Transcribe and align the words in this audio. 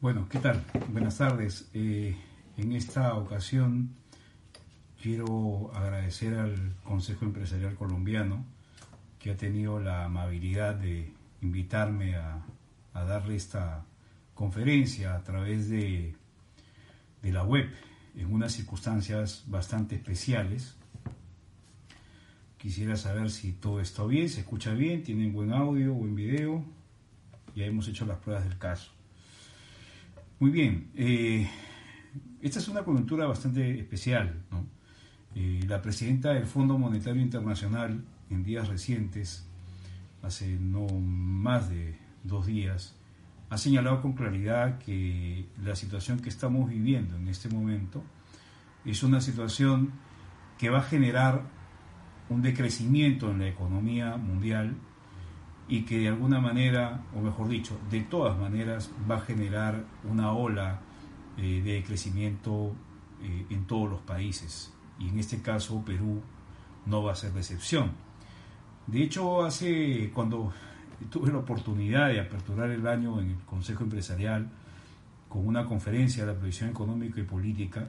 Bueno, 0.00 0.28
¿qué 0.28 0.38
tal? 0.38 0.64
Buenas 0.92 1.18
tardes. 1.18 1.68
Eh, 1.74 2.14
en 2.56 2.70
esta 2.70 3.14
ocasión 3.14 3.96
quiero 5.02 5.72
agradecer 5.74 6.34
al 6.34 6.76
Consejo 6.84 7.24
Empresarial 7.24 7.74
Colombiano 7.74 8.44
que 9.18 9.32
ha 9.32 9.36
tenido 9.36 9.80
la 9.80 10.04
amabilidad 10.04 10.76
de 10.76 11.12
invitarme 11.42 12.14
a, 12.14 12.44
darle 12.94 13.34
esta 13.34 13.84
conferencia 14.34 15.16
a 15.16 15.24
través 15.24 15.68
de, 15.68 16.14
de 17.20 17.32
la 17.32 17.42
web 17.42 17.68
en 18.14 18.32
unas 18.32 18.52
circunstancias 18.52 19.42
bastante 19.48 19.96
especiales. 19.96 20.76
Quisiera 22.56 22.94
saber 22.94 23.30
si 23.30 23.50
todo 23.52 23.80
está 23.80 24.04
bien, 24.04 24.28
se 24.28 24.40
escucha 24.40 24.74
bien, 24.74 25.02
tienen 25.02 25.32
buen 25.32 25.52
audio, 25.52 25.92
buen 25.92 26.14
video. 26.14 26.64
Ya 27.56 27.66
hemos 27.66 27.88
hecho 27.88 28.06
las 28.06 28.18
pruebas 28.18 28.44
del 28.44 28.58
caso. 28.58 28.97
Muy 30.40 30.52
bien, 30.52 30.92
eh, 30.94 31.50
esta 32.40 32.60
es 32.60 32.68
una 32.68 32.84
coyuntura 32.84 33.26
bastante 33.26 33.80
especial. 33.80 34.40
Eh, 35.34 35.64
la 35.66 35.82
presidenta 35.82 36.32
del 36.32 36.46
Fondo 36.46 36.78
Monetario 36.78 37.20
Internacional 37.20 38.04
en 38.30 38.44
días 38.44 38.68
recientes, 38.68 39.48
hace 40.22 40.56
no 40.60 40.86
más 40.86 41.68
de 41.68 41.98
dos 42.22 42.46
días, 42.46 42.94
ha 43.50 43.58
señalado 43.58 44.00
con 44.00 44.12
claridad 44.12 44.78
que 44.78 45.46
la 45.60 45.74
situación 45.74 46.20
que 46.20 46.28
estamos 46.28 46.70
viviendo 46.70 47.16
en 47.16 47.26
este 47.26 47.48
momento 47.48 48.04
es 48.84 49.02
una 49.02 49.20
situación 49.20 49.90
que 50.56 50.70
va 50.70 50.78
a 50.78 50.82
generar 50.82 51.42
un 52.28 52.42
decrecimiento 52.42 53.32
en 53.32 53.40
la 53.40 53.48
economía 53.48 54.16
mundial 54.16 54.76
y 55.68 55.82
que 55.82 55.98
de 55.98 56.08
alguna 56.08 56.40
manera, 56.40 57.04
o 57.14 57.20
mejor 57.20 57.48
dicho, 57.48 57.78
de 57.90 58.00
todas 58.00 58.38
maneras 58.38 58.90
va 59.08 59.16
a 59.16 59.20
generar 59.20 59.84
una 60.04 60.32
ola 60.32 60.80
eh, 61.36 61.60
de 61.62 61.84
crecimiento 61.84 62.72
eh, 63.22 63.46
en 63.50 63.66
todos 63.66 63.90
los 63.90 64.00
países. 64.00 64.72
Y 64.98 65.08
en 65.08 65.18
este 65.18 65.42
caso 65.42 65.84
Perú 65.84 66.22
no 66.86 67.02
va 67.02 67.12
a 67.12 67.14
ser 67.14 67.34
la 67.34 67.40
excepción. 67.40 67.92
De 68.86 69.02
hecho, 69.02 69.44
hace 69.44 70.10
cuando 70.14 70.52
tuve 71.10 71.30
la 71.30 71.38
oportunidad 71.38 72.08
de 72.08 72.20
aperturar 72.20 72.70
el 72.70 72.86
año 72.86 73.20
en 73.20 73.30
el 73.30 73.36
Consejo 73.44 73.84
Empresarial 73.84 74.48
con 75.28 75.46
una 75.46 75.66
conferencia 75.66 76.24
de 76.24 76.32
la 76.32 76.38
previsión 76.38 76.70
económica 76.70 77.20
y 77.20 77.24
política, 77.24 77.88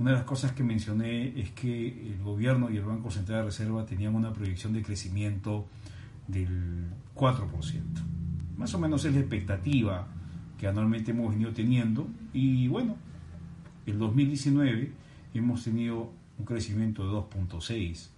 una 0.00 0.10
de 0.10 0.16
las 0.16 0.26
cosas 0.26 0.52
que 0.52 0.62
mencioné 0.62 1.40
es 1.40 1.50
que 1.52 2.12
el 2.12 2.22
gobierno 2.22 2.70
y 2.70 2.76
el 2.76 2.84
Banco 2.84 3.10
Central 3.10 3.38
de 3.38 3.44
Reserva 3.46 3.86
tenían 3.86 4.14
una 4.14 4.32
proyección 4.32 4.72
de 4.72 4.82
crecimiento 4.82 5.66
del 6.28 6.86
4%. 7.14 7.82
Más 8.56 8.74
o 8.74 8.78
menos 8.78 9.04
es 9.04 9.14
la 9.14 9.20
expectativa 9.20 10.06
que 10.58 10.66
anualmente 10.66 11.10
hemos 11.10 11.32
venido 11.32 11.52
teniendo 11.52 12.06
y 12.32 12.68
bueno, 12.68 12.96
el 13.86 13.98
2019 13.98 14.92
hemos 15.34 15.64
tenido 15.64 16.12
un 16.38 16.44
crecimiento 16.44 17.04
de 17.04 17.16
2.6. 17.16 18.08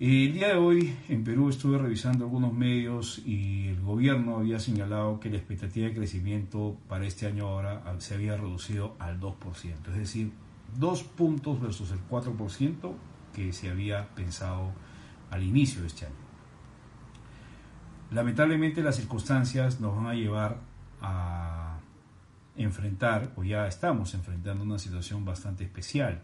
El 0.00 0.32
día 0.32 0.48
de 0.48 0.54
hoy 0.54 0.94
en 1.10 1.24
Perú 1.24 1.50
estuve 1.50 1.76
revisando 1.76 2.24
algunos 2.24 2.54
medios 2.54 3.20
y 3.26 3.68
el 3.68 3.82
gobierno 3.82 4.38
había 4.38 4.58
señalado 4.58 5.20
que 5.20 5.28
la 5.28 5.36
expectativa 5.36 5.88
de 5.88 5.94
crecimiento 5.94 6.78
para 6.88 7.06
este 7.06 7.26
año 7.26 7.48
ahora 7.48 7.82
se 7.98 8.14
había 8.14 8.34
reducido 8.36 8.96
al 8.98 9.20
2%, 9.20 9.34
es 9.88 9.96
decir, 9.96 10.32
dos 10.78 11.02
puntos 11.02 11.60
versus 11.60 11.90
el 11.90 11.98
4% 12.08 12.94
que 13.34 13.52
se 13.52 13.68
había 13.68 14.08
pensado 14.14 14.70
al 15.30 15.42
inicio 15.42 15.82
de 15.82 15.88
este 15.88 16.06
año. 16.06 16.29
Lamentablemente 18.10 18.82
las 18.82 18.96
circunstancias 18.96 19.80
nos 19.80 19.94
van 19.94 20.06
a 20.06 20.14
llevar 20.14 20.58
a 21.00 21.78
enfrentar, 22.56 23.32
o 23.36 23.44
ya 23.44 23.66
estamos 23.66 24.14
enfrentando 24.14 24.64
una 24.64 24.78
situación 24.78 25.24
bastante 25.24 25.64
especial. 25.64 26.22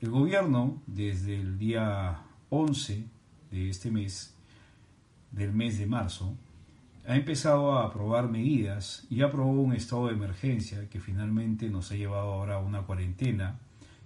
El 0.00 0.10
gobierno, 0.10 0.82
desde 0.86 1.40
el 1.40 1.58
día 1.58 2.22
11 2.50 3.06
de 3.50 3.68
este 3.68 3.90
mes, 3.90 4.36
del 5.32 5.52
mes 5.52 5.78
de 5.78 5.86
marzo, 5.86 6.36
ha 7.06 7.16
empezado 7.16 7.76
a 7.76 7.86
aprobar 7.86 8.30
medidas 8.30 9.06
y 9.10 9.22
aprobó 9.22 9.50
un 9.50 9.74
estado 9.74 10.06
de 10.06 10.14
emergencia 10.14 10.88
que 10.88 11.00
finalmente 11.00 11.68
nos 11.68 11.90
ha 11.90 11.96
llevado 11.96 12.32
ahora 12.32 12.54
a 12.56 12.60
una 12.60 12.82
cuarentena 12.82 13.58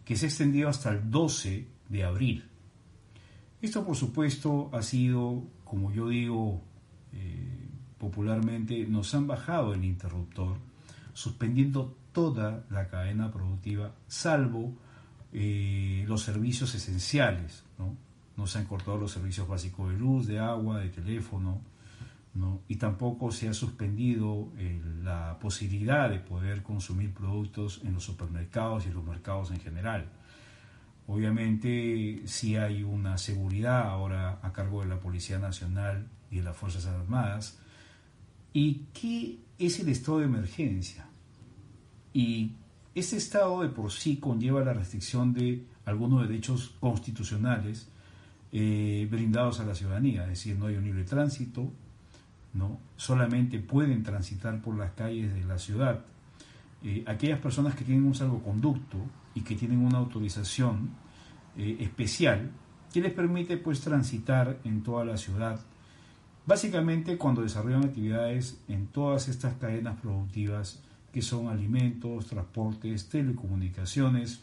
que 0.05 0.17
se 0.17 0.27
ha 0.27 0.29
extendido 0.29 0.69
hasta 0.69 0.91
el 0.91 1.11
12 1.11 1.69
de 1.89 2.05
abril. 2.05 2.49
Esto, 3.61 3.85
por 3.85 3.97
supuesto, 3.97 4.71
ha 4.73 4.83
sido, 4.83 5.45
como 5.65 5.93
yo 5.93 6.09
digo, 6.09 6.63
eh, 7.19 7.69
popularmente, 7.99 8.87
nos 8.87 9.15
han 9.15 9.27
bajado 9.27 9.75
el 9.75 9.85
interruptor, 9.85 10.57
suspendiendo 11.13 11.97
toda 12.13 12.65
la 12.71 12.89
cadena 12.89 13.31
productiva, 13.31 13.93
salvo 14.07 14.73
eh, 15.33 16.05
los 16.07 16.23
servicios 16.23 16.75
esenciales. 16.75 17.65
¿no? 17.79 17.97
Nos 18.37 18.57
han 18.57 18.67
cortado 18.67 18.99
los 18.99 19.13
servicios 19.13 19.49
básicos 19.49 19.91
de 19.91 19.99
luz, 19.99 20.27
de 20.27 20.39
agua, 20.39 20.81
de 20.81 20.89
teléfono, 20.89 21.61
¿no? 22.35 22.61
y 22.69 22.77
tampoco 22.77 23.33
se 23.33 23.49
ha 23.49 23.55
suspendido 23.55 24.49
eh, 24.59 24.81
la 25.03 25.39
posibilidad 25.41 26.09
de 26.09 26.21
poder 26.21 26.63
consumir 26.63 27.13
productos 27.13 27.81
en 27.85 27.95
los 27.95 28.05
supermercados 28.05 28.85
y 28.85 28.89
en 28.89 28.95
los 28.95 29.05
mercados 29.05 29.51
en 29.51 29.61
general. 29.61 30.09
Obviamente 31.07 32.23
si 32.27 32.57
hay 32.57 32.83
una 32.83 33.17
seguridad 33.17 33.89
ahora 33.89 34.39
a 34.43 34.53
cargo 34.53 34.83
de 34.83 34.89
la 34.89 35.01
Policía 35.01 35.39
Nacional 35.39 36.07
de 36.31 36.43
las 36.43 36.57
Fuerzas 36.57 36.87
Armadas. 36.87 37.59
¿Y 38.53 38.87
qué 38.93 39.39
es 39.59 39.81
el 39.81 39.89
estado 39.89 40.19
de 40.19 40.25
emergencia? 40.25 41.07
Y 42.13 42.53
este 42.95 43.17
estado 43.17 43.63
de 43.63 43.69
por 43.69 43.93
sí 43.93 44.17
conlleva 44.17 44.65
la 44.65 44.73
restricción 44.73 45.33
de 45.33 45.65
algunos 45.85 46.27
derechos 46.29 46.75
constitucionales 46.81 47.89
eh, 48.53 49.07
brindados 49.11 49.61
a 49.61 49.65
la 49.65 49.75
ciudadanía, 49.75 50.23
es 50.23 50.31
decir, 50.31 50.59
no 50.59 50.67
hay 50.67 50.77
un 50.77 50.85
libre 50.85 51.05
tránsito, 51.05 51.71
¿no? 52.55 52.81
solamente 52.97 53.59
pueden 53.59 54.03
transitar 54.03 54.61
por 54.61 54.77
las 54.77 54.93
calles 54.93 55.35
de 55.35 55.45
la 55.45 55.59
ciudad 55.59 56.05
eh, 56.83 57.03
aquellas 57.07 57.41
personas 57.41 57.75
que 57.75 57.85
tienen 57.85 58.05
un 58.05 58.15
salvoconducto 58.15 58.99
y 59.35 59.41
que 59.41 59.57
tienen 59.57 59.79
una 59.79 59.99
autorización 59.99 60.91
eh, 61.57 61.77
especial 61.81 62.51
que 62.93 63.01
les 63.01 63.13
permite 63.13 63.57
pues 63.57 63.81
transitar 63.81 64.61
en 64.65 64.83
toda 64.83 65.05
la 65.05 65.17
ciudad 65.17 65.61
básicamente 66.49 67.19
cuando 67.19 67.43
desarrollan 67.43 67.85
actividades 67.85 68.59
en 68.69 68.87
todas 68.87 69.29
estas 69.29 69.57
cadenas 69.57 70.01
productivas 70.01 70.81
que 71.13 71.21
son 71.21 71.49
alimentos, 71.49 72.27
transportes, 72.27 73.11
telecomunicaciones 73.11 74.41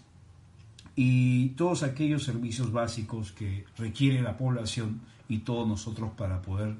y 0.95 1.49
todos 1.57 1.81
aquellos 1.81 2.23
servicios 2.23 2.71
básicos 2.71 3.31
que 3.31 3.65
requiere 3.75 4.21
la 4.21 4.37
población 4.37 5.01
y 5.27 5.39
todos 5.39 5.67
nosotros 5.67 6.11
para 6.15 6.43
poder 6.43 6.75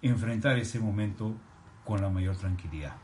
enfrentar 0.00 0.58
este 0.58 0.80
momento 0.80 1.34
con 1.84 2.00
la 2.00 2.08
mayor 2.08 2.36
tranquilidad. 2.36 2.96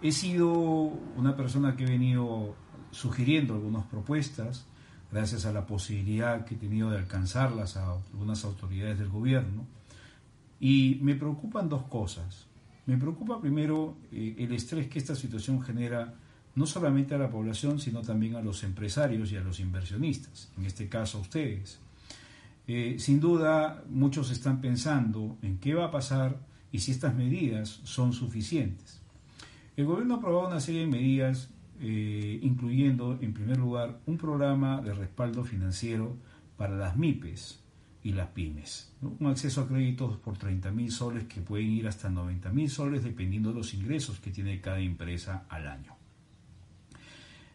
He 0.00 0.10
sido 0.10 0.48
una 0.48 1.36
persona 1.36 1.76
que 1.76 1.84
he 1.84 1.86
venido 1.86 2.56
sugiriendo 2.92 3.52
algunas 3.52 3.84
propuestas, 3.84 4.64
gracias 5.10 5.44
a 5.44 5.52
la 5.52 5.66
posibilidad 5.66 6.46
que 6.46 6.54
he 6.54 6.58
tenido 6.58 6.90
de 6.90 6.96
alcanzarlas 6.96 7.76
a 7.76 7.92
algunas 7.92 8.42
autoridades 8.46 8.98
del 8.98 9.10
gobierno, 9.10 9.66
y 10.62 11.00
me 11.02 11.16
preocupan 11.16 11.68
dos 11.68 11.82
cosas. 11.82 12.46
Me 12.86 12.96
preocupa 12.96 13.40
primero 13.40 13.96
eh, 14.12 14.36
el 14.38 14.52
estrés 14.52 14.86
que 14.86 15.00
esta 15.00 15.16
situación 15.16 15.60
genera 15.60 16.14
no 16.54 16.66
solamente 16.66 17.16
a 17.16 17.18
la 17.18 17.28
población, 17.28 17.80
sino 17.80 18.00
también 18.02 18.36
a 18.36 18.42
los 18.42 18.62
empresarios 18.62 19.32
y 19.32 19.36
a 19.36 19.40
los 19.40 19.58
inversionistas, 19.58 20.52
en 20.56 20.64
este 20.64 20.88
caso 20.88 21.18
a 21.18 21.22
ustedes. 21.22 21.80
Eh, 22.68 22.94
sin 23.00 23.18
duda, 23.18 23.82
muchos 23.90 24.30
están 24.30 24.60
pensando 24.60 25.36
en 25.42 25.58
qué 25.58 25.74
va 25.74 25.86
a 25.86 25.90
pasar 25.90 26.38
y 26.70 26.78
si 26.78 26.92
estas 26.92 27.12
medidas 27.16 27.80
son 27.82 28.12
suficientes. 28.12 29.00
El 29.76 29.86
gobierno 29.86 30.14
ha 30.14 30.18
aprobado 30.18 30.46
una 30.46 30.60
serie 30.60 30.82
de 30.82 30.86
medidas, 30.86 31.48
eh, 31.80 32.38
incluyendo, 32.40 33.18
en 33.20 33.34
primer 33.34 33.58
lugar, 33.58 33.98
un 34.06 34.16
programa 34.16 34.80
de 34.80 34.94
respaldo 34.94 35.42
financiero 35.42 36.16
para 36.56 36.76
las 36.76 36.96
MIPES 36.96 37.61
y 38.02 38.12
las 38.12 38.28
pymes. 38.28 38.92
Un 39.00 39.26
acceso 39.26 39.62
a 39.62 39.68
créditos 39.68 40.16
por 40.18 40.36
30 40.36 40.70
mil 40.72 40.90
soles 40.90 41.24
que 41.24 41.40
pueden 41.40 41.70
ir 41.70 41.86
hasta 41.86 42.10
90 42.10 42.50
mil 42.50 42.68
soles 42.68 43.04
dependiendo 43.04 43.50
de 43.50 43.56
los 43.56 43.74
ingresos 43.74 44.18
que 44.18 44.30
tiene 44.30 44.60
cada 44.60 44.80
empresa 44.80 45.46
al 45.48 45.68
año. 45.68 45.96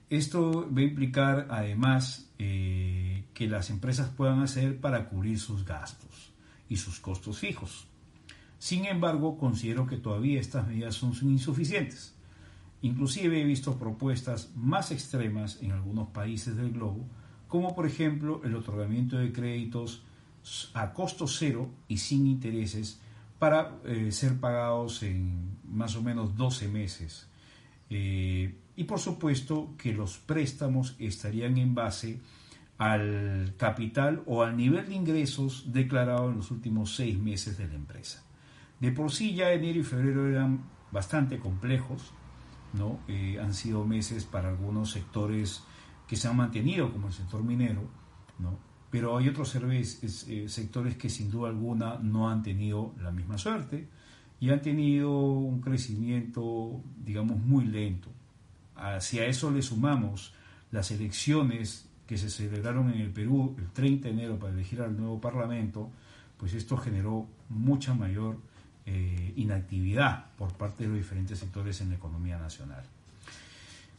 Esto 0.10 0.70
va 0.74 0.80
a 0.80 0.84
implicar 0.84 1.48
además 1.50 2.30
eh, 2.40 3.26
que 3.34 3.48
las 3.48 3.70
empresas 3.70 4.10
puedan 4.10 4.42
hacer 4.42 4.80
para 4.80 5.10
cubrir 5.10 5.38
sus 5.38 5.66
gastos 5.66 6.32
y 6.70 6.78
sus 6.78 7.02
costos 7.02 7.40
fijos. 7.40 7.88
Sin 8.58 8.86
embargo, 8.86 9.38
considero 9.38 9.86
que 9.86 9.98
todavía 9.98 10.40
estas 10.40 10.66
medidas 10.66 10.96
son 10.96 11.14
insuficientes. 11.24 12.16
Inclusive 12.82 13.42
he 13.42 13.44
visto 13.44 13.78
propuestas 13.78 14.52
más 14.56 14.92
extremas 14.92 15.62
en 15.62 15.72
algunos 15.72 16.10
países 16.10 16.56
del 16.56 16.72
globo, 16.72 17.06
como 17.48 17.76
por 17.76 17.86
ejemplo 17.86 18.42
el 18.46 18.56
otorgamiento 18.56 19.18
de 19.18 19.34
créditos 19.34 20.04
a 20.74 20.94
costo 20.94 21.28
cero 21.28 21.70
y 21.88 21.98
sin 21.98 22.28
intereses 22.28 23.00
para 23.40 23.78
eh, 23.86 24.12
ser 24.12 24.40
pagados 24.40 25.04
en 25.04 25.58
más 25.68 25.96
o 25.96 26.02
menos 26.02 26.36
12 26.36 26.68
meses. 26.68 27.28
Eh, 27.90 28.56
y 28.76 28.84
por 28.84 29.00
supuesto 29.00 29.74
que 29.78 29.94
los 29.94 30.18
préstamos 30.18 30.96
estarían 31.00 31.58
en 31.58 31.74
base 31.76 32.20
al 32.78 33.56
capital 33.58 34.22
o 34.26 34.44
al 34.44 34.56
nivel 34.56 34.88
de 34.88 34.96
ingresos 34.96 35.72
declarado 35.74 36.30
en 36.30 36.38
los 36.38 36.52
últimos 36.52 36.96
seis 36.96 37.18
meses 37.18 37.58
de 37.58 37.68
la 37.68 37.76
empresa. 37.76 38.24
De 38.80 38.92
por 38.92 39.12
sí 39.12 39.34
ya 39.34 39.52
enero 39.52 39.80
y 39.80 39.84
febrero 39.84 40.30
eran 40.30 40.62
bastante 40.92 41.40
complejos, 41.40 42.14
¿no? 42.74 43.00
Eh, 43.08 43.40
han 43.42 43.54
sido 43.54 43.84
meses 43.86 44.26
para 44.26 44.50
algunos 44.50 44.92
sectores 44.92 45.64
que 46.08 46.16
se 46.16 46.28
han 46.28 46.38
mantenido, 46.38 46.92
como 46.92 47.08
el 47.08 47.14
sector 47.14 47.44
minero, 47.44 47.82
¿no? 48.38 48.67
Pero 48.90 49.18
hay 49.18 49.30
otros 49.30 49.56
eh, 49.56 50.46
sectores 50.48 50.96
que 50.96 51.10
sin 51.10 51.30
duda 51.30 51.50
alguna 51.50 52.00
no 52.02 52.30
han 52.30 52.42
tenido 52.44 52.94
la 53.02 53.12
misma 53.12 53.38
suerte 53.38 53.88
y 54.40 54.50
han 54.50 54.62
tenido 54.62 55.12
un 55.12 55.62
crecimiento, 55.62 56.82
digamos, 57.04 57.40
muy 57.40 57.66
lento. 57.66 58.10
Si 59.00 59.18
a 59.18 59.26
eso 59.26 59.50
le 59.50 59.64
sumamos 59.64 60.34
las 60.72 60.92
elecciones 60.92 61.88
que 62.06 62.18
se 62.18 62.30
celebraron 62.30 62.94
en 62.94 63.02
el 63.02 63.12
Perú 63.12 63.56
el 63.58 63.70
30 63.70 64.08
de 64.08 64.14
enero 64.14 64.40
para 64.40 64.54
elegir 64.54 64.82
al 64.82 64.96
nuevo 64.96 65.20
Parlamento, 65.20 65.90
pues 66.38 66.54
esto 66.54 66.78
generó 66.78 67.28
mucha 67.50 67.94
mayor 67.94 68.38
eh, 68.86 69.34
inactividad 69.36 70.28
por 70.38 70.54
parte 70.54 70.84
de 70.84 70.90
los 70.90 70.98
diferentes 70.98 71.38
sectores 71.40 71.82
en 71.82 71.90
la 71.90 71.96
economía 71.96 72.38
nacional. 72.38 72.84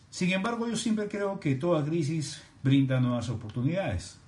Sin 0.09 0.31
embargo, 0.33 0.67
yo 0.67 0.77
siempre 0.77 1.09
creo 1.09 1.39
que 1.39 1.57
toda 1.57 1.85
crisis 1.85 2.43
brinda 2.63 2.99
nuevas 2.99 3.29
oportunidades. 3.29 4.19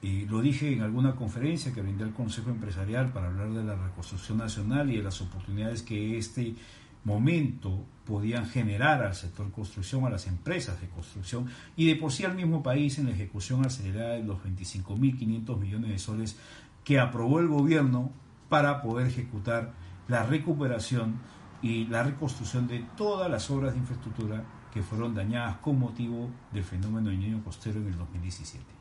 Lo 0.00 0.40
dije 0.40 0.72
en 0.72 0.82
alguna 0.82 1.16
conferencia 1.16 1.72
que 1.72 1.82
brindé 1.82 2.04
al 2.04 2.12
Consejo 2.12 2.50
Empresarial 2.50 3.12
para 3.12 3.26
hablar 3.26 3.50
de 3.50 3.64
la 3.64 3.74
reconstrucción 3.74 4.38
nacional 4.38 4.90
y 4.90 4.98
de 4.98 5.02
las 5.02 5.20
oportunidades 5.20 5.82
que 5.82 6.16
este 6.16 6.54
momento 7.02 7.84
podían 8.04 8.46
generar 8.46 9.02
al 9.02 9.14
sector 9.14 9.50
construcción, 9.50 10.04
a 10.04 10.10
las 10.10 10.26
empresas 10.26 10.80
de 10.80 10.88
construcción 10.88 11.46
y 11.76 11.88
de 11.88 11.96
por 11.96 12.12
sí 12.12 12.24
al 12.24 12.36
mismo 12.36 12.62
país 12.62 12.98
en 12.98 13.06
la 13.06 13.12
ejecución 13.12 13.64
acelerada 13.66 14.14
de 14.14 14.22
los 14.22 14.38
25.500 14.44 15.58
millones 15.58 15.90
de 15.90 15.98
soles 15.98 16.38
que 16.84 17.00
aprobó 17.00 17.40
el 17.40 17.48
gobierno 17.48 18.10
para 18.48 18.82
poder 18.82 19.08
ejecutar 19.08 19.72
la 20.06 20.22
recuperación 20.22 21.16
y 21.60 21.86
la 21.86 22.04
reconstrucción 22.04 22.68
de 22.68 22.84
todas 22.96 23.28
las 23.30 23.50
obras 23.50 23.72
de 23.72 23.80
infraestructura 23.80 24.44
que 24.72 24.82
fueron 24.82 25.14
dañadas 25.14 25.56
con 25.56 25.78
motivo 25.78 26.30
del 26.52 26.62
fenómeno 26.62 27.10
del 27.10 27.18
niño 27.18 27.42
costero 27.42 27.80
en 27.80 27.88
el 27.88 27.98
2017. 27.98 28.77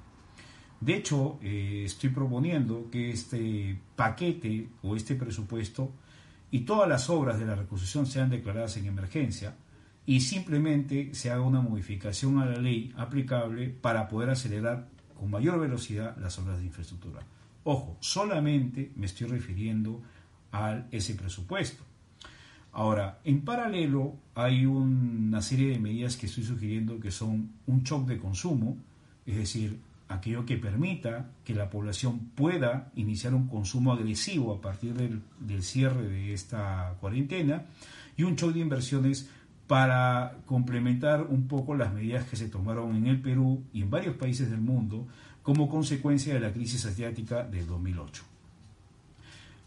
De 0.79 0.95
hecho, 0.95 1.39
eh, 1.41 1.83
estoy 1.85 2.09
proponiendo 2.09 2.89
que 2.91 3.09
este 3.09 3.79
paquete 3.95 4.69
o 4.83 4.95
este 4.95 5.15
presupuesto 5.15 5.91
y 6.51 6.62
todas 6.62 6.88
las 6.88 7.09
obras 7.09 7.39
de 7.39 7.45
la 7.45 7.56
reconstrucción 7.56 8.06
sean 8.06 8.29
declaradas 8.29 8.77
en 8.77 8.85
emergencia 8.85 9.56
y 10.06 10.21
simplemente 10.21 11.13
se 11.13 11.31
haga 11.31 11.41
una 11.41 11.62
modificación 11.62 12.39
a 12.39 12.45
la 12.45 12.59
ley 12.59 12.94
aplicable 12.95 13.69
para 13.69 14.07
poder 14.07 14.29
acelerar 14.29 14.88
con 15.15 15.31
mayor 15.31 15.59
velocidad 15.59 16.15
las 16.18 16.38
obras 16.39 16.59
de 16.59 16.65
infraestructura. 16.65 17.21
Ojo, 17.63 17.97
solamente 18.00 18.91
me 18.95 19.07
estoy 19.07 19.27
refiriendo 19.27 20.01
a 20.51 20.85
ese 20.91 21.15
presupuesto. 21.15 21.83
Ahora, 22.71 23.19
en 23.24 23.41
paralelo 23.41 24.15
hay 24.35 24.65
una 24.65 25.41
serie 25.41 25.71
de 25.71 25.79
medidas 25.79 26.15
que 26.15 26.27
estoy 26.27 26.44
sugiriendo 26.44 27.00
que 27.00 27.12
son 27.12 27.51
un 27.65 27.83
shock 27.83 28.07
de 28.07 28.19
consumo, 28.19 28.77
es 29.25 29.35
decir, 29.35 29.79
aquello 30.09 30.45
que 30.45 30.57
permita 30.57 31.31
que 31.44 31.54
la 31.54 31.69
población 31.69 32.31
pueda 32.36 32.92
iniciar 32.95 33.33
un 33.33 33.48
consumo 33.48 33.92
agresivo 33.92 34.54
a 34.54 34.62
partir 34.62 34.94
del, 34.94 35.63
cierre 35.63 36.07
de 36.07 36.33
esta 36.33 36.95
cuarentena 37.00 37.65
y 38.15 38.24
un 38.24 38.36
shock 38.36 38.54
de 38.54 38.59
inversiones 38.59 39.30
para 39.68 40.38
complementar 40.45 41.24
un 41.24 41.48
poco 41.48 41.75
las 41.75 41.94
medidas 41.94 42.25
que 42.25 42.38
se 42.38 42.48
tomaron 42.48 42.95
en 42.95 43.07
el 43.07 43.21
Perú 43.21 43.63
y 43.74 43.81
en 43.81 43.89
varios 43.89 44.15
países 44.15 44.50
del 44.50 44.62
mundo 44.62 45.07
como 45.44 45.69
consecuencia 45.69 46.33
de 46.33 46.39
la 46.39 46.53
crisis 46.53 46.86
asiática 46.86 47.44
del 47.44 47.68
2008. 47.68 48.24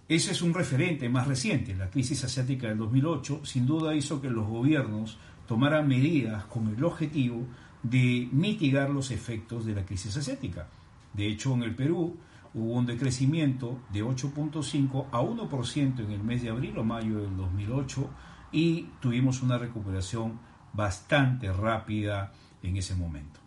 Ese 0.09 0.33
es 0.33 0.43
un 0.43 0.55
referente 0.55 1.09
más 1.09 1.29
reciente. 1.29 1.75
La 1.77 1.89
crisis 1.89 2.25
asiática 2.25 2.69
del 2.69 2.79
2008 2.79 3.43
sin 3.45 3.67
duda 3.67 3.95
hizo 3.95 4.21
que 4.21 4.29
los 4.29 4.49
gobiernos 4.49 5.19
tomaran 5.47 5.87
medidas 5.87 6.45
con 6.47 6.69
el 6.69 6.83
objetivo 6.83 7.47
de 7.82 8.29
mitigar 8.32 8.91
los 8.91 9.11
efectos 9.11 9.65
de 9.65 9.75
la 9.75 9.85
crisis 9.85 10.17
asiática. 10.17 10.69
De 11.15 11.27
hecho, 11.27 11.55
en 11.55 11.62
el 11.62 11.75
Perú 11.75 12.17
hubo 12.53 12.75
un 12.75 12.87
decrecimiento 12.87 13.81
de 13.93 14.05
8.5 14.05 15.06
a 15.11 15.21
1% 15.21 16.05
en 16.05 16.11
el 16.11 16.23
mes 16.23 16.43
de 16.43 16.50
abril 16.50 16.77
o 16.79 16.85
mayo 16.85 17.23
del 17.23 17.37
2008 17.37 18.11
y 18.53 18.88
tuvimos 19.00 19.43
una 19.43 19.59
recuperación 19.59 20.41
bastante 20.73 21.53
rápida 21.53 22.32
en 22.62 22.77
ese 22.77 22.94
momento. 22.94 23.41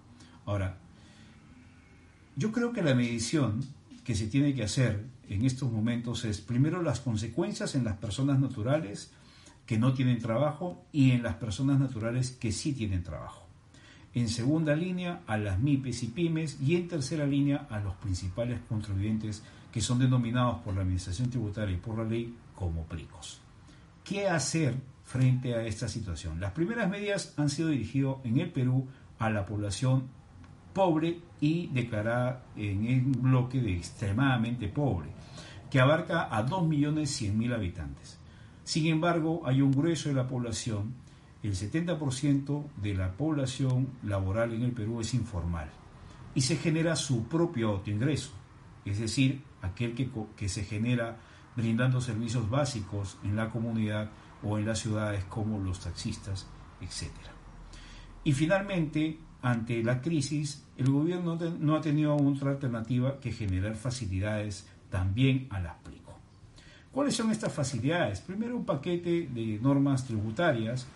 Ahora, 0.45 0.77
yo 2.36 2.51
creo 2.51 2.74
que 2.74 2.81
la 2.81 2.95
medición 2.95 3.63
que 4.03 4.15
se 4.15 4.27
tiene 4.27 4.53
que 4.53 4.63
hacer 4.63 5.06
en 5.29 5.45
estos 5.45 5.71
momentos 5.71 6.25
es 6.25 6.41
primero 6.41 6.81
las 6.81 7.00
consecuencias 7.00 7.75
en 7.75 7.83
las 7.83 7.97
personas 7.97 8.39
naturales 8.39 9.13
que 9.65 9.77
no 9.77 9.94
tienen 9.94 10.19
trabajo 10.19 10.83
y 10.91 11.12
en 11.12 11.24
las 11.24 11.36
personas 11.36 11.79
naturales 11.79 12.31
que 12.31 12.51
sí 12.51 12.74
tienen 12.74 13.03
trabajo 13.03 13.43
en 14.15 14.30
segunda 14.30 14.75
línea 14.75 15.21
a 15.27 15.38
las 15.38 15.60
MIPES 15.60 16.04
y 16.04 16.07
pymes 16.07 16.62
y 16.62 16.75
en 16.75 16.88
tercera 16.88 17.25
línea 17.25 17.68
a 17.69 17.80
los 17.80 17.95
principales 17.95 18.60
contribuyentes 18.69 19.44
que 19.71 19.81
son 19.81 20.00
denominados 20.00 20.60
por 20.60 20.75
la 20.75 20.81
Administración 20.81 21.30
Tributaria 21.30 21.75
y 21.75 21.80
por 21.80 21.98
la 21.98 22.04
ley 22.04 22.36
como 22.56 22.83
PRICOS. 22.83 23.42
¿Qué 24.04 24.27
hacer 24.27 24.75
frente 25.04 25.56
a 25.56 25.65
esta 25.65 25.88
situación? 25.88 26.39
Las 26.39 26.51
primeras 26.51 26.89
medidas 26.89 27.33
han 27.38 27.50
sido 27.50 27.69
dirigidas 27.69 28.18
en 28.24 28.39
el 28.39 28.51
Perú 28.51 28.88
a 29.18 29.30
la 29.30 29.45
población 29.45 30.04
pobre 30.74 31.19
y 31.39 31.68
declarada 31.68 32.44
en 32.56 33.06
un 33.06 33.21
bloque 33.21 33.62
de 33.62 33.77
extremadamente 33.77 34.68
pobre, 34.68 35.10
que 35.69 35.80
abarca 35.80 36.24
a 36.36 36.45
2.100.000 36.45 37.54
habitantes. 37.54 38.19
Sin 38.63 38.88
embargo, 38.88 39.42
hay 39.45 39.62
un 39.62 39.71
grueso 39.71 40.10
de 40.10 40.15
la 40.15 40.27
población 40.27 40.94
el 41.44 41.56
70% 41.56 42.63
de 42.78 42.94
la 42.95 43.12
población 43.12 43.90
laboral 44.04 44.54
en 44.54 44.63
el 44.63 44.72
Perú 44.72 45.01
es 45.01 45.13
informal 45.13 45.69
y 46.34 46.42
se 46.42 46.56
genera 46.56 46.95
su 46.95 47.28
propio 47.28 47.69
autoingreso, 47.69 48.31
es 48.86 49.00
decir, 49.00 49.42
aquel 49.62 49.94
que, 49.94 50.50
se 50.50 50.63
genera 50.63 51.18
brindando 51.56 52.01
servicios 52.01 52.50
básicos 52.50 53.18
en 53.24 53.36
la 53.36 53.50
comunidad 53.50 54.10
o 54.42 54.57
en 54.57 54.66
las 54.66 54.80
ciudades 54.80 55.24
como 55.25 55.60
los 55.60 55.81
taxistas, 55.81 56.48
etc. 56.81 57.12
Y 58.24 58.34
finalmente, 58.34 59.20
ante 59.41 59.84
la 59.84 60.01
crisis, 60.01 60.65
el 60.77 60.89
gobierno 60.89 61.36
no 61.36 61.75
ha 61.75 61.82
tenido 61.82 62.15
otra 62.15 62.51
alternativa 62.51 63.20
que 63.20 63.32
generar 63.32 63.75
facilidades 63.75 64.67
también 64.89 65.48
a 65.50 65.60
las 65.60 65.75
PRICO. 65.75 66.17
¿Cuáles 66.91 67.15
son 67.15 67.32
estas 67.32 67.51
facilidades? 67.51 68.22
Primero, 68.22 68.56
un 68.56 68.65
paquete 68.65 69.27
de 69.34 69.60
normas 69.62 70.06
tributarias 70.06 70.88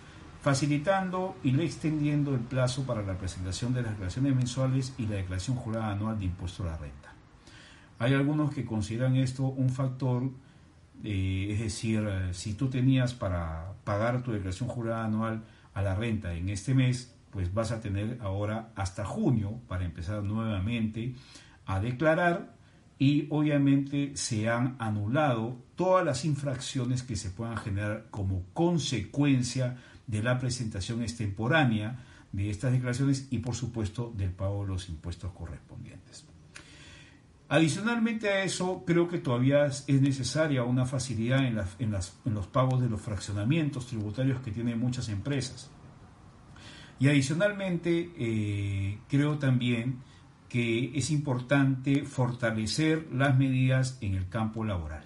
facilitando 0.42 1.36
y 1.44 1.60
extendiendo 1.60 2.34
el 2.34 2.42
plazo 2.42 2.84
para 2.84 3.02
la 3.02 3.18
presentación 3.18 3.74
de 3.74 3.82
las 3.82 3.92
declaraciones 3.92 4.36
mensuales 4.36 4.94
y 4.98 5.08
la 5.08 5.16
declaración 5.16 5.58
jurada 5.58 5.92
anual 5.92 6.20
de 6.20 6.26
impuesto 6.26 6.64
a 6.64 6.68
la 6.68 6.78
renta. 6.78 7.14
Hay 8.00 8.14
algunos 8.14 8.54
que 8.54 8.66
consideran 8.66 9.16
esto 9.16 9.44
un 9.44 9.70
factor, 9.70 10.30
eh, 11.04 11.50
es 11.52 11.60
decir, 11.60 12.08
si 12.32 12.54
tú 12.54 12.70
tenías 12.70 13.14
para 13.14 13.74
pagar 13.84 14.22
tu 14.22 14.32
declaración 14.32 14.70
jurada 14.70 15.06
anual 15.06 15.44
a 15.74 15.82
la 15.82 15.96
renta 15.96 16.34
en 16.34 16.50
este 16.50 16.74
mes, 16.74 17.14
pues 17.32 17.54
vas 17.54 17.72
a 17.72 17.82
tener 17.82 18.20
ahora 18.22 18.70
hasta 18.76 19.06
junio 19.06 19.60
para 19.68 19.86
empezar 19.86 20.24
nuevamente 20.24 21.16
a 21.66 21.80
declarar 21.80 22.56
y 23.00 23.28
obviamente 23.30 24.12
se 24.16 24.50
han 24.50 24.76
anulado 24.80 25.58
todas 25.76 26.04
las 26.04 26.26
infracciones 26.26 27.04
que 27.04 27.16
se 27.16 27.30
puedan 27.30 27.58
generar 27.58 28.08
como 28.10 28.44
consecuencia 28.54 29.78
de 30.08 30.24
la 30.24 30.40
presentación 30.40 31.04
extemporánea 31.04 32.00
de 32.32 32.50
estas 32.50 32.72
declaraciones 32.72 33.28
y 33.30 33.40
por 33.40 33.56
supuesto 33.56 34.14
del 34.16 34.32
pago 34.32 34.64
de 34.64 34.70
los 34.70 34.90
impuestos 34.90 35.32
correspondientes. 35.34 36.26
Adicionalmente 37.50 38.30
a 38.30 38.44
eso, 38.44 38.84
creo 38.86 39.08
que 39.08 39.20
todavía 39.20 39.66
es 39.68 40.02
necesaria 40.02 40.64
una 40.64 40.86
facilidad 40.86 41.46
en, 41.46 41.58
en, 41.80 42.34
los 42.34 42.48
pagos 42.48 42.82
de 42.82 42.90
los 42.90 43.00
fraccionamientos 43.00 43.88
tributarios 43.88 44.42
que 44.42 44.52
tienen 44.52 44.80
muchas 44.80 45.08
empresas. 45.08 45.70
Y 47.00 47.08
adicionalmente, 47.08 48.12
eh, 48.18 49.00
creo 49.08 49.38
también 49.38 50.00
que 50.50 50.98
es 50.98 51.10
importante 51.10 52.04
fortalecer 52.04 53.08
las 53.14 53.38
medidas 53.38 53.98
en 54.02 54.16
el 54.16 54.28
campo 54.28 54.66
laboral. 54.66 55.06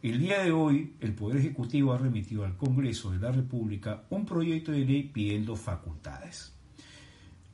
El 0.00 0.20
día 0.20 0.44
de 0.44 0.52
hoy, 0.52 0.94
el 1.00 1.12
Poder 1.12 1.38
Ejecutivo 1.38 1.92
ha 1.92 1.98
remitido 1.98 2.44
al 2.44 2.56
Congreso 2.56 3.10
de 3.10 3.18
la 3.18 3.32
República 3.32 4.04
un 4.10 4.24
proyecto 4.24 4.70
de 4.70 4.84
ley 4.84 5.02
pidiendo 5.02 5.56
facultades. 5.56 6.54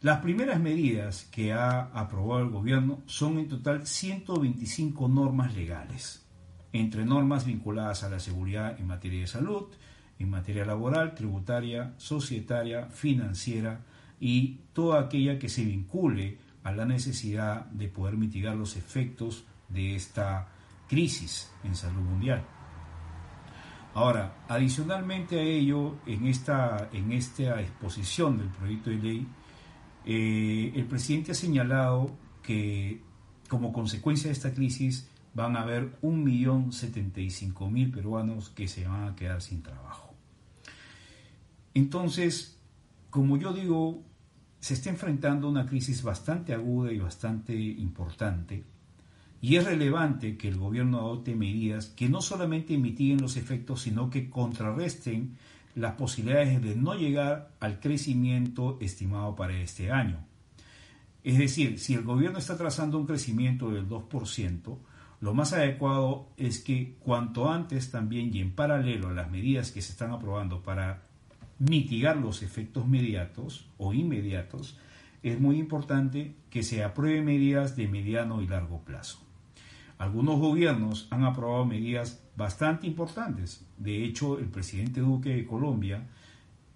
Las 0.03 0.21
primeras 0.21 0.61
medidas 0.61 1.25
que 1.33 1.55
ha 1.55 1.85
aprobado 1.85 2.43
el 2.43 2.51
gobierno 2.51 3.01
son 3.07 3.39
en 3.39 3.49
total 3.49 3.87
125 3.87 5.09
normas 5.09 5.55
legales. 5.57 6.21
entre 6.75 7.05
normas 7.05 7.47
vinculadas 7.47 8.03
a 8.03 8.09
la 8.09 8.19
seguridad 8.19 8.81
en 8.81 8.89
materia 8.89 9.21
de 9.21 9.29
salud, 9.29 9.67
en 10.19 10.29
materia 10.29 10.65
laboral, 10.65 11.15
tributaria, 11.15 11.95
societaria, 11.99 12.87
financiera 12.87 13.85
y 14.19 14.59
toda 14.73 15.01
aquella 15.01 15.39
que 15.39 15.49
se 15.49 15.65
vincule 15.65 16.39
a 16.65 16.73
la 16.73 16.85
necesidad 16.85 17.67
de 17.67 17.87
poder 17.87 18.17
mitigar 18.17 18.57
los 18.57 18.77
efectos 18.77 19.45
de 19.69 19.95
esta 19.95 20.49
crisis 20.88 21.50
en 21.62 21.75
salud 21.75 22.03
mundial. 22.03 22.45
Ahora, 23.95 24.45
adicionalmente 24.49 25.38
a 25.38 25.43
ello, 25.43 25.97
en 26.05 26.26
esta, 26.26 26.88
en 26.93 27.12
esta 27.12 27.61
exposición 27.61 28.38
del 28.38 28.49
proyecto 28.49 28.91
de 28.91 28.97
ley, 28.97 29.29
eh, 30.05 30.73
el 30.75 30.85
presidente 30.87 31.33
ha 31.33 31.35
señalado 31.35 32.11
que 32.43 33.00
como 33.49 33.73
consecuencia 33.73 34.29
de 34.29 34.33
esta 34.33 34.53
crisis 34.53 35.09
van 35.33 35.57
a 35.57 35.62
haber 35.62 36.00
1.075.000 36.00 37.93
peruanos 37.93 38.50
que 38.50 38.67
se 38.67 38.87
van 38.87 39.09
a 39.09 39.14
quedar 39.14 39.41
sin 39.41 39.62
trabajo. 39.62 40.12
Entonces, 41.73 42.59
como 43.11 43.37
yo 43.37 43.53
digo, 43.53 44.03
se 44.59 44.75
está 44.75 44.91
enfrentando 44.91 45.49
una 45.49 45.67
crisis 45.67 46.03
bastante 46.03 46.53
aguda 46.53 46.93
y 46.93 46.99
bastante 46.99 47.55
importante 47.55 48.64
y 49.45 49.57
es 49.57 49.65
relevante 49.67 50.39
que 50.39 50.49
el 50.49 50.57
gobierno 50.57 51.01
adopte 51.01 51.35
medidas 51.35 51.89
que 51.89 52.09
no 52.09 52.23
solamente 52.23 52.79
mitiguen 52.79 53.21
los 53.21 53.37
efectos, 53.37 53.83
sino 53.83 54.09
que 54.09 54.31
contrarresten 54.31 55.37
las 55.75 55.97
posibilidades 55.97 56.63
de 56.63 56.75
no 56.75 56.95
llegar 56.95 57.51
al 57.61 57.79
crecimiento 57.79 58.79
estimado 58.81 59.37
para 59.37 59.61
este 59.61 59.93
año. 59.93 60.25
Es 61.23 61.37
decir, 61.37 61.79
si 61.79 61.93
el 61.93 62.05
gobierno 62.05 62.39
está 62.39 62.57
trazando 62.57 62.97
un 62.97 63.05
crecimiento 63.05 63.71
del 63.71 63.87
2%, 63.87 64.79
lo 65.21 65.35
más 65.35 65.53
adecuado 65.53 66.31
es 66.39 66.61
que 66.61 66.97
cuanto 67.01 67.51
antes 67.51 67.91
también 67.91 68.35
y 68.35 68.41
en 68.41 68.53
paralelo 68.53 69.09
a 69.09 69.13
las 69.13 69.31
medidas 69.31 69.73
que 69.73 69.83
se 69.83 69.93
están 69.93 70.13
aprobando 70.13 70.63
para 70.63 71.03
mitigar 71.59 72.17
los 72.17 72.43
efectos 72.43 72.89
mediatos 72.89 73.69
o 73.77 73.93
inmediatos, 73.93 74.79
es 75.23 75.39
muy 75.39 75.59
importante 75.59 76.35
que 76.49 76.63
se 76.63 76.83
aprueben 76.83 77.27
medidas 77.27 77.77
de 77.77 77.89
mediano 77.89 78.41
y 78.41 78.47
largo 78.47 78.81
plazo. 78.81 79.24
Algunos 79.99 80.39
gobiernos 80.39 81.07
han 81.11 81.25
aprobado 81.25 81.65
medidas 81.65 82.23
bastante 82.37 82.87
importantes. 82.87 83.65
De 83.79 84.05
hecho, 84.05 84.39
el 84.39 84.47
presidente 84.47 85.01
Duque 85.01 85.31
de 85.31 85.47
Colombia 85.47 86.05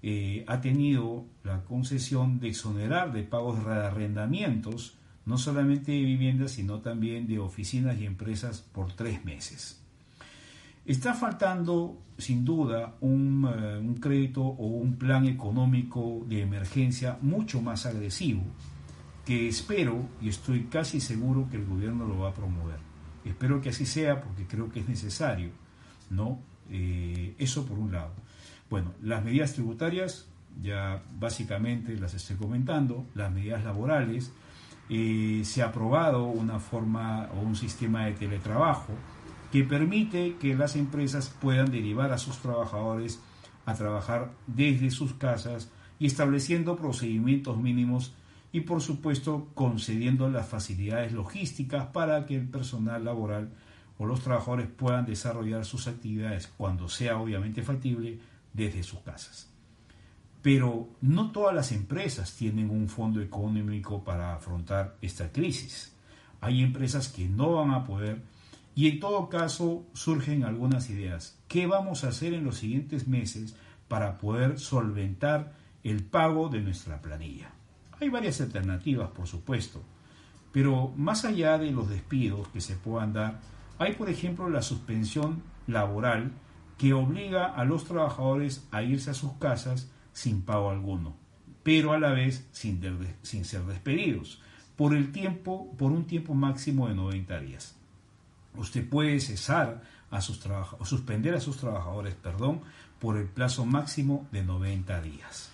eh, 0.02 0.44
ha 0.46 0.60
tenido 0.60 1.24
la 1.42 1.64
concesión 1.64 2.38
de 2.38 2.48
exonerar 2.48 3.12
de 3.12 3.24
pagos 3.24 3.64
de 3.64 3.72
arrendamientos, 3.72 4.96
no 5.26 5.36
solamente 5.36 5.92
de 5.92 6.02
viviendas, 6.02 6.52
sino 6.52 6.80
también 6.80 7.26
de 7.26 7.40
oficinas 7.40 7.98
y 7.98 8.06
empresas 8.06 8.60
por 8.60 8.92
tres 8.92 9.24
meses. 9.24 9.82
Está 10.86 11.12
faltando, 11.12 11.98
sin 12.16 12.44
duda, 12.44 12.94
eh, 13.02 13.04
un 13.04 13.98
crédito 14.00 14.42
o 14.42 14.66
un 14.68 14.96
plan 14.96 15.26
económico 15.26 16.24
de 16.26 16.42
emergencia 16.42 17.18
mucho 17.20 17.60
más 17.60 17.84
agresivo, 17.84 18.42
que 19.26 19.48
espero 19.48 20.08
y 20.22 20.30
estoy 20.30 20.64
casi 20.64 21.00
seguro 21.00 21.46
que 21.50 21.56
el 21.58 21.66
gobierno 21.66 22.06
lo 22.06 22.20
va 22.20 22.30
a 22.30 22.34
promover. 22.34 22.87
Espero 23.28 23.60
que 23.60 23.68
así 23.68 23.86
sea 23.86 24.20
porque 24.20 24.46
creo 24.46 24.70
que 24.70 24.80
es 24.80 24.88
necesario, 24.88 25.50
¿no? 26.10 26.40
Eh, 26.70 27.34
eso 27.38 27.66
por 27.66 27.78
un 27.78 27.92
lado. 27.92 28.12
Bueno, 28.70 28.92
las 29.02 29.24
medidas 29.24 29.52
tributarias, 29.52 30.26
ya 30.62 31.02
básicamente 31.18 31.96
las 31.96 32.14
estoy 32.14 32.36
comentando, 32.36 33.06
las 33.14 33.32
medidas 33.32 33.64
laborales, 33.64 34.32
eh, 34.90 35.42
se 35.44 35.62
ha 35.62 35.66
aprobado 35.66 36.24
una 36.24 36.58
forma 36.58 37.28
o 37.34 37.40
un 37.40 37.56
sistema 37.56 38.06
de 38.06 38.12
teletrabajo 38.12 38.94
que 39.52 39.64
permite 39.64 40.36
que 40.40 40.54
las 40.54 40.76
empresas 40.76 41.28
puedan 41.40 41.70
derivar 41.70 42.12
a 42.12 42.18
sus 42.18 42.38
trabajadores 42.38 43.20
a 43.66 43.74
trabajar 43.74 44.32
desde 44.46 44.90
sus 44.90 45.14
casas 45.14 45.70
y 45.98 46.06
estableciendo 46.06 46.76
procedimientos 46.76 47.58
mínimos 47.58 48.14
y 48.52 48.60
por 48.62 48.80
supuesto 48.80 49.50
concediendo 49.54 50.28
las 50.30 50.48
facilidades 50.48 51.12
logísticas 51.12 51.86
para 51.86 52.24
que 52.26 52.36
el 52.36 52.48
personal 52.48 53.04
laboral 53.04 53.50
o 53.98 54.06
los 54.06 54.20
trabajadores 54.20 54.68
puedan 54.68 55.04
desarrollar 55.04 55.64
sus 55.64 55.86
actividades 55.88 56.46
cuando 56.46 56.88
sea 56.88 57.18
obviamente 57.18 57.62
factible 57.62 58.18
desde 58.52 58.82
sus 58.82 59.00
casas. 59.00 59.50
Pero 60.40 60.88
no 61.00 61.32
todas 61.32 61.54
las 61.54 61.72
empresas 61.72 62.34
tienen 62.34 62.70
un 62.70 62.88
fondo 62.88 63.20
económico 63.20 64.04
para 64.04 64.34
afrontar 64.34 64.96
esta 65.02 65.30
crisis. 65.32 65.92
Hay 66.40 66.62
empresas 66.62 67.08
que 67.08 67.28
no 67.28 67.54
van 67.54 67.72
a 67.72 67.84
poder 67.84 68.22
y 68.76 68.88
en 68.88 69.00
todo 69.00 69.28
caso 69.28 69.84
surgen 69.92 70.44
algunas 70.44 70.88
ideas. 70.88 71.36
¿Qué 71.48 71.66
vamos 71.66 72.04
a 72.04 72.08
hacer 72.08 72.32
en 72.34 72.44
los 72.44 72.58
siguientes 72.58 73.08
meses 73.08 73.56
para 73.88 74.18
poder 74.18 74.60
solventar 74.60 75.54
el 75.82 76.04
pago 76.04 76.48
de 76.48 76.60
nuestra 76.60 77.02
planilla? 77.02 77.57
Hay 78.00 78.08
varias 78.08 78.40
alternativas, 78.40 79.10
por 79.10 79.26
supuesto, 79.26 79.82
pero 80.52 80.92
más 80.96 81.24
allá 81.24 81.58
de 81.58 81.70
los 81.72 81.88
despidos 81.88 82.48
que 82.48 82.60
se 82.60 82.76
puedan 82.76 83.12
dar, 83.12 83.40
hay 83.78 83.94
por 83.94 84.08
ejemplo 84.08 84.48
la 84.48 84.62
suspensión 84.62 85.42
laboral 85.66 86.32
que 86.78 86.92
obliga 86.92 87.46
a 87.46 87.64
los 87.64 87.84
trabajadores 87.84 88.66
a 88.70 88.82
irse 88.82 89.10
a 89.10 89.14
sus 89.14 89.32
casas 89.34 89.90
sin 90.12 90.42
pago 90.42 90.70
alguno, 90.70 91.16
pero 91.62 91.92
a 91.92 91.98
la 91.98 92.10
vez 92.10 92.46
sin, 92.52 92.80
ser 93.44 93.62
despedidos, 93.62 94.40
por, 94.76 94.94
el 94.94 95.10
tiempo, 95.10 95.74
por 95.76 95.90
un 95.90 96.06
tiempo 96.06 96.34
máximo 96.34 96.88
de 96.88 96.94
90 96.94 97.40
días. 97.40 97.76
Usted 98.56 98.88
puede 98.88 99.20
cesar 99.20 99.82
a 100.10 100.20
sus 100.20 100.40
suspender 100.84 101.34
a 101.34 101.40
sus 101.40 101.56
trabajadores, 101.56 102.14
perdón, 102.14 102.62
por 103.00 103.16
el 103.16 103.26
plazo 103.26 103.66
máximo 103.66 104.26
de 104.32 104.42
90 104.42 105.00
días. 105.02 105.50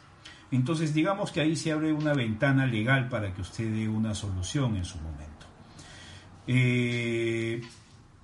Entonces, 0.50 0.94
digamos 0.94 1.32
que 1.32 1.40
ahí 1.40 1.56
se 1.56 1.72
abre 1.72 1.92
una 1.92 2.12
ventana 2.12 2.66
legal 2.66 3.08
para 3.08 3.32
que 3.34 3.40
usted 3.40 3.72
dé 3.72 3.88
una 3.88 4.14
solución 4.14 4.76
en 4.76 4.84
su 4.84 4.98
momento. 4.98 5.46
Eh, 6.46 7.60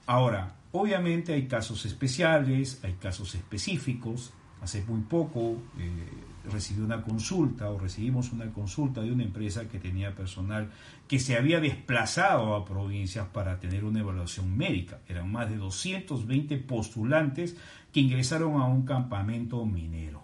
ahora, 0.07 0.55
obviamente 0.73 1.33
hay 1.33 1.47
casos 1.47 1.85
especiales, 1.87 2.81
hay 2.85 2.95
casos 2.95 3.35
específicos. 3.35 4.33
Hace 4.63 4.85
muy 4.85 5.01
poco 5.03 5.57
eh, 5.79 6.51
recibí 6.51 6.81
una 6.81 7.03
consulta 7.03 7.71
o 7.71 7.79
recibimos 7.79 8.33
una 8.33 8.53
consulta 8.53 9.01
de 9.01 9.13
una 9.13 9.25
empresa 9.25 9.69
que 9.69 9.79
tenía 9.79 10.15
personal 10.15 10.71
que 11.09 11.19
se 11.19 11.37
había 11.37 11.61
desplazado 11.61 12.55
a 12.55 12.65
provincias 12.65 13.27
para 13.29 13.59
tener 13.59 13.85
una 13.85 14.01
evaluación 14.01 14.57
médica. 14.57 15.01
Eran 15.09 15.31
más 15.33 15.49
de 15.51 15.57
220 15.57 16.57
postulantes 16.59 17.57
que 17.93 18.01
ingresaron 18.01 18.61
a 18.61 18.67
un 18.67 18.83
campamento 18.83 19.65
minero. 19.65 20.23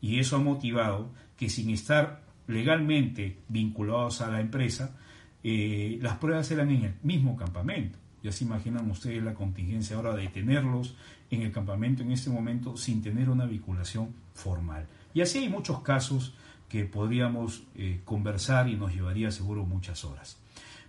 Y 0.00 0.18
eso 0.18 0.36
ha 0.36 0.40
motivado 0.40 1.10
que 1.36 1.48
sin 1.48 1.70
estar 1.70 2.22
legalmente 2.46 3.38
vinculados 3.48 4.20
a 4.20 4.30
la 4.30 4.40
empresa, 4.40 4.96
eh, 5.42 5.98
las 6.00 6.16
pruebas 6.16 6.50
eran 6.50 6.70
en 6.70 6.84
el 6.84 6.94
mismo 7.02 7.36
campamento. 7.36 7.98
Ya 8.22 8.32
se 8.32 8.44
imaginan 8.44 8.90
ustedes 8.90 9.22
la 9.22 9.34
contingencia 9.34 9.96
ahora 9.96 10.14
de 10.14 10.28
tenerlos 10.28 10.96
en 11.30 11.42
el 11.42 11.52
campamento 11.52 12.02
en 12.02 12.12
este 12.12 12.30
momento 12.30 12.76
sin 12.76 13.02
tener 13.02 13.28
una 13.28 13.44
vinculación 13.44 14.14
formal. 14.32 14.86
Y 15.12 15.20
así 15.20 15.38
hay 15.38 15.48
muchos 15.48 15.80
casos 15.80 16.34
que 16.68 16.84
podríamos 16.84 17.64
eh, 17.76 18.00
conversar 18.04 18.68
y 18.68 18.76
nos 18.76 18.94
llevaría 18.94 19.30
seguro 19.30 19.64
muchas 19.64 20.04
horas. 20.04 20.38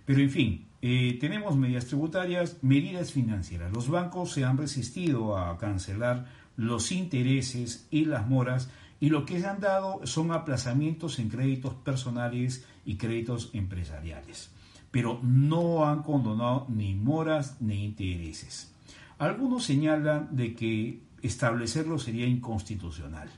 Pero 0.04 0.20
en 0.20 0.30
fin, 0.30 0.66
eh, 0.82 1.18
tenemos 1.20 1.56
medidas 1.56 1.86
tributarias, 1.86 2.58
medidas 2.62 3.12
financieras. 3.12 3.72
Los 3.72 3.88
bancos 3.88 4.32
se 4.32 4.44
han 4.44 4.56
resistido 4.56 5.36
a 5.36 5.58
cancelar 5.58 6.26
los 6.56 6.92
intereses 6.92 7.86
y 7.90 8.06
las 8.06 8.26
moras 8.28 8.70
y 9.00 9.10
lo 9.10 9.26
que 9.26 9.40
se 9.40 9.46
han 9.46 9.60
dado 9.60 10.00
son 10.06 10.32
aplazamientos 10.32 11.18
en 11.18 11.28
créditos 11.28 11.74
personales 11.74 12.66
y 12.84 12.96
créditos 12.96 13.50
empresariales, 13.52 14.50
pero 14.90 15.20
no 15.22 15.86
han 15.86 16.02
condonado 16.02 16.66
ni 16.68 16.94
moras 16.94 17.60
ni 17.60 17.84
intereses. 17.84 18.72
Algunos 19.18 19.64
señalan 19.64 20.34
de 20.34 20.54
que 20.54 21.02
establecerlo 21.22 21.98
sería 21.98 22.26
inconstitucional, 22.26 23.28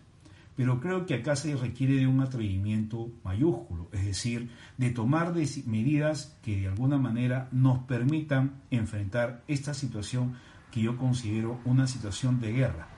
pero 0.56 0.80
creo 0.80 1.06
que 1.06 1.14
acá 1.14 1.36
se 1.36 1.54
requiere 1.56 1.94
de 1.94 2.06
un 2.06 2.20
atrevimiento 2.20 3.10
mayúsculo, 3.24 3.88
es 3.92 4.04
decir, 4.04 4.50
de 4.76 4.90
tomar 4.90 5.32
medidas 5.32 6.36
que 6.42 6.60
de 6.60 6.68
alguna 6.68 6.98
manera 6.98 7.48
nos 7.52 7.78
permitan 7.80 8.60
enfrentar 8.70 9.44
esta 9.48 9.74
situación 9.74 10.34
que 10.72 10.82
yo 10.82 10.96
considero 10.96 11.60
una 11.64 11.86
situación 11.86 12.40
de 12.40 12.52
guerra 12.52 12.97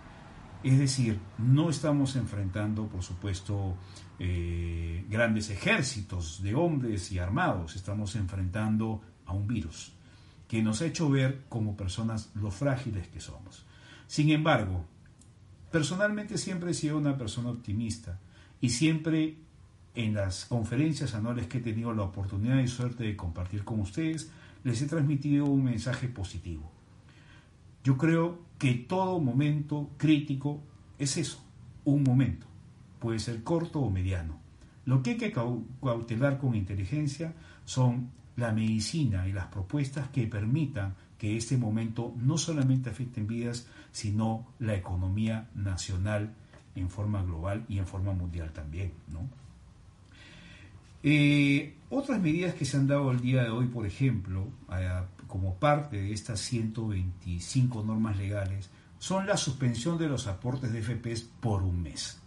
es 0.63 0.79
decir, 0.79 1.19
no 1.39 1.71
estamos 1.71 2.17
enfrentando, 2.17 2.87
por 2.87 3.03
supuesto, 3.03 3.77
eh, 4.19 5.05
grandes 5.09 5.51
ejércitos 5.51 6.43
de 6.43 6.55
hombres 6.55 7.11
y 7.13 7.19
armados, 7.19 7.77
estamos 7.77 8.17
enfrentando 8.17 9.01
a 9.27 9.33
un 9.33 9.47
virus 9.47 9.93
que 10.47 10.63
nos 10.63 10.83
ha 10.83 10.87
hecho 10.87 11.09
ver 11.09 11.45
como 11.49 11.77
personas 11.77 12.31
lo 12.35 12.51
frágiles 12.51 13.07
que 13.07 13.21
somos. 13.21 13.65
Sin 14.09 14.31
embargo, 14.31 14.85
personalmente 15.71 16.37
siempre 16.37 16.73
he 16.73 16.75
sido 16.75 16.99
una 16.99 17.17
persona 17.17 17.51
optimista 17.51 18.19
y 18.61 18.71
siempre 18.71 19.37
en 19.95 20.15
las 20.15 20.45
conferencias 20.47 21.15
anuales 21.15 21.47
que 21.47 21.59
he 21.59 21.61
tenido 21.61 21.95
la 21.95 22.03
oportunidad 22.03 22.59
y 22.59 22.67
suerte 22.67 23.05
de 23.05 23.17
compartir 23.17 23.63
con 23.63 23.79
ustedes, 23.79 24.31
les 24.65 24.83
he 24.83 24.87
transmitido 24.87 25.47
un 25.47 25.63
mensaje 25.63 26.09
positivo. 26.09 26.71
Yo 27.85 27.97
creo 27.97 28.39
que 28.59 28.75
todo 28.75 29.21
momento 29.21 29.91
crítico 29.97 30.63
es 30.99 31.17
eso, 31.17 31.43
un 31.85 32.03
momento. 32.03 32.47
Puede 32.99 33.19
ser 33.19 33.43
corto 33.43 33.81
o 33.81 33.91
mediano. 33.91 34.39
Lo 34.85 35.03
que 35.03 35.11
hay 35.11 35.17
que 35.17 35.33
cautelar 35.33 36.39
con 36.39 36.55
inteligencia 36.55 37.35
son 37.65 38.11
la 38.37 38.53
medicina 38.53 39.29
y 39.29 39.33
las 39.33 39.47
propuestas 39.47 40.09
que 40.09 40.27
permitan 40.27 40.95
que 41.19 41.37
este 41.37 41.57
momento 41.57 42.15
no 42.17 42.39
solamente 42.39 42.91
afecte 42.91 43.21
en 43.21 43.27
vidas, 43.27 43.67
sino 43.93 44.47
la 44.59 44.75
economía 44.75 45.49
nacional 45.55 46.35
en 46.75 46.89
forma 46.89 47.23
global 47.23 47.65
y 47.69 47.79
en 47.79 47.87
forma 47.87 48.13
mundial 48.13 48.53
también. 48.53 48.93
¿no? 49.13 49.29
Eh, 51.03 51.75
otras 51.91 52.21
medidas 52.21 52.55
que 52.55 52.65
se 52.65 52.77
han 52.77 52.87
dado 52.87 53.11
el 53.11 53.21
día 53.21 53.45
de 53.45 53.51
hoy, 53.51 53.67
por 53.67 53.87
ejemplo, 53.87 54.49
como 55.31 55.55
parte 55.55 55.97
de 55.97 56.13
estas 56.13 56.41
125 56.41 57.85
normas 57.85 58.19
legales, 58.19 58.69
son 58.99 59.27
la 59.27 59.37
suspensión 59.37 59.97
de 59.97 60.09
los 60.09 60.27
aportes 60.27 60.73
de 60.73 60.83
FPs 60.83 61.23
por 61.23 61.63
un 61.63 61.81
mes. 61.81 62.21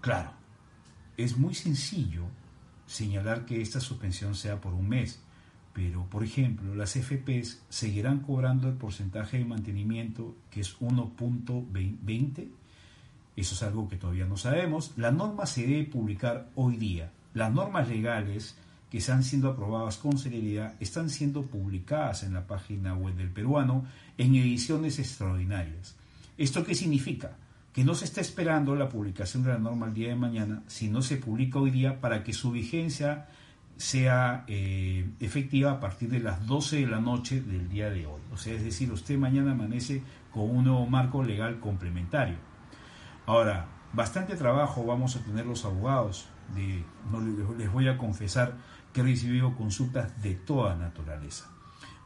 Claro, 0.00 0.30
es 1.16 1.36
muy 1.36 1.54
sencillo 1.54 2.26
señalar 2.86 3.46
que 3.46 3.60
esta 3.60 3.80
suspensión 3.80 4.34
sea 4.34 4.60
por 4.60 4.74
un 4.74 4.88
mes, 4.88 5.20
pero 5.72 6.04
por 6.10 6.22
ejemplo 6.22 6.74
las 6.74 6.92
FPs 6.92 7.62
seguirán 7.68 8.20
cobrando 8.20 8.68
el 8.68 8.74
porcentaje 8.74 9.38
de 9.38 9.44
mantenimiento 9.46 10.36
que 10.50 10.60
es 10.60 10.78
1.20, 10.78 12.48
eso 13.34 13.54
es 13.54 13.62
algo 13.62 13.88
que 13.88 13.96
todavía 13.96 14.26
no 14.26 14.36
sabemos, 14.36 14.92
la 14.96 15.10
norma 15.10 15.46
se 15.46 15.62
debe 15.62 15.84
publicar 15.84 16.50
hoy 16.54 16.76
día, 16.76 17.12
las 17.32 17.52
normas 17.52 17.88
legales 17.88 18.56
que 18.90 18.98
están 18.98 19.22
siendo 19.22 19.48
aprobadas 19.50 19.98
con 19.98 20.18
celeridad 20.18 20.74
están 20.80 21.10
siendo 21.10 21.42
publicadas 21.42 22.22
en 22.22 22.34
la 22.34 22.46
página 22.46 22.94
web 22.94 23.14
del 23.14 23.30
peruano 23.30 23.84
en 24.16 24.34
ediciones 24.34 24.98
extraordinarias. 24.98 25.96
¿Esto 26.38 26.64
qué 26.64 26.74
significa? 26.74 27.36
Que 27.72 27.84
no 27.84 27.94
se 27.94 28.06
está 28.06 28.20
esperando 28.20 28.74
la 28.74 28.88
publicación 28.88 29.42
de 29.42 29.50
la 29.50 29.58
norma 29.58 29.86
el 29.86 29.94
día 29.94 30.08
de 30.08 30.16
mañana, 30.16 30.62
sino 30.66 31.02
se 31.02 31.16
publica 31.16 31.58
hoy 31.58 31.70
día 31.70 32.00
para 32.00 32.24
que 32.24 32.32
su 32.32 32.50
vigencia 32.50 33.26
sea 33.76 34.44
eh, 34.48 35.08
efectiva 35.20 35.72
a 35.72 35.80
partir 35.80 36.10
de 36.10 36.18
las 36.18 36.46
12 36.46 36.80
de 36.80 36.86
la 36.86 37.00
noche 37.00 37.40
del 37.40 37.68
día 37.68 37.90
de 37.90 38.06
hoy. 38.06 38.20
O 38.32 38.36
sea, 38.36 38.54
es 38.54 38.64
decir, 38.64 38.90
usted 38.90 39.16
mañana 39.16 39.52
amanece 39.52 40.02
con 40.32 40.50
un 40.50 40.64
nuevo 40.64 40.86
marco 40.86 41.22
legal 41.22 41.60
complementario. 41.60 42.36
Ahora, 43.26 43.66
bastante 43.92 44.34
trabajo 44.36 44.84
vamos 44.84 45.14
a 45.16 45.20
tener 45.20 45.46
los 45.46 45.64
abogados. 45.64 46.26
De, 46.54 46.82
no 47.12 47.20
les 47.56 47.70
voy 47.70 47.88
a 47.88 47.98
confesar 47.98 48.54
que 49.02 49.54
consultas 49.56 50.22
de 50.22 50.34
toda 50.34 50.76
naturaleza. 50.76 51.50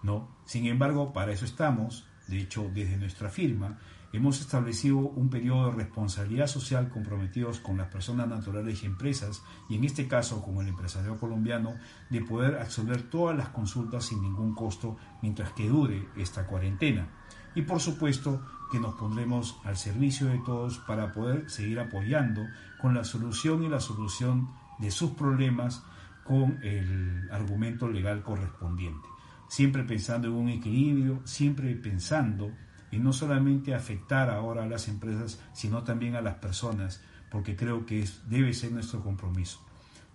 ¿no? 0.02 0.28
Sin 0.44 0.66
embargo, 0.66 1.12
para 1.12 1.32
eso 1.32 1.44
estamos. 1.44 2.06
De 2.28 2.38
hecho, 2.38 2.70
desde 2.72 2.96
nuestra 2.96 3.28
firma 3.28 3.78
hemos 4.12 4.40
establecido 4.40 4.98
un 4.98 5.30
periodo 5.30 5.70
de 5.70 5.76
responsabilidad 5.76 6.46
social 6.46 6.90
comprometidos 6.90 7.60
con 7.60 7.78
las 7.78 7.88
personas 7.88 8.28
naturales 8.28 8.82
y 8.82 8.86
empresas, 8.86 9.42
y 9.70 9.76
en 9.76 9.84
este 9.84 10.06
caso 10.06 10.42
con 10.42 10.58
el 10.58 10.68
empresario 10.68 11.16
colombiano, 11.16 11.74
de 12.10 12.20
poder 12.20 12.58
absolver 12.58 13.02
todas 13.04 13.36
las 13.36 13.48
consultas 13.48 14.04
sin 14.04 14.20
ningún 14.20 14.54
costo 14.54 14.98
mientras 15.22 15.52
que 15.52 15.68
dure 15.68 16.08
esta 16.16 16.46
cuarentena. 16.46 17.08
Y 17.54 17.62
por 17.62 17.80
supuesto 17.80 18.42
que 18.70 18.80
nos 18.80 18.94
pondremos 18.94 19.56
al 19.64 19.76
servicio 19.76 20.28
de 20.28 20.38
todos 20.38 20.78
para 20.78 21.12
poder 21.12 21.48
seguir 21.50 21.80
apoyando 21.80 22.46
con 22.80 22.94
la 22.94 23.04
solución 23.04 23.62
y 23.62 23.68
la 23.68 23.80
solución 23.80 24.50
de 24.78 24.90
sus 24.90 25.12
problemas 25.12 25.82
con 26.24 26.58
el 26.62 27.28
argumento 27.30 27.88
legal 27.88 28.22
correspondiente. 28.22 29.08
Siempre 29.48 29.84
pensando 29.84 30.28
en 30.28 30.34
un 30.34 30.48
equilibrio, 30.48 31.20
siempre 31.24 31.74
pensando 31.76 32.50
en 32.90 33.02
no 33.02 33.12
solamente 33.12 33.74
afectar 33.74 34.30
ahora 34.30 34.64
a 34.64 34.68
las 34.68 34.88
empresas, 34.88 35.40
sino 35.52 35.82
también 35.82 36.14
a 36.14 36.22
las 36.22 36.36
personas, 36.36 37.02
porque 37.30 37.56
creo 37.56 37.86
que 37.86 38.06
debe 38.26 38.52
ser 38.52 38.72
nuestro 38.72 39.02
compromiso. 39.02 39.60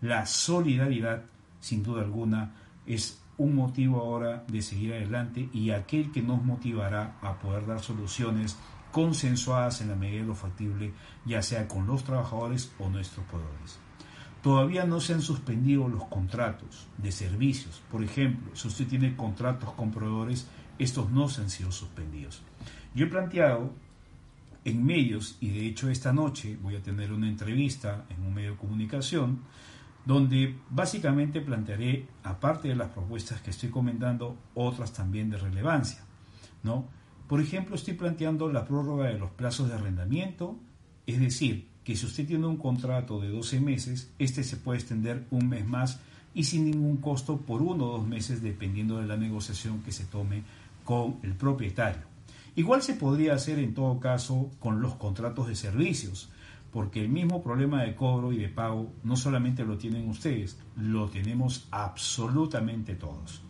La 0.01 0.25
solidaridad, 0.25 1.23
sin 1.59 1.83
duda 1.83 2.03
alguna, 2.03 2.53
es 2.85 3.21
un 3.37 3.55
motivo 3.55 3.99
ahora 3.99 4.43
de 4.47 4.61
seguir 4.61 4.93
adelante 4.93 5.49
y 5.53 5.71
aquel 5.71 6.11
que 6.11 6.21
nos 6.21 6.43
motivará 6.43 7.17
a 7.21 7.39
poder 7.39 7.65
dar 7.65 7.79
soluciones 7.79 8.57
consensuadas 8.91 9.81
en 9.81 9.89
la 9.89 9.95
medida 9.95 10.21
de 10.21 10.27
lo 10.27 10.35
factible, 10.35 10.93
ya 11.25 11.41
sea 11.41 11.67
con 11.67 11.85
los 11.85 12.03
trabajadores 12.03 12.71
o 12.79 12.89
nuestros 12.89 13.25
proveedores. 13.25 13.86
Todavía 14.47 14.85
no 14.85 15.01
se 15.01 15.13
han 15.13 15.21
suspendido 15.21 15.89
los 15.89 16.05
contratos 16.05 16.87
de 16.97 17.11
servicios. 17.11 17.81
Por 17.91 18.01
ejemplo, 18.01 18.55
si 18.55 18.69
usted 18.69 18.87
tiene 18.87 19.13
contratos 19.13 19.73
con 19.73 19.91
proveedores, 19.91 20.47
estos 20.79 21.11
no 21.11 21.27
se 21.27 21.41
han 21.41 21.49
sido 21.49 21.69
suspendidos. 21.69 22.43
Yo 22.95 23.07
he 23.07 23.09
planteado 23.09 23.73
en 24.63 24.85
medios, 24.85 25.35
y 25.41 25.49
de 25.49 25.65
hecho 25.65 25.89
esta 25.89 26.13
noche 26.13 26.57
voy 26.63 26.77
a 26.77 26.81
tener 26.81 27.11
una 27.11 27.27
entrevista 27.27 28.05
en 28.07 28.23
un 28.23 28.33
medio 28.33 28.51
de 28.51 28.57
comunicación, 28.57 29.41
donde 30.05 30.55
básicamente 30.69 31.41
plantearé, 31.41 32.07
aparte 32.23 32.69
de 32.69 32.75
las 32.77 32.91
propuestas 32.91 33.41
que 33.41 33.49
estoy 33.49 33.67
comentando, 33.67 34.37
otras 34.53 34.93
también 34.93 35.29
de 35.29 35.39
relevancia. 35.39 36.05
¿no? 36.63 36.87
Por 37.27 37.41
ejemplo, 37.41 37.75
estoy 37.75 37.95
planteando 37.95 38.49
la 38.49 38.63
prórroga 38.63 39.07
de 39.07 39.19
los 39.19 39.31
plazos 39.31 39.67
de 39.67 39.73
arrendamiento, 39.73 40.57
es 41.05 41.19
decir, 41.19 41.67
que 41.87 41.95
si 41.95 42.05
usted 42.05 42.27
tiene 42.27 42.45
un 42.45 42.57
contrato 42.57 43.21
de 43.21 43.29
12 43.29 43.61
meses, 43.61 44.11
este 44.19 44.43
se 44.43 44.57
puede 44.57 44.79
extender 44.79 45.23
un 45.31 45.47
mes 45.47 45.65
más 45.65 46.01
y 46.33 46.43
sin 46.43 46.65
ningún 46.65 46.97
costo 46.97 47.37
por 47.37 47.61
uno 47.61 47.85
o 47.85 47.97
dos 47.99 48.05
meses 48.05 48.41
dependiendo 48.41 48.97
de 48.97 49.07
la 49.07 49.15
negociación 49.15 49.81
que 49.83 49.93
se 49.93 50.03
tome 50.03 50.43
con 50.83 51.15
el 51.23 51.33
propietario. 51.35 52.01
Igual 52.57 52.81
se 52.81 52.95
podría 52.95 53.35
hacer 53.35 53.57
en 53.59 53.73
todo 53.73 54.01
caso 54.01 54.51
con 54.59 54.81
los 54.81 54.95
contratos 54.95 55.47
de 55.47 55.55
servicios, 55.55 56.29
porque 56.73 56.99
el 56.99 57.07
mismo 57.07 57.41
problema 57.41 57.83
de 57.83 57.95
cobro 57.95 58.33
y 58.33 58.37
de 58.37 58.49
pago 58.49 58.91
no 59.05 59.15
solamente 59.15 59.63
lo 59.63 59.77
tienen 59.77 60.09
ustedes, 60.09 60.59
lo 60.75 61.07
tenemos 61.07 61.69
absolutamente 61.71 62.95
todos. 62.95 63.43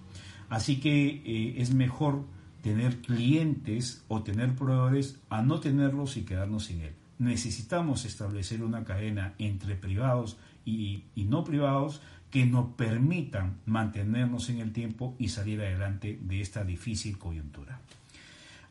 Así 0.48 0.80
que 0.80 1.24
eh, 1.26 1.56
es 1.58 1.74
mejor 1.74 2.22
tener 2.62 3.02
clientes 3.02 4.04
o 4.08 4.22
tener 4.22 4.54
proveedores 4.54 5.18
a 5.28 5.42
no 5.42 5.60
tenerlos 5.60 6.18
y 6.18 6.22
quedarnos 6.22 6.66
sin 6.66 6.82
él 6.82 6.94
necesitamos 7.20 8.06
establecer 8.06 8.64
una 8.64 8.84
cadena 8.84 9.34
entre 9.40 9.76
privados 9.76 10.38
y, 10.66 11.04
no 11.16 11.44
privados 11.44 12.02
que 12.32 12.46
nos 12.46 12.74
permitan 12.76 13.58
mantenernos 13.66 14.50
en 14.50 14.60
el 14.60 14.74
tiempo 14.74 15.16
y 15.18 15.30
salir 15.30 15.62
adelante 15.62 16.20
de 16.22 16.42
esta 16.42 16.64
difícil 16.64 17.18
coyuntura. 17.18 17.80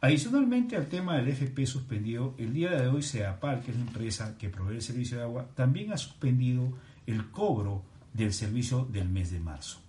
Adicionalmente 0.00 0.76
al 0.76 0.88
tema 0.88 1.16
del 1.16 1.28
FP 1.28 1.66
suspendido, 1.66 2.34
el 2.38 2.52
día 2.52 2.70
de 2.70 2.86
hoy 2.88 3.02
SEAPAL, 3.02 3.62
que 3.62 3.70
es 3.70 3.76
la 3.78 3.84
empresa 3.84 4.36
que 4.36 4.50
provee 4.50 4.76
el 4.76 4.82
servicio 4.82 5.16
de 5.16 5.24
agua, 5.24 5.48
también 5.54 5.92
ha 5.92 5.96
suspendido 5.96 6.76
el 7.06 7.30
cobro 7.30 7.82
del 8.12 8.32
servicio 8.32 8.84
del 8.84 9.08
mes 9.08 9.30
de 9.30 9.40
marzo. 9.40 9.80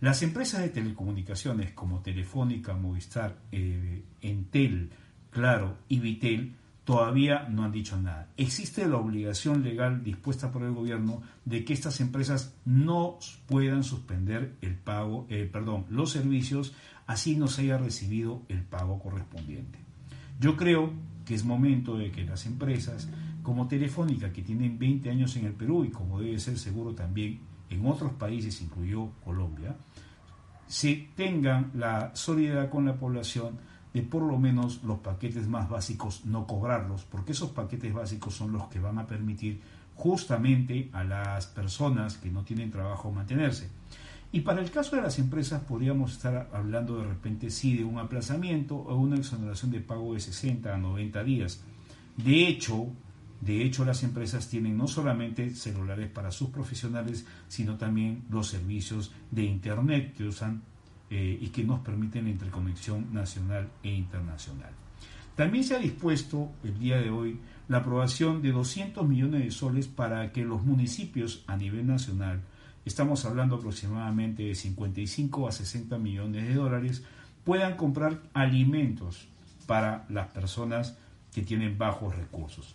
Las 0.00 0.22
empresas 0.22 0.60
de 0.60 0.68
telecomunicaciones 0.68 1.72
como 1.72 2.00
Telefónica, 2.00 2.74
Movistar, 2.74 3.38
eh, 3.50 4.02
Entel, 4.20 4.90
Claro 5.30 5.78
y 5.88 6.00
Vitel 6.00 6.54
todavía 6.86 7.48
no 7.50 7.64
han 7.64 7.72
dicho 7.72 8.00
nada. 8.00 8.28
Existe 8.36 8.86
la 8.86 8.96
obligación 8.96 9.64
legal 9.64 10.04
dispuesta 10.04 10.52
por 10.52 10.62
el 10.62 10.72
gobierno 10.72 11.20
de 11.44 11.64
que 11.64 11.72
estas 11.72 12.00
empresas 12.00 12.54
no 12.64 13.18
puedan 13.46 13.82
suspender 13.82 14.54
el 14.62 14.76
pago, 14.76 15.26
eh, 15.28 15.50
perdón, 15.52 15.84
los 15.90 16.12
servicios 16.12 16.74
así 17.08 17.36
no 17.36 17.48
se 17.48 17.62
haya 17.62 17.76
recibido 17.76 18.42
el 18.48 18.62
pago 18.62 19.00
correspondiente. 19.00 19.80
Yo 20.38 20.56
creo 20.56 20.92
que 21.24 21.34
es 21.34 21.44
momento 21.44 21.98
de 21.98 22.12
que 22.12 22.24
las 22.24 22.46
empresas 22.46 23.08
como 23.42 23.66
Telefónica, 23.66 24.32
que 24.32 24.42
tienen 24.42 24.78
20 24.78 25.10
años 25.10 25.34
en 25.36 25.46
el 25.46 25.54
Perú 25.54 25.84
y 25.84 25.90
como 25.90 26.20
debe 26.20 26.38
ser 26.38 26.56
seguro 26.56 26.94
también 26.94 27.40
en 27.68 27.84
otros 27.84 28.12
países, 28.12 28.62
incluido 28.62 29.10
Colombia, 29.24 29.74
se 30.68 31.08
tengan 31.16 31.72
la 31.74 32.14
solidaridad 32.14 32.70
con 32.70 32.84
la 32.86 32.94
población 32.94 33.58
de 33.96 34.02
por 34.02 34.20
lo 34.20 34.36
menos 34.36 34.82
los 34.82 34.98
paquetes 34.98 35.48
más 35.48 35.70
básicos 35.70 36.26
no 36.26 36.46
cobrarlos, 36.46 37.04
porque 37.04 37.32
esos 37.32 37.52
paquetes 37.52 37.94
básicos 37.94 38.34
son 38.34 38.52
los 38.52 38.64
que 38.64 38.78
van 38.78 38.98
a 38.98 39.06
permitir 39.06 39.62
justamente 39.94 40.90
a 40.92 41.02
las 41.02 41.46
personas 41.46 42.18
que 42.18 42.30
no 42.30 42.44
tienen 42.44 42.70
trabajo 42.70 43.10
mantenerse. 43.10 43.70
Y 44.32 44.40
para 44.40 44.60
el 44.60 44.70
caso 44.70 44.96
de 44.96 45.02
las 45.02 45.18
empresas 45.18 45.62
podríamos 45.62 46.12
estar 46.12 46.50
hablando 46.52 46.98
de 46.98 47.06
repente 47.06 47.48
sí 47.48 47.74
de 47.74 47.84
un 47.84 47.96
aplazamiento 47.96 48.76
o 48.76 48.96
una 48.96 49.16
exoneración 49.16 49.70
de 49.70 49.80
pago 49.80 50.12
de 50.12 50.20
60 50.20 50.74
a 50.74 50.76
90 50.76 51.24
días. 51.24 51.64
De 52.18 52.46
hecho, 52.46 52.88
de 53.40 53.64
hecho 53.64 53.86
las 53.86 54.02
empresas 54.02 54.50
tienen 54.50 54.76
no 54.76 54.88
solamente 54.88 55.54
celulares 55.54 56.10
para 56.10 56.32
sus 56.32 56.50
profesionales, 56.50 57.24
sino 57.48 57.78
también 57.78 58.24
los 58.28 58.48
servicios 58.48 59.14
de 59.30 59.44
internet 59.44 60.12
que 60.14 60.24
usan 60.24 60.60
eh, 61.10 61.38
y 61.40 61.48
que 61.48 61.64
nos 61.64 61.80
permiten 61.80 62.24
la 62.24 62.30
interconexión 62.30 63.12
nacional 63.12 63.68
e 63.82 63.90
internacional. 63.90 64.70
También 65.36 65.64
se 65.64 65.76
ha 65.76 65.78
dispuesto 65.78 66.50
el 66.64 66.78
día 66.78 66.96
de 66.96 67.10
hoy 67.10 67.38
la 67.68 67.78
aprobación 67.78 68.42
de 68.42 68.52
200 68.52 69.06
millones 69.06 69.44
de 69.44 69.50
soles 69.50 69.86
para 69.86 70.32
que 70.32 70.44
los 70.44 70.64
municipios 70.64 71.44
a 71.46 71.56
nivel 71.56 71.86
nacional, 71.86 72.40
estamos 72.84 73.24
hablando 73.24 73.56
aproximadamente 73.56 74.44
de 74.44 74.54
55 74.54 75.48
a 75.48 75.52
60 75.52 75.98
millones 75.98 76.48
de 76.48 76.54
dólares, 76.54 77.04
puedan 77.44 77.76
comprar 77.76 78.22
alimentos 78.32 79.28
para 79.66 80.06
las 80.08 80.28
personas 80.28 80.96
que 81.32 81.42
tienen 81.42 81.76
bajos 81.76 82.16
recursos. 82.16 82.74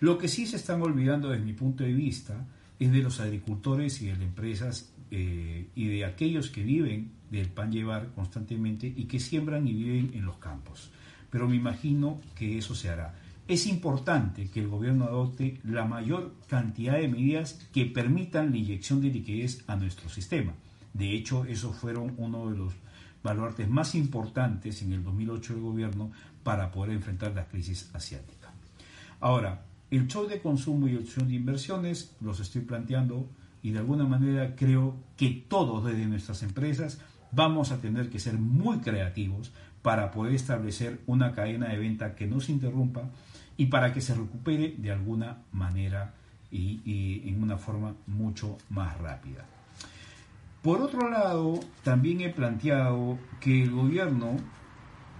Lo 0.00 0.18
que 0.18 0.28
sí 0.28 0.46
se 0.46 0.56
están 0.56 0.82
olvidando 0.82 1.30
desde 1.30 1.44
mi 1.44 1.52
punto 1.54 1.84
de 1.84 1.92
vista 1.92 2.46
es 2.78 2.92
de 2.92 3.02
los 3.02 3.20
agricultores 3.20 4.00
y 4.02 4.06
de 4.06 4.12
las 4.12 4.22
empresas 4.22 4.92
eh, 5.10 5.68
y 5.74 5.88
de 5.88 6.04
aquellos 6.04 6.50
que 6.50 6.62
viven 6.62 7.12
del 7.30 7.48
pan 7.48 7.72
llevar 7.72 8.12
constantemente 8.14 8.86
y 8.86 9.04
que 9.04 9.20
siembran 9.20 9.66
y 9.66 9.72
viven 9.72 10.12
en 10.14 10.24
los 10.24 10.36
campos. 10.36 10.90
Pero 11.30 11.48
me 11.48 11.56
imagino 11.56 12.20
que 12.34 12.58
eso 12.58 12.74
se 12.74 12.90
hará. 12.90 13.14
Es 13.48 13.66
importante 13.66 14.48
que 14.48 14.60
el 14.60 14.68
gobierno 14.68 15.06
adopte 15.06 15.60
la 15.64 15.84
mayor 15.84 16.34
cantidad 16.48 16.94
de 16.94 17.08
medidas 17.08 17.60
que 17.72 17.86
permitan 17.86 18.50
la 18.50 18.58
inyección 18.58 19.00
de 19.00 19.08
liquidez 19.08 19.64
a 19.66 19.76
nuestro 19.76 20.08
sistema. 20.08 20.54
De 20.94 21.12
hecho, 21.12 21.44
esos 21.44 21.76
fueron 21.76 22.14
uno 22.16 22.50
de 22.50 22.56
los 22.56 22.74
baluartes 23.22 23.68
más 23.68 23.94
importantes 23.94 24.82
en 24.82 24.92
el 24.92 25.02
2008 25.02 25.54
del 25.54 25.62
gobierno 25.62 26.12
para 26.42 26.70
poder 26.70 26.92
enfrentar 26.92 27.34
la 27.34 27.46
crisis 27.46 27.90
asiática. 27.92 28.52
Ahora, 29.20 29.64
el 29.90 30.06
show 30.06 30.28
de 30.28 30.40
consumo 30.40 30.88
y 30.88 30.96
opción 30.96 31.28
de 31.28 31.34
inversiones 31.34 32.14
los 32.20 32.40
estoy 32.40 32.62
planteando 32.62 33.28
y 33.62 33.70
de 33.70 33.78
alguna 33.78 34.04
manera 34.04 34.54
creo 34.56 34.96
que 35.16 35.44
todos 35.48 35.84
desde 35.84 36.06
nuestras 36.06 36.42
empresas 36.42 37.00
vamos 37.32 37.72
a 37.72 37.80
tener 37.80 38.10
que 38.10 38.18
ser 38.18 38.38
muy 38.38 38.78
creativos 38.78 39.52
para 39.82 40.10
poder 40.10 40.34
establecer 40.34 41.00
una 41.06 41.32
cadena 41.32 41.68
de 41.68 41.78
venta 41.78 42.14
que 42.14 42.26
no 42.26 42.40
se 42.40 42.52
interrumpa 42.52 43.02
y 43.56 43.66
para 43.66 43.92
que 43.92 44.00
se 44.00 44.14
recupere 44.14 44.74
de 44.78 44.90
alguna 44.90 45.38
manera 45.52 46.14
y, 46.50 47.28
en 47.28 47.42
una 47.42 47.56
forma 47.58 47.94
mucho 48.06 48.58
más 48.68 48.98
rápida. 48.98 49.44
Por 50.62 50.82
otro 50.82 51.08
lado, 51.08 51.60
también 51.82 52.20
he 52.20 52.28
planteado 52.28 53.18
que 53.40 53.62
el 53.62 53.70
gobierno 53.70 54.36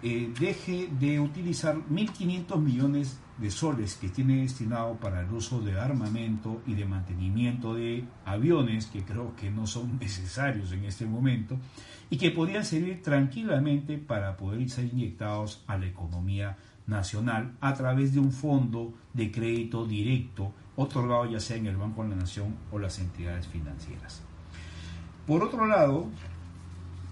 eh, 0.02 0.32
deje 0.38 0.88
de 0.98 1.20
utilizar 1.20 1.76
1.500 1.76 2.58
millones 2.58 3.18
de 3.36 3.50
soles 3.50 3.96
que 3.96 4.08
tiene 4.08 4.42
destinado 4.42 4.94
para 4.96 5.20
el 5.20 5.30
uso 5.30 5.60
de 5.60 5.78
armamento 5.78 6.62
y 6.66 6.74
de 6.74 6.84
mantenimiento 6.84 7.74
de 7.74 8.04
aviones 8.24 8.86
que 8.86 9.02
creo 9.02 9.34
que 9.36 9.50
no 9.50 9.66
son 9.66 9.98
necesarios 10.00 10.72
en 10.72 10.84
este 10.84 11.06
momento 11.06 11.58
y 12.08 12.16
que 12.16 12.30
podrían 12.30 12.64
servir 12.64 13.02
tranquilamente 13.02 13.98
para 13.98 14.36
poder 14.36 14.68
ser 14.70 14.86
inyectados 14.86 15.62
a 15.66 15.78
la 15.78 15.86
economía 15.86 16.56
nacional 16.86 17.52
a 17.60 17.74
través 17.74 18.12
de 18.12 18.20
un 18.20 18.32
fondo 18.32 18.94
de 19.12 19.30
crédito 19.30 19.86
directo 19.86 20.52
otorgado 20.76 21.26
ya 21.26 21.40
sea 21.40 21.56
en 21.56 21.66
el 21.66 21.76
Banco 21.76 22.02
de 22.02 22.10
la 22.10 22.16
Nación 22.16 22.56
o 22.72 22.78
las 22.78 22.98
entidades 22.98 23.46
financieras. 23.46 24.22
Por 25.26 25.42
otro 25.42 25.66
lado, 25.66 26.08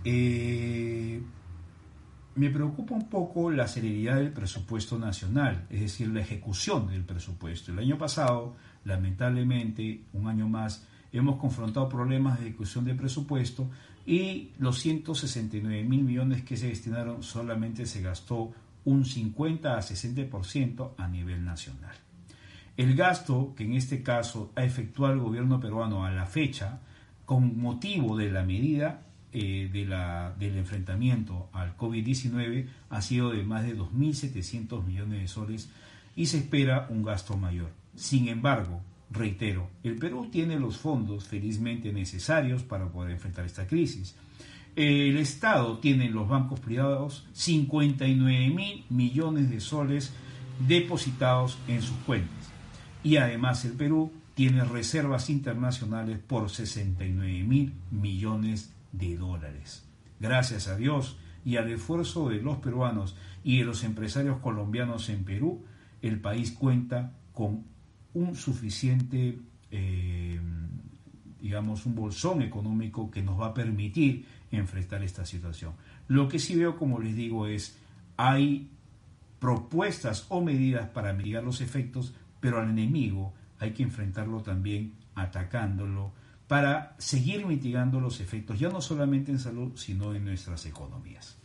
eh, 0.05 1.22
me 2.38 2.51
preocupa 2.51 2.94
un 2.94 3.09
poco 3.09 3.51
la 3.51 3.66
celeridad 3.66 4.16
del 4.16 4.33
presupuesto 4.33 4.96
nacional, 4.96 5.66
es 5.70 5.81
decir, 5.81 6.07
la 6.09 6.20
ejecución 6.20 6.87
del 6.87 7.03
presupuesto. 7.03 7.72
El 7.72 7.81
año 7.81 7.98
pasado, 7.98 8.55
lamentablemente, 8.85 10.03
un 10.12 10.29
año 10.29 10.48
más, 10.48 10.87
hemos 11.12 11.40
confrontado 11.40 11.88
problemas 11.88 12.38
de 12.38 12.46
ejecución 12.46 12.85
de 12.85 12.94
presupuesto 12.94 13.68
y 14.07 14.51
los 14.61 14.79
169 14.79 15.83
mil 15.83 16.05
millones 16.05 16.44
que 16.44 16.57
se 16.57 16.68
destinaron 16.68 17.24
solamente 17.24 17.87
se 17.87 18.03
gastó 18.03 18.53
un 18.85 19.05
50 19.05 19.77
a 19.77 19.81
60% 19.81 20.92
a 20.96 21.09
nivel 21.09 21.44
nacional. 21.44 21.96
El 22.77 22.94
gasto 22.94 23.53
que 23.57 23.64
en 23.64 23.74
este 23.74 24.05
caso 24.05 24.53
ha 24.55 24.62
efectuado 24.62 25.14
el 25.14 25.20
gobierno 25.20 25.59
peruano 25.59 26.05
a 26.05 26.12
la 26.12 26.27
fecha, 26.27 26.79
con 27.24 27.61
motivo 27.61 28.16
de 28.16 28.31
la 28.31 28.44
medida 28.44 29.08
eh, 29.38 30.35
del 30.38 30.57
enfrentamiento 30.57 31.48
al 31.53 31.77
COVID-19, 31.77 32.66
ha 32.90 33.03
sido 33.03 33.31
de 33.31 33.42
más 33.42 33.64
de 33.64 33.77
2.700 33.77 34.85
millones 34.85 35.20
de 35.20 35.29
soles 35.29 35.70
y 36.16 36.27
se 36.27 36.38
espera 36.38 36.87
un 36.90 37.03
gasto 37.03 37.37
mayor. 37.37 37.70
Sin 37.94 38.29
embargo, 38.29 38.81
reitero, 39.11 39.70
el 39.83 39.96
Perú 39.96 40.29
tiene 40.31 40.59
los 40.59 40.79
fondos 40.79 41.24
felizmente 41.29 41.92
necesarios 41.92 42.62
para 42.62 42.88
poder 42.88 43.12
enfrentar 43.12 43.44
esta 43.44 43.66
crisis 43.66 44.14
el 44.79 45.16
Estado 45.16 45.79
tiene 45.79 46.07
en 46.07 46.14
los 46.14 46.29
bancos 46.29 46.61
privados 46.61 47.27
59 47.33 48.51
mil 48.51 48.85
millones 48.88 49.51
de 49.51 49.59
soles 49.59 50.12
depositados 50.68 51.59
en 51.66 51.83
sus 51.83 51.96
cuentas. 52.07 52.31
Y 53.03 53.16
además 53.16 53.64
el 53.64 53.72
Perú 53.72 54.12
tiene 54.37 54.62
reservas 54.64 55.31
internacionales 55.31 56.20
por 56.24 56.48
69 56.48 57.42
mil 57.42 57.72
millones 57.90 58.72
de 58.92 59.16
dólares. 59.16 59.87
Gracias 60.20 60.68
a 60.68 60.77
Dios 60.77 61.18
y 61.44 61.57
al 61.57 61.70
esfuerzo 61.70 62.29
de 62.29 62.40
los 62.40 62.59
peruanos 62.59 63.16
y 63.44 63.59
de 63.59 63.64
los 63.64 63.85
empresarios 63.85 64.38
colombianos 64.38 65.09
en 65.09 65.24
Perú, 65.24 65.64
el 66.03 66.20
país 66.20 66.53
cuenta 66.53 67.12
con 67.33 67.64
un 68.14 68.35
suficiente, 68.35 69.38
eh, 69.70 70.40
digamos, 71.40 71.87
un 71.87 71.94
bolsón 71.94 72.42
económico 72.42 73.11
que 73.11 73.22
nos 73.22 73.40
va 73.40 73.46
a 73.46 73.55
permitir 73.55 74.27
enfrentar 74.51 75.03
esta 75.03 75.24
situación. 75.24 75.72
Lo 76.09 76.29
que 76.29 76.38
sí 76.38 76.57
veo, 76.57 76.77
como 76.77 77.01
les 77.01 77.14
digo, 77.14 77.46
es 77.46 77.79
hay 78.16 78.70
propuestas 79.38 80.27
o 80.29 80.40
medidas 80.40 80.88
para 80.88 81.12
mitigar 81.12 81.44
los 81.44 81.61
efectos, 81.61 82.14
pero 82.40 82.61
al 82.61 82.70
enemigo 82.70 83.33
hay 83.59 83.72
que 83.72 83.83
enfrentarlo 83.83 84.42
también 84.42 84.94
atacándolo 85.14 86.12
para 86.48 86.96
seguir 86.98 87.46
mitigando 87.46 88.00
los 88.00 88.20
efectos, 88.20 88.58
ya 88.58 88.70
no 88.70 88.80
solamente 88.80 89.30
en 89.30 89.38
salud, 89.38 89.72
sino 89.76 90.14
en 90.14 90.24
nuestras 90.24 90.64
economías. 90.66 91.37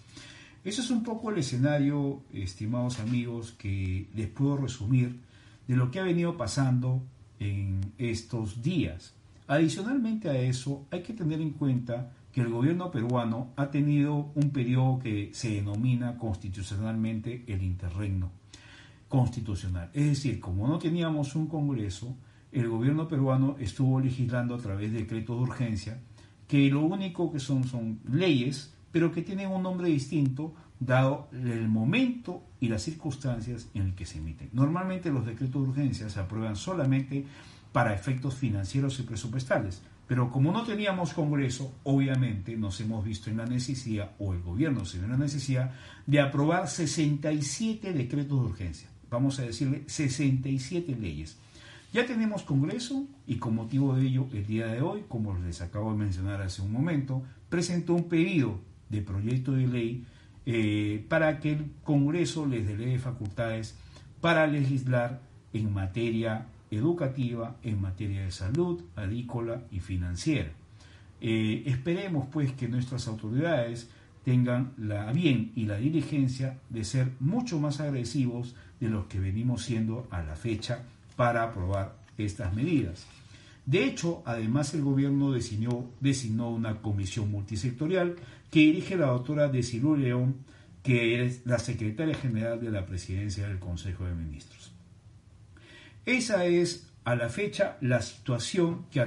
Eso 0.63 0.81
es 0.81 0.89
un 0.89 1.03
poco 1.03 1.29
el 1.29 1.39
escenario, 1.39 2.23
estimados 2.31 2.99
amigos, 2.99 3.51
que 3.51 4.09
les 4.15 4.29
puedo 4.29 4.55
resumir 4.55 5.19
de 5.67 5.75
lo 5.75 5.91
que 5.91 5.99
ha 5.99 6.03
venido 6.03 6.37
pasando 6.37 7.03
en 7.39 7.81
estos 7.97 8.61
días. 8.61 9.13
Adicionalmente 9.47 10.29
a 10.29 10.39
eso, 10.39 10.87
hay 10.89 11.03
que 11.03 11.13
tener 11.13 11.41
en 11.41 11.51
cuenta 11.51 12.13
que 12.31 12.39
el 12.39 12.49
gobierno 12.49 12.89
peruano 12.89 13.51
ha 13.57 13.69
tenido 13.69 14.31
un 14.35 14.51
periodo 14.51 14.99
que 14.99 15.31
se 15.33 15.49
denomina 15.49 16.17
constitucionalmente 16.17 17.43
el 17.47 17.61
interregno 17.61 18.31
constitucional. 19.09 19.89
Es 19.93 20.05
decir, 20.05 20.39
como 20.39 20.67
no 20.67 20.79
teníamos 20.79 21.35
un 21.35 21.47
Congreso, 21.47 22.15
el 22.53 22.69
gobierno 22.69 23.07
peruano 23.07 23.55
estuvo 23.59 23.99
legislando 23.99 24.55
a 24.55 24.59
través 24.59 24.91
de 24.91 24.99
decretos 24.99 25.37
de 25.37 25.43
urgencia, 25.43 25.99
que 26.47 26.69
lo 26.69 26.81
único 26.81 27.31
que 27.31 27.39
son 27.39 27.63
son 27.63 27.99
leyes, 28.09 28.73
pero 28.91 29.11
que 29.11 29.23
tienen 29.23 29.49
un 29.49 29.63
nombre 29.63 29.89
distinto 29.89 30.53
dado 30.79 31.29
el 31.31 31.67
momento 31.67 32.43
y 32.59 32.67
las 32.67 32.83
circunstancias 32.83 33.69
en 33.73 33.83
el 33.83 33.95
que 33.95 34.05
se 34.05 34.19
emiten. 34.19 34.49
Normalmente 34.53 35.11
los 35.11 35.25
decretos 35.25 35.63
de 35.63 35.69
urgencia 35.69 36.09
se 36.09 36.19
aprueban 36.19 36.55
solamente 36.55 37.25
para 37.71 37.93
efectos 37.93 38.35
financieros 38.35 38.99
y 38.99 39.03
presupuestales, 39.03 39.81
pero 40.07 40.29
como 40.29 40.51
no 40.51 40.63
teníamos 40.63 41.13
Congreso, 41.13 41.73
obviamente 41.83 42.55
nos 42.55 42.79
hemos 42.81 43.03
visto 43.03 43.29
en 43.29 43.37
la 43.37 43.45
necesidad, 43.45 44.11
o 44.19 44.33
el 44.33 44.41
gobierno 44.41 44.85
se 44.85 44.99
ve 44.99 45.05
en 45.05 45.11
la 45.11 45.17
necesidad, 45.17 45.71
de 46.05 46.19
aprobar 46.19 46.67
67 46.67 47.93
decretos 47.93 48.39
de 48.39 48.45
urgencia. 48.45 48.89
Vamos 49.09 49.39
a 49.39 49.43
decirle 49.43 49.83
67 49.87 50.95
leyes. 50.99 51.37
Ya 51.93 52.08
tenemos 52.08 52.41
Congreso 52.41 53.06
y 53.27 53.36
con 53.36 53.53
motivo 53.53 53.95
de 53.95 54.08
ello, 54.08 54.25
el 54.34 54.47
día 54.47 54.65
de 54.65 54.82
hoy, 54.82 55.03
como 55.08 55.38
les 55.38 55.62
acabo 55.62 55.91
de 55.91 55.99
mencionar 55.99 56.41
hace 56.41 56.63
un 56.63 56.71
momento, 56.71 57.21
presentó 57.49 57.93
un 57.93 58.10
pedido 58.10 58.60
de 58.89 59.03
proyecto 59.03 59.51
de 59.51 59.67
ley 59.67 60.03
eh, 60.47 61.06
para 61.08 61.39
que 61.39 61.51
el 61.51 61.71
Congreso 61.84 62.47
les 62.47 62.65
delegue 62.65 62.97
facultades 62.97 63.77
para 64.21 64.47
legislar 64.47 65.21
en 65.53 65.71
materia 65.71 66.47
educativa, 66.71 67.58
en 67.62 67.79
materia 67.79 68.23
de 68.23 68.32
salud, 68.32 68.82
agrícola 68.95 69.62
y 69.69 69.79
financiera. 69.79 70.49
Eh, 71.21 71.62
esperemos 71.67 72.27
pues 72.32 72.53
que 72.53 72.67
nuestras 72.67 73.08
autoridades 73.08 73.88
tengan 74.25 74.73
la 74.77 75.13
bien 75.13 75.51
y 75.56 75.65
la 75.65 75.77
diligencia 75.77 76.58
de 76.71 76.86
ser 76.86 77.12
mucho 77.19 77.60
más 77.60 77.79
agresivos 77.82 78.56
de 78.79 78.89
los 78.89 79.06
que 79.06 79.19
venimos 79.19 79.62
siendo 79.62 80.08
a 80.10 80.23
la 80.23 80.36
fecha 80.36 80.86
para 81.15 81.43
aprobar 81.43 81.95
estas 82.17 82.54
medidas. 82.54 83.06
De 83.65 83.86
hecho, 83.86 84.21
además 84.26 84.73
el 84.73 84.82
gobierno 84.82 85.32
designó, 85.32 85.89
designó 86.02 86.49
una 86.49 86.82
comisión 86.82 87.32
multisectorial 87.32 88.15
que 88.52 88.60
dirige 88.60 88.97
la 88.97 89.08
doctora 89.08 89.47
Desilu 89.47 89.95
León, 89.95 90.36
que 90.84 91.23
es 91.23 91.45
la 91.45 91.60
secretaria 91.60 92.15
general 92.15 92.60
de 92.60 92.71
la 92.71 92.86
presidencia 92.86 93.47
del 93.47 93.60
Consejo 93.60 94.06
de 94.06 94.15
Ministros. 94.15 94.73
Esa 96.06 96.45
es 96.45 96.89
a 97.06 97.15
la 97.15 97.30
fecha 97.30 97.78
la 97.80 98.02
situación 98.02 98.86
que, 98.91 99.02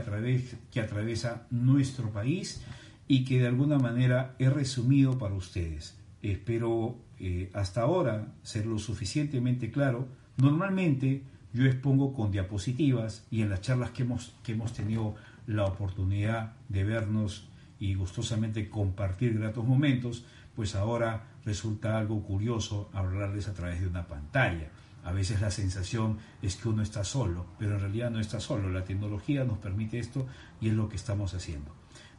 que 0.71 0.81
atraviesa 0.81 1.47
nuestro 1.51 2.11
país 2.11 2.62
y 3.09 3.25
que 3.25 3.40
de 3.40 3.47
alguna 3.47 3.79
manera 3.79 4.35
he 4.38 4.49
resumido 4.49 5.19
para 5.19 5.35
ustedes. 5.35 5.97
Espero 6.23 6.97
eh, 7.19 7.51
hasta 7.53 7.83
ahora 7.83 8.33
ser 8.42 8.66
lo 8.66 8.79
suficientemente 8.79 9.71
claro. 9.71 10.09
Normalmente 10.38 11.23
yo 11.57 11.64
expongo 11.64 12.12
con 12.12 12.31
diapositivas 12.31 13.27
y 13.31 13.40
en 13.40 13.49
las 13.49 13.62
charlas 13.62 13.90
que 13.92 14.03
hemos, 14.03 14.35
que 14.42 14.53
hemos 14.53 14.75
tenido 14.75 15.14
la 15.47 15.64
oportunidad 15.64 16.53
de 16.69 16.85
vernos 16.85 17.49
y 17.81 17.95
gustosamente 17.95 18.69
compartir 18.69 19.38
gratos 19.38 19.64
momentos, 19.64 20.27
pues 20.55 20.75
ahora 20.75 21.29
resulta 21.47 21.97
algo 21.97 22.23
curioso 22.23 22.90
hablarles 22.92 23.49
a 23.49 23.55
través 23.55 23.81
de 23.81 23.88
una 23.88 24.07
pantalla. 24.07 24.69
A 25.03 25.12
veces 25.12 25.40
la 25.40 25.51
sensación 25.51 26.19
es 26.42 26.57
que 26.57 26.69
uno 26.69 26.83
está 26.83 27.05
solo, 27.05 27.47
pero 27.59 27.77
en 27.77 27.81
realidad 27.81 28.11
no 28.11 28.21
está 28.21 28.38
solo. 28.38 28.69
La 28.69 28.85
tecnología 28.85 29.45
nos 29.45 29.57
permite 29.57 29.99
esto 29.99 30.27
y 30.61 30.69
es 30.69 30.75
lo 30.75 30.90
que 30.90 30.97
estamos 30.97 31.33
haciendo. 31.33 31.73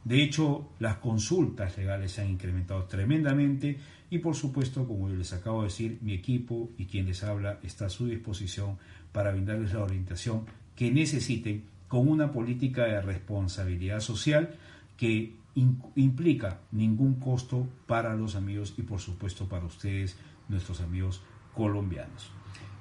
De 0.04 0.22
hecho, 0.22 0.70
las 0.80 0.96
consultas 0.96 1.76
legales 1.76 2.12
se 2.12 2.22
han 2.22 2.30
incrementado 2.30 2.84
tremendamente 2.84 3.78
y 4.10 4.18
por 4.18 4.34
supuesto, 4.34 4.86
como 4.86 5.08
les 5.08 5.32
acabo 5.32 5.62
de 5.62 5.68
decir, 5.68 5.98
mi 6.00 6.14
equipo 6.14 6.70
y 6.78 6.86
quien 6.86 7.06
les 7.06 7.22
habla 7.22 7.60
está 7.62 7.86
a 7.86 7.90
su 7.90 8.06
disposición 8.06 8.78
para 9.12 9.32
brindarles 9.32 9.72
la 9.72 9.82
orientación 9.82 10.44
que 10.76 10.90
necesiten 10.90 11.64
con 11.88 12.08
una 12.08 12.30
política 12.32 12.84
de 12.84 13.00
responsabilidad 13.00 14.00
social 14.00 14.54
que 14.96 15.34
implica 15.96 16.60
ningún 16.70 17.14
costo 17.14 17.66
para 17.86 18.14
los 18.14 18.36
amigos 18.36 18.74
y 18.76 18.82
por 18.82 19.00
supuesto 19.00 19.48
para 19.48 19.64
ustedes, 19.64 20.16
nuestros 20.48 20.80
amigos 20.80 21.22
colombianos. 21.54 22.30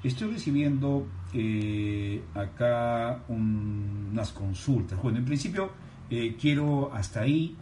Estoy 0.03 0.31
recibiendo 0.31 1.07
eh, 1.33 2.21
acá 2.35 3.23
unas 3.29 4.31
consultas. 4.31 5.01
Bueno, 5.01 5.17
en 5.17 5.25
principio 5.25 5.71
eh, 6.09 6.37
quiero 6.39 6.93
hasta 6.93 7.21
ahí, 7.21 7.55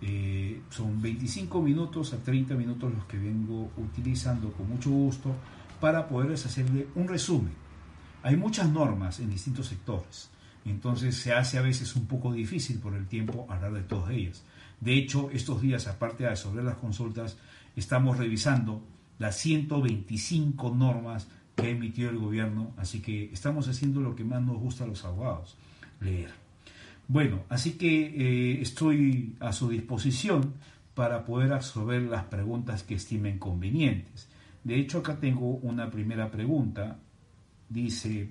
eh, 0.00 0.60
son 0.70 1.00
25 1.00 1.60
minutos 1.60 2.14
a 2.14 2.18
30 2.18 2.54
minutos 2.54 2.92
los 2.92 3.04
que 3.04 3.18
vengo 3.18 3.70
utilizando 3.76 4.50
con 4.52 4.68
mucho 4.68 4.90
gusto 4.90 5.34
para 5.80 6.08
poderles 6.08 6.46
hacerle 6.46 6.88
un 6.94 7.06
resumen. 7.06 7.63
Hay 8.24 8.36
muchas 8.36 8.70
normas 8.70 9.20
en 9.20 9.28
distintos 9.28 9.66
sectores, 9.66 10.30
entonces 10.64 11.14
se 11.14 11.34
hace 11.34 11.58
a 11.58 11.62
veces 11.62 11.94
un 11.94 12.06
poco 12.06 12.32
difícil 12.32 12.78
por 12.78 12.94
el 12.94 13.06
tiempo 13.06 13.46
hablar 13.50 13.74
de 13.74 13.82
todas 13.82 14.12
ellas. 14.12 14.42
De 14.80 14.94
hecho, 14.94 15.30
estos 15.30 15.60
días, 15.60 15.86
aparte 15.88 16.24
de 16.24 16.34
sobre 16.34 16.64
las 16.64 16.76
consultas, 16.76 17.36
estamos 17.76 18.16
revisando 18.16 18.82
las 19.18 19.36
125 19.36 20.74
normas 20.74 21.28
que 21.54 21.66
ha 21.66 21.68
emitido 21.68 22.08
el 22.08 22.16
gobierno, 22.16 22.72
así 22.78 23.00
que 23.00 23.30
estamos 23.30 23.68
haciendo 23.68 24.00
lo 24.00 24.16
que 24.16 24.24
más 24.24 24.40
nos 24.40 24.56
gusta 24.56 24.84
a 24.84 24.86
los 24.86 25.04
abogados, 25.04 25.58
leer. 26.00 26.30
Bueno, 27.06 27.42
así 27.50 27.72
que 27.72 28.06
eh, 28.06 28.62
estoy 28.62 29.36
a 29.38 29.52
su 29.52 29.68
disposición 29.68 30.54
para 30.94 31.26
poder 31.26 31.52
absorber 31.52 32.00
las 32.00 32.24
preguntas 32.24 32.84
que 32.84 32.94
estimen 32.94 33.38
convenientes. 33.38 34.28
De 34.62 34.76
hecho, 34.76 35.00
acá 35.00 35.20
tengo 35.20 35.56
una 35.56 35.90
primera 35.90 36.30
pregunta. 36.30 37.00
Dice, 37.68 38.28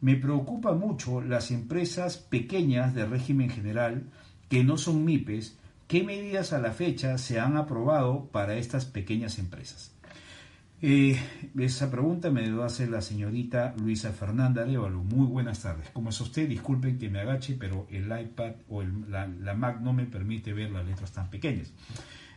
me 0.00 0.16
preocupa 0.16 0.74
mucho 0.74 1.20
las 1.20 1.50
empresas 1.50 2.16
pequeñas 2.18 2.94
de 2.94 3.06
régimen 3.06 3.50
general 3.50 4.04
que 4.48 4.64
no 4.64 4.76
son 4.76 5.04
MIPES. 5.04 5.58
¿Qué 5.86 6.02
medidas 6.02 6.52
a 6.52 6.58
la 6.58 6.72
fecha 6.72 7.18
se 7.18 7.40
han 7.40 7.56
aprobado 7.56 8.26
para 8.26 8.56
estas 8.56 8.84
pequeñas 8.84 9.38
empresas? 9.38 9.94
Eh, 10.86 11.18
esa 11.58 11.90
pregunta 11.90 12.30
me 12.30 12.42
debe 12.42 12.62
hacer 12.62 12.90
la 12.90 13.00
señorita 13.00 13.74
Luisa 13.78 14.12
Fernanda 14.12 14.62
Arevalo. 14.62 15.02
Muy 15.02 15.26
buenas 15.26 15.62
tardes. 15.62 15.88
¿Cómo 15.94 16.10
es 16.10 16.20
usted? 16.20 16.46
Disculpen 16.46 16.98
que 16.98 17.08
me 17.08 17.20
agache, 17.20 17.56
pero 17.58 17.86
el 17.90 18.04
iPad 18.04 18.52
o 18.68 18.82
la, 18.82 19.54
Mac 19.54 19.80
no 19.80 19.94
me 19.94 20.04
permite 20.04 20.52
ver 20.52 20.70
las 20.70 20.84
letras 20.84 21.10
tan 21.12 21.30
pequeñas. 21.30 21.72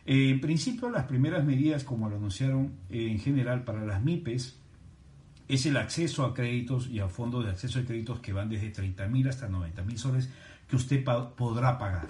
Eh, 0.06 0.30
en 0.30 0.40
principio, 0.40 0.88
las 0.88 1.04
primeras 1.04 1.44
medidas, 1.44 1.84
como 1.84 2.08
lo 2.08 2.16
anunciaron 2.16 2.72
eh, 2.88 3.10
en 3.10 3.18
general 3.18 3.64
para 3.64 3.84
las 3.84 4.02
MIPES, 4.02 4.57
es 5.48 5.66
el 5.66 5.76
acceso 5.76 6.24
a 6.24 6.34
créditos 6.34 6.88
y 6.88 7.00
a 7.00 7.08
fondos 7.08 7.44
de 7.44 7.50
acceso 7.50 7.78
a 7.78 7.84
créditos 7.84 8.20
que 8.20 8.32
van 8.32 8.48
desde 8.48 8.72
30.000 8.72 9.28
hasta 9.28 9.48
90.000 9.48 9.96
soles 9.96 10.30
que 10.68 10.76
usted 10.76 11.04
podrá 11.04 11.78
pagar. 11.78 12.08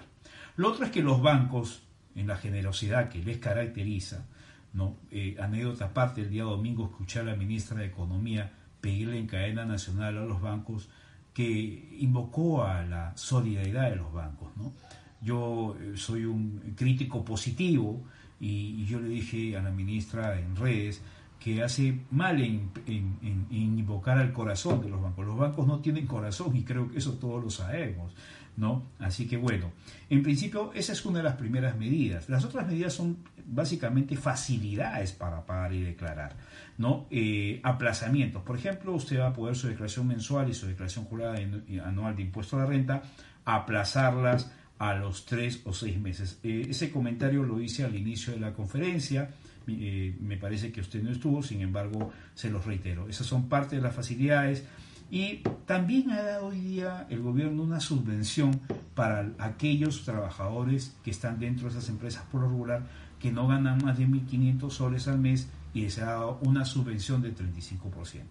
Lo 0.57 0.71
otro 0.71 0.85
es 0.85 0.91
que 0.91 1.03
los 1.03 1.23
bancos, 1.23 1.83
en 2.17 2.27
la 2.27 2.37
generosidad 2.37 3.09
que 3.09 3.23
les 3.23 3.39
caracteriza, 3.39 4.27
¿no? 4.73 4.97
Eh, 5.11 5.37
anécdota 5.41 5.87
aparte, 5.87 6.23
el 6.23 6.31
día 6.31 6.43
domingo 6.43 6.87
escuché 6.87 7.21
a 7.21 7.23
la 7.23 7.37
ministra 7.37 7.79
de 7.79 7.87
Economía 7.87 8.53
pedirle 8.81 9.19
en 9.19 9.27
cadena 9.27 9.65
nacional 9.65 10.19
a 10.19 10.25
los 10.25 10.41
bancos 10.41 10.89
que 11.33 11.97
invocó 12.01 12.65
a 12.65 12.83
la 12.83 13.17
solidaridad 13.17 13.91
de 13.91 13.97
los 13.97 14.13
bancos. 14.13 14.51
¿no? 14.57 14.73
Yo 15.21 15.77
eh, 15.81 15.93
soy 15.97 16.25
un 16.25 16.75
crítico 16.77 17.25
positivo 17.25 18.03
y, 18.41 18.85
yo 18.87 19.01
le 19.01 19.09
dije 19.09 19.57
a 19.57 19.63
la 19.63 19.71
ministra 19.71 20.39
en 20.39 20.57
redes 20.57 21.03
que 21.39 21.63
hace 21.63 22.01
mal 22.11 22.41
en, 22.41 22.71
en, 22.87 23.47
invocar 23.51 24.19
al 24.19 24.33
corazón 24.33 24.83
de 24.83 24.89
los 24.89 25.01
bancos. 25.01 25.27
Los 25.27 25.39
bancos 25.39 25.67
no 25.67 25.81
tienen 25.81 26.07
corazón 26.07 26.57
y 26.57 26.65
creo 26.65 26.91
que 26.91 26.99
eso 26.99 27.15
todos 27.15 27.43
lo 27.43 27.51
sabemos. 27.51 28.13
¿no? 28.57 28.89
Así 28.99 29.29
que 29.29 29.37
bueno, 29.37 29.71
en 30.11 30.21
principio 30.23 30.73
esa 30.75 30.93
es 30.93 31.05
una 31.07 31.19
de 31.19 31.25
las 31.25 31.37
primeras 31.37 31.77
medidas. 31.77 32.29
Las 32.29 32.45
otras 32.45 32.67
medidas 32.67 32.93
son 32.93 33.19
básicamente 33.47 34.17
facilidades 34.17 35.13
para 35.13 35.47
pagar 35.47 35.73
y 35.73 35.83
declarar, 35.83 36.37
¿no? 36.77 37.07
Eh, 37.09 37.61
aplazamientos. 37.63 38.43
Por 38.43 38.57
ejemplo, 38.57 38.93
usted 38.95 39.21
va 39.21 39.29
a 39.29 39.33
poder 39.33 39.55
su 39.55 39.69
declaración 39.69 40.09
mensual 40.09 40.51
y 40.51 40.55
su 40.55 40.67
declaración 40.67 41.05
jurada 41.05 41.39
anual 41.85 42.17
de 42.17 42.23
impuesto 42.23 42.57
a 42.57 42.61
la 42.61 42.67
renta 42.67 43.03
aplazarlas 43.45 44.51
a 44.79 44.95
los 44.95 45.25
tres 45.25 45.63
o 45.65 45.73
seis 45.73 45.99
meses. 45.99 46.39
Eh, 46.43 46.67
ese 46.69 46.91
comentario 46.91 47.45
lo 47.45 47.61
hice 47.61 47.85
al 47.85 47.95
inicio 47.95 48.33
de 48.33 48.41
la 48.41 48.53
conferencia. 48.53 49.31
Eh, 49.69 50.17
me 50.21 50.37
parece 50.37 50.73
que 50.73 50.81
usted 50.81 51.03
no 51.03 51.11
estuvo, 51.11 51.43
sin 51.43 51.61
embargo, 51.61 52.11
se 52.35 52.51
los 52.51 52.65
reitero. 52.65 53.09
Esas 53.09 53.27
son 53.27 53.49
parte 53.49 53.77
de 53.77 53.83
las 53.83 53.95
facilidades. 53.95 54.65
Y 55.11 55.43
también 55.67 56.11
ha 56.11 56.23
dado 56.23 56.49
hoy 56.49 56.61
día 56.61 57.07
el 57.09 57.21
gobierno 57.21 57.63
una 57.63 57.81
subvención 57.81 58.61
para 58.95 59.31
aquellos 59.39 60.05
trabajadores 60.05 60.97
que 61.03 61.11
están 61.11 61.39
dentro 61.39 61.65
de 61.69 61.79
esas 61.79 61.89
empresas 61.89 62.25
por 62.31 62.43
regular 62.43 62.87
que 63.19 63.33
no 63.33 63.49
ganan 63.49 63.83
más 63.83 63.99
de 63.99 64.07
1.500 64.07 64.71
soles 64.71 65.09
al 65.09 65.19
mes 65.19 65.49
y 65.75 65.89
se 65.91 66.03
ha 66.03 66.07
dado 66.07 66.39
una 66.43 66.65
subvención 66.65 67.23
del 67.23 67.35
35%. 67.35 68.23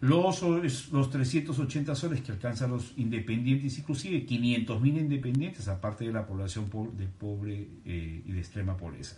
Los, 0.00 0.42
los 0.92 1.10
380 1.10 1.94
soles 1.94 2.20
que 2.20 2.32
alcanzan 2.32 2.70
los 2.70 2.92
independientes, 2.98 3.78
inclusive 3.78 4.26
500.000 4.26 4.98
independientes, 4.98 5.68
aparte 5.68 6.04
de 6.04 6.12
la 6.12 6.26
población 6.26 6.68
de 6.96 7.06
pobre 7.06 7.68
eh, 7.84 8.22
y 8.24 8.32
de 8.32 8.38
extrema 8.38 8.76
pobreza. 8.76 9.16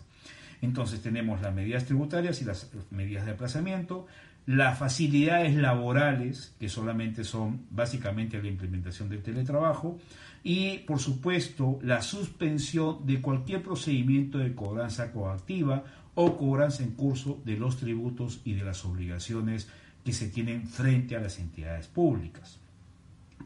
Entonces 0.61 1.01
tenemos 1.03 1.41
las 1.41 1.55
medidas 1.55 1.85
tributarias 1.85 2.43
y 2.43 2.45
las 2.45 2.71
medidas 2.91 3.27
de 3.27 3.33
aplazamiento, 3.33 4.07
las 4.47 4.79
facilidades 4.79 5.55
laborales, 5.55 6.55
que 6.59 6.69
solamente 6.69 7.23
son 7.25 7.67
básicamente 7.71 8.43
la 8.43 8.49
implementación 8.49 9.09
del 9.09 9.23
teletrabajo, 9.23 9.99
y 10.43 10.79
por 10.79 11.01
supuesto 11.01 11.79
la 11.83 12.01
suspensión 12.01 13.07
de 13.07 13.21
cualquier 13.21 13.63
procedimiento 13.63 14.39
de 14.39 14.55
cobranza 14.55 15.13
coactiva 15.13 15.85
o 16.15 16.37
cobranza 16.37 16.83
en 16.83 16.93
curso 16.93 17.41
de 17.45 17.57
los 17.57 17.77
tributos 17.77 18.41
y 18.45 18.55
de 18.55 18.65
las 18.65 18.85
obligaciones 18.85 19.69
que 20.05 20.13
se 20.13 20.29
tienen 20.29 20.67
frente 20.67 21.17
a 21.17 21.21
las 21.21 21.39
entidades 21.39 21.87
públicas. 21.87 22.59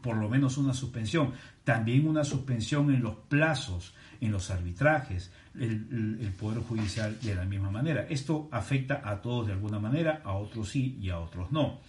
Por 0.01 0.17
lo 0.17 0.29
menos 0.29 0.57
una 0.57 0.73
suspensión. 0.73 1.31
También 1.63 2.07
una 2.07 2.23
suspensión 2.23 2.93
en 2.93 3.01
los 3.01 3.15
plazos, 3.15 3.93
en 4.19 4.31
los 4.31 4.51
arbitrajes, 4.51 5.31
el, 5.59 6.33
Poder 6.39 6.59
Judicial 6.59 7.17
de 7.21 7.35
la 7.35 7.45
misma 7.45 7.71
manera. 7.71 8.05
Esto 8.09 8.49
afecta 8.51 9.01
a 9.03 9.21
todos 9.21 9.47
de 9.47 9.53
alguna 9.53 9.79
manera, 9.79 10.21
a 10.23 10.33
otros 10.33 10.69
sí 10.69 10.97
y 11.01 11.09
a 11.09 11.19
otros 11.19 11.51
no. 11.51 11.79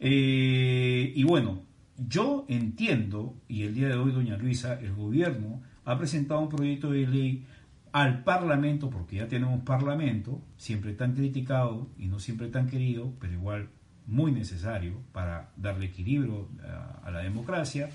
Eh, 0.00 1.12
y 1.14 1.24
bueno, 1.24 1.62
yo 1.96 2.46
entiendo, 2.48 3.34
y 3.48 3.64
el 3.64 3.74
día 3.74 3.88
de 3.88 3.96
hoy, 3.96 4.12
doña 4.12 4.36
Luisa, 4.36 4.78
el 4.80 4.94
gobierno 4.94 5.62
ha 5.84 5.98
presentado 5.98 6.40
un 6.40 6.48
proyecto 6.48 6.90
de 6.90 7.06
ley 7.06 7.46
al 7.92 8.22
Parlamento, 8.22 8.88
porque 8.90 9.16
ya 9.16 9.26
tenemos 9.26 9.60
Parlamento, 9.64 10.40
siempre 10.56 10.92
tan 10.92 11.14
criticado 11.14 11.88
y 11.98 12.06
no 12.06 12.20
siempre 12.20 12.48
tan 12.48 12.68
querido, 12.68 13.12
pero 13.18 13.32
igual 13.32 13.68
muy 14.08 14.32
necesario 14.32 14.94
para 15.12 15.50
darle 15.56 15.86
equilibrio 15.86 16.48
a, 17.04 17.10
la 17.10 17.20
democracia, 17.20 17.90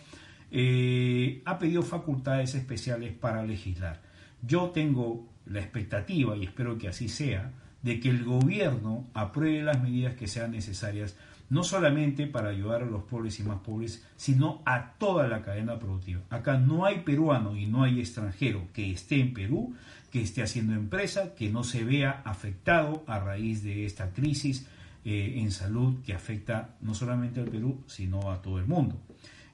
eh, 0.52 1.42
ha 1.46 1.58
pedido 1.58 1.82
facultades 1.82 2.56
especiales 2.56 3.12
para 3.14 3.44
legislar. 3.44 4.02
Yo 4.42 4.70
tengo 4.70 5.28
la 5.46 5.60
expectativa, 5.60 6.38
y 6.38 6.44
espero 6.44 6.78
que 6.78 6.88
así 6.88 7.10
sea, 7.10 7.52
de 7.82 8.00
que 8.00 8.10
el 8.10 8.24
gobierno 8.24 9.08
apruebe 9.14 9.64
las 9.64 9.82
medidas 9.82 10.16
que 10.16 10.28
sean 10.28 10.52
necesarias, 10.52 11.18
no 11.50 11.64
solamente 11.64 12.28
para 12.28 12.50
ayudar 12.50 12.84
a 12.84 12.86
los 12.86 13.04
pobres 13.04 13.40
y 13.40 13.44
más 13.44 13.60
pobres, 13.60 14.06
sino 14.16 14.62
a 14.66 14.94
toda 14.94 15.28
la 15.28 15.42
cadena 15.42 15.80
productiva. 15.80 16.22
Acá 16.30 16.58
no 16.58 16.86
hay 16.86 17.00
peruano 17.00 17.58
y 17.58 17.66
no 17.66 17.84
hay 17.84 18.00
extranjero 18.00 18.68
que 18.74 18.92
esté 18.92 19.20
en 19.20 19.34
Perú, 19.34 19.76
que 20.12 20.22
esté 20.22 20.44
haciendo 20.44 20.74
empresa, 20.74 21.34
que 21.36 21.50
no 21.50 21.64
se 21.64 21.84
vea 21.84 22.22
afectado 22.24 23.04
a 23.08 23.20
raíz 23.20 23.64
de 23.64 23.86
esta 23.86 24.12
crisis 24.12 24.68
eh, 25.06 25.36
en 25.38 25.52
salud 25.52 26.02
que 26.06 26.14
afecta 26.14 26.76
no 26.82 26.94
solamente 26.94 27.40
al 27.40 27.48
Perú, 27.48 27.84
sino 27.88 28.32
a 28.32 28.42
todo 28.42 28.60
el 28.60 28.66
mundo. 28.66 28.98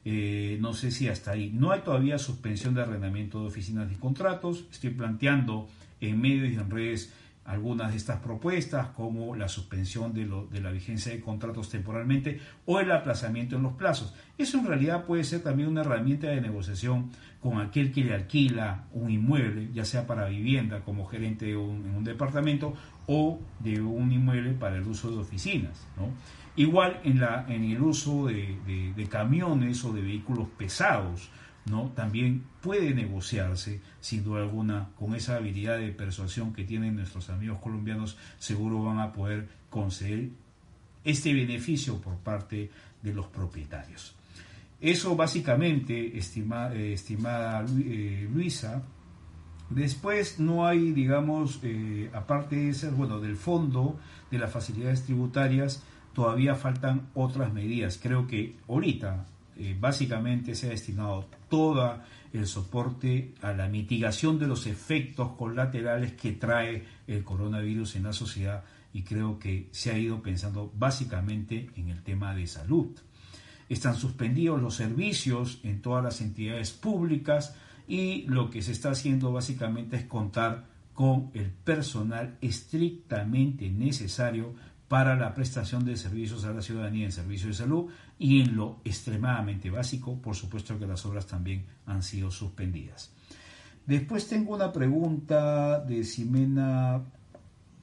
Eh, 0.06 0.58
no 0.62 0.74
sé 0.74 0.92
si 0.92 1.08
hasta 1.08 1.32
ahí. 1.32 1.52
No 1.54 1.72
hay 1.72 1.82
todavía 1.82 2.18
suspensión 2.18 2.74
de 2.74 2.82
arrendamiento 2.82 3.42
de 3.42 3.48
oficinas 3.48 3.92
y 3.92 3.96
contratos. 3.96 4.66
Estoy 4.72 4.92
planteando 4.92 5.68
en 6.02 6.22
medios 6.22 6.52
y 6.52 6.56
en 6.56 6.70
redes 6.70 7.14
algunas 7.50 7.92
de 7.92 7.98
estas 7.98 8.20
propuestas, 8.20 8.90
como 8.90 9.36
la 9.36 9.50
suspensión 9.50 10.14
de, 10.14 10.28
la 10.62 10.72
vigencia 10.72 11.12
de 11.12 11.20
contratos 11.20 11.70
temporalmente 11.70 12.40
o 12.68 12.80
el 12.80 12.92
aplazamiento 12.92 13.56
en 13.56 13.64
los 13.64 13.74
plazos. 13.74 14.14
Eso 14.38 14.60
en 14.60 14.68
realidad 14.68 15.06
puede 15.06 15.24
ser 15.24 15.42
también 15.42 15.68
una 15.68 15.82
herramienta 15.82 16.28
de 16.28 16.42
negociación 16.42 17.10
con 17.42 17.60
aquel 17.60 17.92
que 17.92 18.04
le 18.04 18.14
alquila 18.14 18.84
un 18.94 19.10
inmueble, 19.10 19.70
ya 19.74 19.84
sea 19.84 20.06
para 20.06 20.28
vivienda 20.28 20.82
como 20.82 21.08
gerente 21.08 21.50
en 21.52 21.58
un 21.58 22.04
departamento 22.04 22.76
o 23.08 23.40
de 23.60 23.82
un 23.82 24.12
inmueble 24.12 24.52
para 24.54 24.76
el 24.76 24.86
uso 24.86 25.10
de 25.10 25.18
oficinas. 25.18 25.88
Igual 26.56 27.00
en, 27.04 27.20
la, 27.20 27.48
el 27.50 27.82
uso 27.82 28.28
de 28.28 29.08
camiones 29.10 29.84
o 29.86 29.92
de 29.92 30.02
vehículos 30.02 30.48
pesados 30.56 31.32
¿no? 31.70 31.92
También 31.96 32.44
puede 32.62 32.94
negociarse, 32.94 33.82
sin 34.02 34.24
duda 34.24 34.42
alguna, 34.42 34.90
con 34.98 35.16
esa 35.16 35.36
habilidad 35.36 35.78
de 35.78 35.92
persuasión 35.92 36.54
que 36.54 36.64
tienen 36.64 36.96
nuestros 36.96 37.30
amigos 37.30 37.60
colombianos, 37.60 38.18
seguro 38.40 38.84
van 38.84 39.00
a 39.00 39.14
poder 39.14 39.48
conceder 39.70 40.30
este 41.04 41.34
beneficio 41.34 41.98
por 42.02 42.18
parte 42.18 42.72
de 43.02 43.14
los 43.14 43.28
propietarios. 43.28 44.16
Eso 44.82 45.16
básicamente, 45.16 46.18
estimada, 46.18 46.74
eh, 46.74 46.94
estimada 46.94 47.66
eh, 47.78 48.28
Luisa, 48.34 48.84
después 49.70 50.40
no 50.40 50.66
hay, 50.66 50.92
digamos, 50.92 51.60
eh, 51.64 52.10
aparte 52.14 52.56
de 52.56 52.74
ser, 52.74 52.92
bueno, 52.92 53.20
del 53.20 53.36
fondo 53.36 54.00
de 54.32 54.40
las 54.40 54.52
facilidades 54.52 55.04
tributarias, 55.04 55.84
todavía 56.14 56.56
faltan 56.56 57.10
otras 57.14 57.54
medidas. 57.54 58.00
Creo 58.02 58.26
que 58.26 58.56
ahorita 58.68 59.26
eh, 59.60 59.76
básicamente 59.78 60.56
se 60.56 60.68
ha 60.68 60.70
destinado 60.70 61.30
todo 61.50 62.00
el 62.32 62.48
soporte 62.48 63.34
a 63.42 63.52
la 63.52 63.68
mitigación 63.68 64.40
de 64.40 64.48
los 64.48 64.68
efectos 64.68 65.34
colaterales 65.34 66.14
que 66.14 66.32
trae 66.32 66.86
el 67.08 67.26
coronavirus 67.26 67.98
en 67.98 68.04
la 68.04 68.14
sociedad 68.14 68.64
y 68.94 69.04
creo 69.04 69.38
que 69.38 69.68
se 69.72 69.92
ha 69.92 69.98
ido 69.98 70.22
pensando 70.22 70.72
básicamente 70.74 71.70
en 71.76 71.90
el 71.90 72.02
tema 72.04 72.34
de 72.34 72.48
salud. 72.48 72.88
Están 73.68 73.96
suspendidos 73.96 74.62
los 74.62 74.76
servicios 74.76 75.60
en 75.64 75.82
todas 75.82 76.04
las 76.06 76.22
entidades 76.22 76.72
públicas 76.72 77.54
y 77.86 78.24
lo 78.28 78.50
que 78.50 78.62
se 78.62 78.72
está 78.72 78.92
haciendo 78.92 79.34
básicamente 79.34 79.98
es 79.98 80.06
contar 80.06 80.68
con 80.94 81.32
el 81.34 81.50
personal 81.52 82.38
estrictamente 82.40 83.70
necesario 83.70 84.54
para 84.90 85.16
la 85.16 85.34
prestación 85.36 85.86
de 85.86 85.96
servicios 85.96 86.44
a 86.44 86.52
la 86.52 86.64
ciudadanía 86.64 87.06
en 87.06 87.12
servicio 87.12 87.48
de 87.48 87.54
salud 87.54 87.86
y 88.18 88.42
en 88.42 88.56
lo 88.56 88.82
extremadamente 88.84 89.70
básico, 89.70 90.20
por 90.20 90.36
supuesto 90.36 90.78
que 90.80 90.88
las 90.88 91.06
obras 91.06 91.28
también 91.28 91.64
han 91.86 92.02
sido 92.02 92.32
suspendidas. 92.32 93.12
Después 93.86 94.28
tengo 94.28 94.56
una 94.56 94.74
pregunta 94.74 95.80
de 95.80 96.04
Ximena 96.04 97.02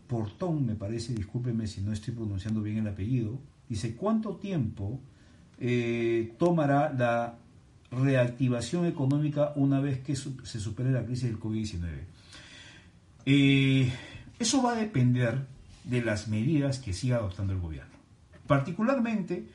Portón, 0.09 0.67
me 0.67 0.75
parece, 0.75 1.15
discúlpeme 1.15 1.69
si 1.69 1.81
no 1.81 1.93
estoy 1.93 2.13
pronunciando 2.13 2.61
bien 2.61 2.79
el 2.79 2.89
apellido. 2.89 3.39
Dice, 3.69 3.95
¿cuánto 3.95 4.37
tiempo 4.37 5.01
eh, 5.59 6.35
tomará 6.39 6.93
la 6.93 7.39
reactivación 7.93 8.85
económica 8.87 9.53
una 9.55 9.81
vez 9.81 10.01
que 10.01 10.17
se 10.17 10.61
supere 10.61 10.91
la 10.91 11.05
crisis 11.05 11.25
del 11.25 11.39
COVID-19? 11.39 11.81
Eh, 13.27 13.93
eso 14.39 14.63
va 14.63 14.73
a 14.73 14.77
depender 14.77 15.56
de 15.87 16.03
las 16.03 16.29
medidas 16.29 16.79
que 16.79 16.93
siga 16.93 17.17
adoptando 17.17 17.55
el 17.55 17.61
gobierno. 17.61 17.95
Particularmente, 18.47 19.47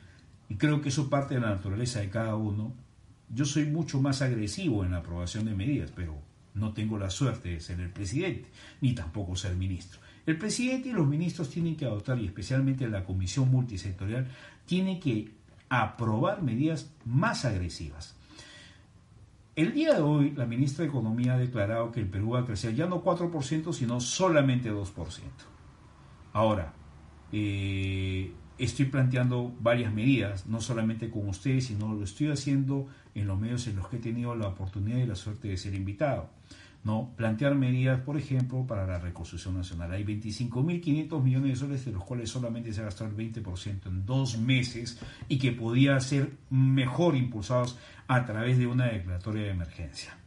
y 0.48 0.56
creo 0.56 0.80
que 0.80 0.88
eso 0.88 1.08
parte 1.08 1.34
de 1.34 1.40
la 1.40 1.50
naturaleza 1.50 2.00
de 2.00 2.10
cada 2.10 2.34
uno, 2.34 2.74
yo 3.28 3.44
soy 3.44 3.66
mucho 3.66 4.00
más 4.00 4.20
agresivo 4.22 4.84
en 4.84 4.92
la 4.92 4.98
aprobación 4.98 5.44
de 5.44 5.54
medidas, 5.54 5.92
pero 5.94 6.18
no 6.54 6.72
tengo 6.72 6.98
la 6.98 7.10
suerte 7.10 7.50
de 7.50 7.60
ser 7.60 7.80
el 7.80 7.90
presidente, 7.90 8.50
ni 8.80 8.94
tampoco 8.94 9.36
ser 9.36 9.54
ministro. 9.56 10.00
El 10.26 10.38
presidente 10.38 10.88
y 10.88 10.92
los 10.92 11.06
ministros 11.06 11.50
tienen 11.50 11.76
que 11.76 11.84
adoptar, 11.84 12.18
y 12.18 12.26
especialmente 12.26 12.88
la 12.88 13.04
comisión 13.04 13.50
multisectorial, 13.50 14.28
tiene 14.66 15.00
que 15.00 15.32
aprobar 15.68 16.42
medidas 16.42 16.90
más 17.04 17.44
agresivas. 17.44 18.14
El 19.54 19.74
día 19.74 19.94
de 19.94 20.00
hoy, 20.00 20.30
la 20.30 20.46
ministra 20.46 20.84
de 20.84 20.90
Economía 20.90 21.34
ha 21.34 21.38
declarado 21.38 21.92
que 21.92 22.00
el 22.00 22.08
Perú 22.08 22.30
va 22.30 22.40
a 22.40 22.46
crecer 22.46 22.74
ya 22.74 22.86
no 22.86 23.02
4%, 23.02 23.72
sino 23.72 24.00
solamente 24.00 24.72
2%. 24.72 25.51
Ahora, 26.32 26.72
eh, 27.32 28.32
estoy 28.58 28.86
planteando 28.86 29.54
varias 29.60 29.92
medidas, 29.92 30.46
no 30.46 30.60
solamente 30.60 31.10
con 31.10 31.28
ustedes, 31.28 31.66
sino 31.66 31.94
lo 31.94 32.04
estoy 32.04 32.28
haciendo 32.30 32.88
en 33.14 33.26
los 33.26 33.38
medios 33.38 33.66
en 33.66 33.76
los 33.76 33.88
que 33.88 33.96
he 33.96 34.00
tenido 34.00 34.34
la 34.34 34.48
oportunidad 34.48 34.98
y 34.98 35.06
la 35.06 35.16
suerte 35.16 35.48
de 35.48 35.56
ser 35.56 35.74
invitado. 35.74 36.30
¿no? 36.84 37.12
Plantear 37.16 37.54
medidas, 37.54 38.00
por 38.00 38.16
ejemplo, 38.16 38.66
para 38.66 38.86
la 38.86 38.98
reconstrucción 38.98 39.56
nacional. 39.56 39.92
Hay 39.92 40.04
25.500 40.04 41.22
millones 41.22 41.50
de 41.50 41.56
soles, 41.56 41.84
de 41.84 41.92
los 41.92 42.04
cuales 42.04 42.30
solamente 42.30 42.72
se 42.72 42.80
ha 42.80 42.84
gastado 42.84 43.10
el 43.10 43.16
20% 43.16 43.86
en 43.86 44.04
dos 44.04 44.38
meses 44.38 44.98
y 45.28 45.38
que 45.38 45.52
podía 45.52 45.98
ser 46.00 46.32
mejor 46.50 47.14
impulsados 47.14 47.78
a 48.08 48.24
través 48.24 48.58
de 48.58 48.66
una 48.66 48.86
declaratoria 48.86 49.42
de 49.42 49.50
emergencia. 49.50 50.21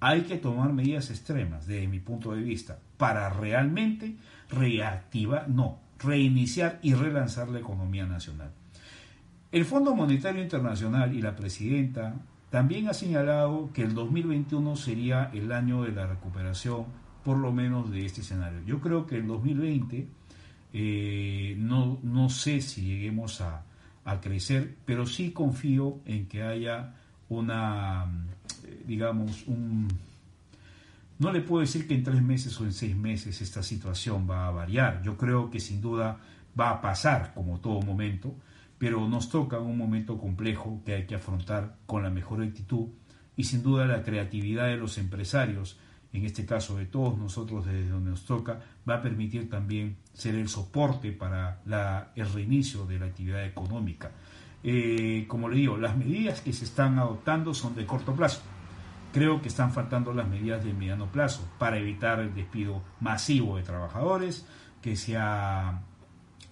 Hay 0.00 0.22
que 0.22 0.36
tomar 0.36 0.72
medidas 0.72 1.10
extremas, 1.10 1.66
desde 1.66 1.88
mi 1.88 1.98
punto 2.00 2.32
de 2.32 2.42
vista, 2.42 2.78
para 2.96 3.28
realmente 3.30 4.16
reactivar, 4.50 5.48
no, 5.48 5.80
reiniciar 5.98 6.78
y 6.82 6.94
relanzar 6.94 7.48
la 7.48 7.58
economía 7.58 8.06
nacional. 8.06 8.52
El 9.50 9.64
Fondo 9.64 9.94
Monetario 9.94 10.42
Internacional 10.42 11.14
y 11.14 11.22
la 11.22 11.34
presidenta 11.34 12.14
también 12.50 12.88
ha 12.88 12.94
señalado 12.94 13.70
que 13.72 13.82
el 13.82 13.94
2021 13.94 14.76
sería 14.76 15.30
el 15.32 15.50
año 15.52 15.82
de 15.82 15.92
la 15.92 16.06
recuperación, 16.06 16.84
por 17.24 17.38
lo 17.38 17.52
menos 17.52 17.90
de 17.90 18.06
este 18.06 18.20
escenario. 18.20 18.60
Yo 18.66 18.80
creo 18.80 19.06
que 19.06 19.16
el 19.16 19.26
2020 19.26 20.08
eh, 20.72 21.56
no, 21.58 21.98
no 22.02 22.28
sé 22.28 22.60
si 22.60 22.82
lleguemos 22.82 23.40
a, 23.40 23.64
a 24.04 24.20
crecer, 24.20 24.76
pero 24.84 25.06
sí 25.06 25.32
confío 25.32 26.00
en 26.06 26.26
que 26.26 26.42
haya 26.42 26.94
una, 27.28 28.06
digamos, 28.88 29.46
un, 29.46 29.86
no 31.18 31.30
le 31.30 31.42
puedo 31.42 31.60
decir 31.60 31.86
que 31.86 31.94
en 31.94 32.02
tres 32.02 32.22
meses 32.22 32.58
o 32.58 32.64
en 32.64 32.72
seis 32.72 32.96
meses 32.96 33.40
esta 33.42 33.62
situación 33.62 34.26
va 34.28 34.48
a 34.48 34.50
variar. 34.50 35.02
Yo 35.02 35.16
creo 35.16 35.50
que 35.50 35.60
sin 35.60 35.80
duda 35.80 36.18
va 36.58 36.70
a 36.70 36.80
pasar 36.80 37.32
como 37.34 37.60
todo 37.60 37.82
momento, 37.82 38.34
pero 38.78 39.06
nos 39.06 39.28
toca 39.28 39.60
un 39.60 39.76
momento 39.76 40.16
complejo 40.18 40.80
que 40.86 40.94
hay 40.94 41.06
que 41.06 41.16
afrontar 41.16 41.76
con 41.86 42.02
la 42.02 42.10
mejor 42.10 42.42
actitud 42.42 42.88
y 43.36 43.44
sin 43.44 43.62
duda 43.62 43.84
la 43.84 44.02
creatividad 44.02 44.68
de 44.68 44.78
los 44.78 44.96
empresarios, 44.96 45.78
en 46.14 46.24
este 46.24 46.46
caso 46.46 46.78
de 46.78 46.86
todos 46.86 47.18
nosotros 47.18 47.66
desde 47.66 47.90
donde 47.90 48.10
nos 48.10 48.24
toca, 48.24 48.60
va 48.88 48.96
a 48.96 49.02
permitir 49.02 49.50
también 49.50 49.96
ser 50.14 50.34
el 50.34 50.48
soporte 50.48 51.12
para 51.12 51.60
el 52.16 52.32
reinicio 52.32 52.86
de 52.86 52.98
la 52.98 53.06
actividad 53.06 53.44
económica. 53.44 54.10
Eh, 54.64 55.26
como 55.28 55.48
le 55.48 55.56
digo, 55.56 55.76
las 55.76 55.96
medidas 55.96 56.40
que 56.40 56.52
se 56.52 56.64
están 56.64 56.98
adoptando 56.98 57.52
son 57.52 57.76
de 57.76 57.84
corto 57.84 58.14
plazo 58.14 58.40
Creo 59.12 59.40
que 59.40 59.48
están 59.48 59.72
faltando 59.72 60.12
las 60.12 60.28
medidas 60.28 60.64
de 60.64 60.72
mediano 60.74 61.10
plazo 61.10 61.48
para 61.58 61.78
evitar 61.78 62.20
el 62.20 62.34
despido 62.34 62.82
masivo 63.00 63.56
de 63.56 63.62
trabajadores, 63.62 64.46
que 64.82 64.96
se 64.96 65.16
ha 65.16 65.80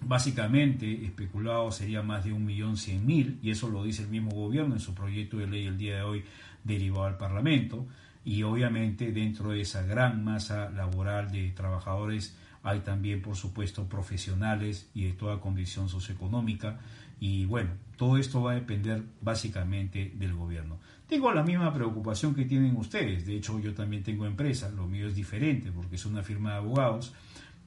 básicamente 0.01 1.05
especulado 1.05 1.71
sería 1.71 2.01
más 2.01 2.23
de 2.23 2.33
un 2.33 2.45
millón 2.45 2.77
cien 2.77 3.05
mil, 3.05 3.39
y 3.41 3.51
eso 3.51 3.69
lo 3.69 3.83
dice 3.83 4.03
el 4.03 4.09
mismo 4.09 4.31
gobierno 4.31 4.75
en 4.75 4.79
su 4.79 4.93
proyecto 4.93 5.37
de 5.37 5.47
ley 5.47 5.65
el 5.65 5.77
día 5.77 5.97
de 5.97 6.01
hoy 6.01 6.23
derivado 6.63 7.05
al 7.05 7.17
Parlamento, 7.17 7.85
y 8.25 8.43
obviamente 8.43 9.11
dentro 9.11 9.51
de 9.51 9.61
esa 9.61 9.83
gran 9.83 10.23
masa 10.23 10.69
laboral 10.71 11.31
de 11.31 11.49
trabajadores 11.51 12.35
hay 12.63 12.79
también, 12.81 13.21
por 13.21 13.35
supuesto, 13.35 13.87
profesionales 13.87 14.89
y 14.93 15.05
de 15.05 15.13
toda 15.13 15.39
condición 15.39 15.89
socioeconómica, 15.89 16.79
y 17.19 17.45
bueno, 17.45 17.71
todo 17.95 18.17
esto 18.17 18.41
va 18.43 18.51
a 18.51 18.55
depender 18.55 19.03
básicamente 19.21 20.11
del 20.15 20.35
gobierno. 20.35 20.77
Tengo 21.07 21.31
la 21.31 21.43
misma 21.43 21.73
preocupación 21.73 22.35
que 22.35 22.45
tienen 22.45 22.75
ustedes. 22.75 23.25
De 23.25 23.35
hecho, 23.35 23.59
yo 23.59 23.73
también 23.73 24.03
tengo 24.03 24.25
empresa. 24.25 24.69
Lo 24.69 24.87
mío 24.87 25.07
es 25.07 25.15
diferente 25.15 25.71
porque 25.71 25.95
es 25.95 26.05
una 26.05 26.21
firma 26.21 26.51
de 26.51 26.57
abogados. 26.57 27.13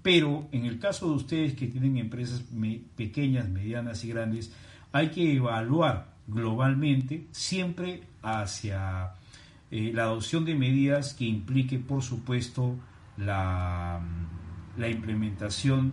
Pero 0.03 0.49
en 0.53 0.67
el 0.67 0.79
caso 0.79 1.09
de 1.09 1.17
ustedes 1.17 1.55
que 1.55 1.67
tienen 1.67 1.97
empresas 1.97 2.45
pequeñas, 2.97 3.49
medianas 3.49 4.05
y 4.05 4.09
grandes, 4.11 4.53
hay 4.93 5.09
que 5.09 5.37
evaluar 5.37 6.15
globalmente 6.27 7.27
siempre 7.33 8.03
hacia 8.23 9.15
eh, 9.71 9.91
la 9.93 10.05
adopción 10.05 10.45
de 10.45 10.55
medidas 10.55 11.15
que 11.15 11.25
implique, 11.25 11.79
por 11.79 12.03
supuesto, 12.03 12.77
la, 13.17 14.01
la 14.77 14.89
implementación, 14.89 15.93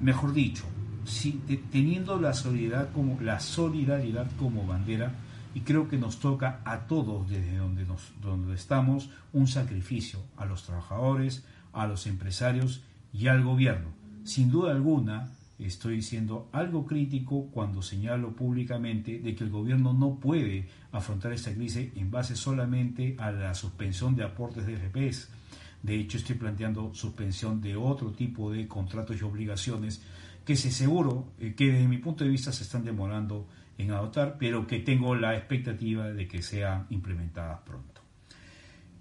mejor 0.00 0.32
dicho, 0.32 0.64
si, 1.04 1.32
teniendo 1.72 2.20
la 2.20 2.34
solidaridad 2.34 2.92
como, 2.92 3.20
la 3.20 3.40
solidaridad 3.40 4.30
como 4.38 4.66
bandera 4.66 5.12
y 5.54 5.60
creo 5.60 5.88
que 5.88 5.96
nos 5.96 6.20
toca 6.20 6.60
a 6.64 6.86
todos 6.86 7.28
desde 7.28 7.56
donde, 7.56 7.84
nos, 7.84 8.12
donde 8.20 8.54
estamos 8.54 9.10
un 9.32 9.48
sacrificio 9.48 10.20
a 10.36 10.44
los 10.44 10.64
trabajadores, 10.64 11.44
a 11.72 11.86
los 11.86 12.06
empresarios 12.06 12.82
y 13.12 13.28
al 13.28 13.42
gobierno. 13.42 13.88
Sin 14.24 14.50
duda 14.50 14.72
alguna, 14.72 15.30
estoy 15.58 16.02
siendo 16.02 16.48
algo 16.52 16.86
crítico 16.86 17.48
cuando 17.50 17.82
señalo 17.82 18.36
públicamente 18.36 19.18
de 19.18 19.34
que 19.34 19.44
el 19.44 19.50
gobierno 19.50 19.92
no 19.92 20.16
puede 20.16 20.68
afrontar 20.92 21.32
esta 21.32 21.52
crisis 21.52 21.90
en 21.96 22.10
base 22.10 22.36
solamente 22.36 23.16
a 23.18 23.30
la 23.30 23.54
suspensión 23.54 24.14
de 24.14 24.24
aportes 24.24 24.66
de 24.66 24.76
FPS. 24.76 25.28
De 25.82 25.94
hecho, 25.94 26.18
estoy 26.18 26.36
planteando 26.36 26.92
suspensión 26.94 27.60
de 27.60 27.76
otro 27.76 28.12
tipo 28.12 28.50
de 28.50 28.66
contratos 28.66 29.20
y 29.20 29.24
obligaciones 29.24 30.02
que 30.44 30.56
se 30.56 30.70
seguro 30.70 31.32
eh, 31.38 31.54
que 31.54 31.72
desde 31.72 31.86
mi 31.86 31.98
punto 31.98 32.24
de 32.24 32.30
vista 32.30 32.52
se 32.52 32.64
están 32.64 32.84
demorando 32.84 33.46
en 33.76 33.92
adoptar, 33.92 34.36
pero 34.38 34.66
que 34.66 34.80
tengo 34.80 35.14
la 35.14 35.36
expectativa 35.36 36.08
de 36.08 36.26
que 36.26 36.42
sean 36.42 36.86
implementadas 36.90 37.60
pronto. 37.60 38.00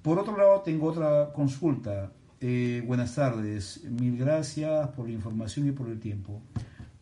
Por 0.01 0.19
otro 0.19 0.37
lado, 0.37 0.61
tengo 0.61 0.87
otra 0.87 1.31
consulta. 1.33 2.11
Eh, 2.39 2.83
buenas 2.85 3.15
tardes, 3.15 3.83
mil 3.85 4.17
gracias 4.17 4.89
por 4.89 5.07
la 5.07 5.13
información 5.13 5.67
y 5.67 5.71
por 5.71 5.89
el 5.89 5.99
tiempo. 5.99 6.41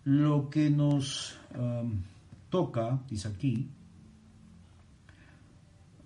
Lo 0.05 0.49
que 0.49 0.69
nos 0.69 1.38
toca, 2.49 2.99
dice 3.09 3.28
aquí, 3.28 3.69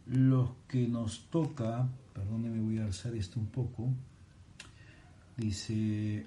lo 0.10 0.56
que 0.68 0.88
nos 0.88 1.30
toca, 1.30 1.88
perdóneme, 2.20 2.60
voy 2.60 2.80
a 2.80 2.86
alzar 2.86 3.16
esto 3.16 3.40
un 3.40 3.48
poco, 3.48 3.90
dice, 5.38 6.26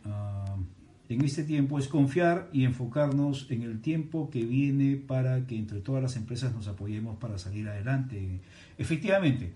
en 1.09 1.23
este 1.23 1.45
tiempo 1.45 1.79
es 1.79 1.87
confiar 1.87 2.49
y 2.51 2.65
enfocarnos 2.65 3.47
en 3.51 3.63
el 3.63 3.81
tiempo 3.83 4.31
que 4.31 4.43
viene 4.45 4.97
para 4.97 5.47
que 5.47 5.57
entre 5.57 5.81
todas 5.81 6.03
las 6.03 6.17
empresas 6.17 6.55
nos 6.55 6.67
apoyemos 6.67 7.19
para 7.19 7.37
salir 7.37 7.69
adelante. 7.69 8.41
Efectivamente, 8.79 9.53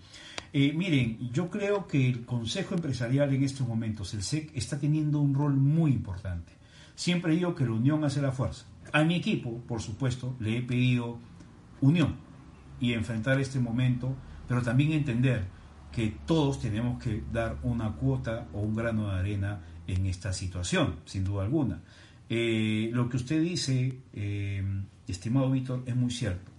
eh, 0.53 0.75
miren, 0.75 1.31
yo 1.33 1.49
creo 1.49 1.87
que 1.87 2.07
el 2.07 2.27
Consejo 2.27 2.75
Empresarial 2.75 3.33
en 3.33 3.43
estos 3.43 3.67
momentos, 3.67 4.13
el 4.13 4.23
SEC, 4.23 4.51
está 4.55 4.79
teniendo 4.79 5.21
un 5.21 5.35
rol 5.35 5.55
muy 5.55 5.93
importante. 5.93 6.53
Siempre 6.95 7.35
digo 7.35 7.55
que 7.55 7.65
la 7.65 7.73
unión 7.73 8.05
hace 8.05 8.21
la 8.21 8.33
fuerza. 8.33 8.67
A 8.93 9.05
mi 9.05 9.17
equipo, 9.17 9.63
por 9.67 9.81
supuesto, 9.81 10.37
le 10.39 10.59
he 10.59 10.63
pedido 10.63 11.19
unión 11.81 12.17
y 12.79 12.93
enfrentar 12.93 13.41
este 13.41 13.59
momento, 13.59 14.15
pero 14.47 14.63
también 14.63 14.93
entender 14.93 15.56
que 15.97 16.15
todos 16.27 16.61
tenemos 16.61 17.03
que 17.03 17.23
dar 17.33 17.57
una 17.63 17.93
cuota 17.93 18.49
o 18.53 18.61
un 18.61 18.77
grano 18.77 19.11
de 19.11 19.19
arena 19.19 19.61
en 19.87 20.05
esta 20.05 20.31
situación, 20.31 20.97
sin 21.07 21.25
duda 21.25 21.45
alguna. 21.45 21.81
Eh, 22.29 22.91
lo 22.93 23.09
que 23.09 23.17
usted 23.17 23.41
dice, 23.41 24.01
eh, 24.13 24.63
estimado 25.09 25.51
Víctor, 25.51 25.85
es 25.87 25.97
muy 25.97 26.11
cierto. 26.11 26.53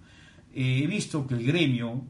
he 0.52 0.84
visto 0.88 1.24
que 1.24 1.34
el 1.34 1.46
gremio 1.46 2.02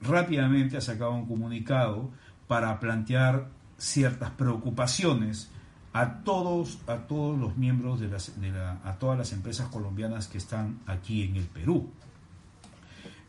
rápidamente 0.00 0.76
ha 0.76 0.80
sacado 0.80 1.12
un 1.12 1.26
comunicado 1.26 2.10
para 2.48 2.80
plantear 2.80 3.48
ciertas 3.78 4.30
preocupaciones 4.30 5.52
a 5.92 6.24
todos, 6.24 6.80
a 6.88 7.06
todos 7.06 7.38
los 7.38 7.56
miembros 7.56 8.00
de, 8.00 8.08
las, 8.08 8.36
la, 8.38 8.80
a 8.82 8.98
todas 8.98 9.16
las 9.16 9.32
empresas 9.32 9.68
colombianas 9.68 10.26
que 10.26 10.38
están 10.38 10.80
aquí 10.86 11.22
en 11.22 11.36
el 11.36 11.44
Perú. 11.44 11.92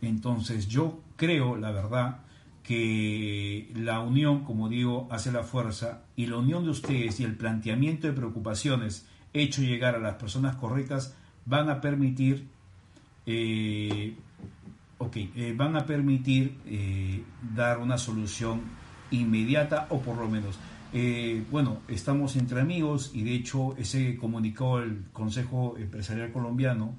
Entonces 0.02 0.68
yo 0.68 1.02
creo, 1.18 1.56
la 1.56 1.70
verdad, 1.70 2.18
que 2.64 3.70
la 3.76 4.00
unión, 4.00 4.46
como 4.46 4.70
digo, 4.70 5.08
hace 5.12 5.32
la 5.32 5.44
fuerza 5.44 6.04
y 6.16 6.28
la 6.28 6.38
unión 6.38 6.64
de 6.64 6.72
ustedes 6.72 7.20
y 7.20 7.26
el 7.26 7.36
planteamiento 7.36 8.08
de 8.08 8.14
preocupaciones 8.14 9.06
hecho 9.34 9.62
llegar 9.62 9.96
a 9.96 10.00
las 10.00 10.16
personas 10.16 10.56
correctas 10.56 11.16
van 11.46 11.70
a 11.70 11.82
permitir, 11.82 12.48
eh, 13.26 14.16
eh, 15.16 15.54
van 15.58 15.76
a 15.76 15.86
permitir 15.86 16.56
eh, 16.66 17.24
dar 17.54 17.80
una 17.80 17.98
solución 17.98 18.62
inmediata 19.12 19.88
o 19.90 20.00
por 20.00 20.18
lo 20.18 20.30
menos. 20.30 20.58
bueno, 21.52 21.80
estamos 21.88 22.36
entre 22.36 22.62
amigos 22.62 23.12
y 23.14 23.24
de 23.24 23.34
hecho 23.34 23.76
ese 23.78 24.16
comunicó 24.16 24.80
el 24.80 25.06
Consejo 25.12 25.76
Empresarial 25.78 26.32
Colombiano 26.32 26.96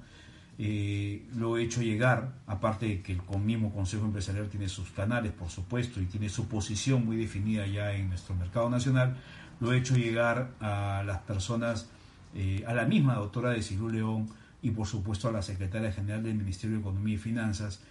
eh, 0.57 1.27
lo 1.35 1.57
he 1.57 1.63
hecho 1.63 1.81
llegar, 1.81 2.33
aparte 2.47 2.85
de 2.85 3.01
que 3.01 3.11
el 3.11 3.39
mismo 3.39 3.73
Consejo 3.73 4.05
Empresarial 4.05 4.47
tiene 4.47 4.69
sus 4.69 4.89
canales, 4.91 5.33
por 5.33 5.49
supuesto, 5.49 5.99
y 6.01 6.05
tiene 6.05 6.29
su 6.29 6.47
posición 6.47 7.05
muy 7.05 7.17
definida 7.17 7.67
ya 7.67 7.93
en 7.93 8.09
nuestro 8.09 8.35
mercado 8.35 8.69
nacional, 8.69 9.17
lo 9.59 9.73
he 9.73 9.77
hecho 9.77 9.95
llegar 9.95 10.51
a 10.61 11.03
las 11.05 11.19
personas, 11.19 11.89
eh, 12.33 12.63
a 12.67 12.73
la 12.73 12.85
misma 12.85 13.15
doctora 13.15 13.51
de 13.51 13.61
Silú 13.61 13.89
León 13.89 14.29
y 14.61 14.71
por 14.71 14.87
supuesto 14.87 15.27
a 15.27 15.31
la 15.31 15.41
secretaria 15.41 15.91
general 15.91 16.23
del 16.23 16.35
Ministerio 16.35 16.77
de 16.77 16.81
Economía 16.81 17.15
y 17.15 17.17
Finanzas, 17.19 17.81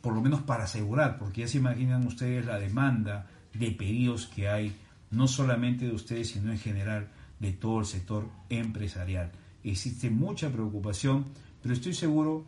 por 0.00 0.14
lo 0.14 0.22
menos 0.22 0.40
para 0.42 0.64
asegurar, 0.64 1.18
porque 1.18 1.42
ya 1.42 1.48
se 1.48 1.58
imaginan 1.58 2.06
ustedes 2.06 2.46
la 2.46 2.58
demanda 2.58 3.26
de 3.52 3.70
pedidos 3.72 4.26
que 4.26 4.48
hay, 4.48 4.74
no 5.10 5.28
solamente 5.28 5.86
de 5.86 5.92
ustedes, 5.92 6.30
sino 6.30 6.52
en 6.52 6.58
general 6.58 7.08
de 7.38 7.52
todo 7.52 7.80
el 7.80 7.86
sector 7.86 8.28
empresarial. 8.48 9.30
Existe 9.64 10.10
mucha 10.10 10.50
preocupación 10.50 11.26
pero 11.62 11.74
estoy 11.74 11.94
seguro 11.94 12.44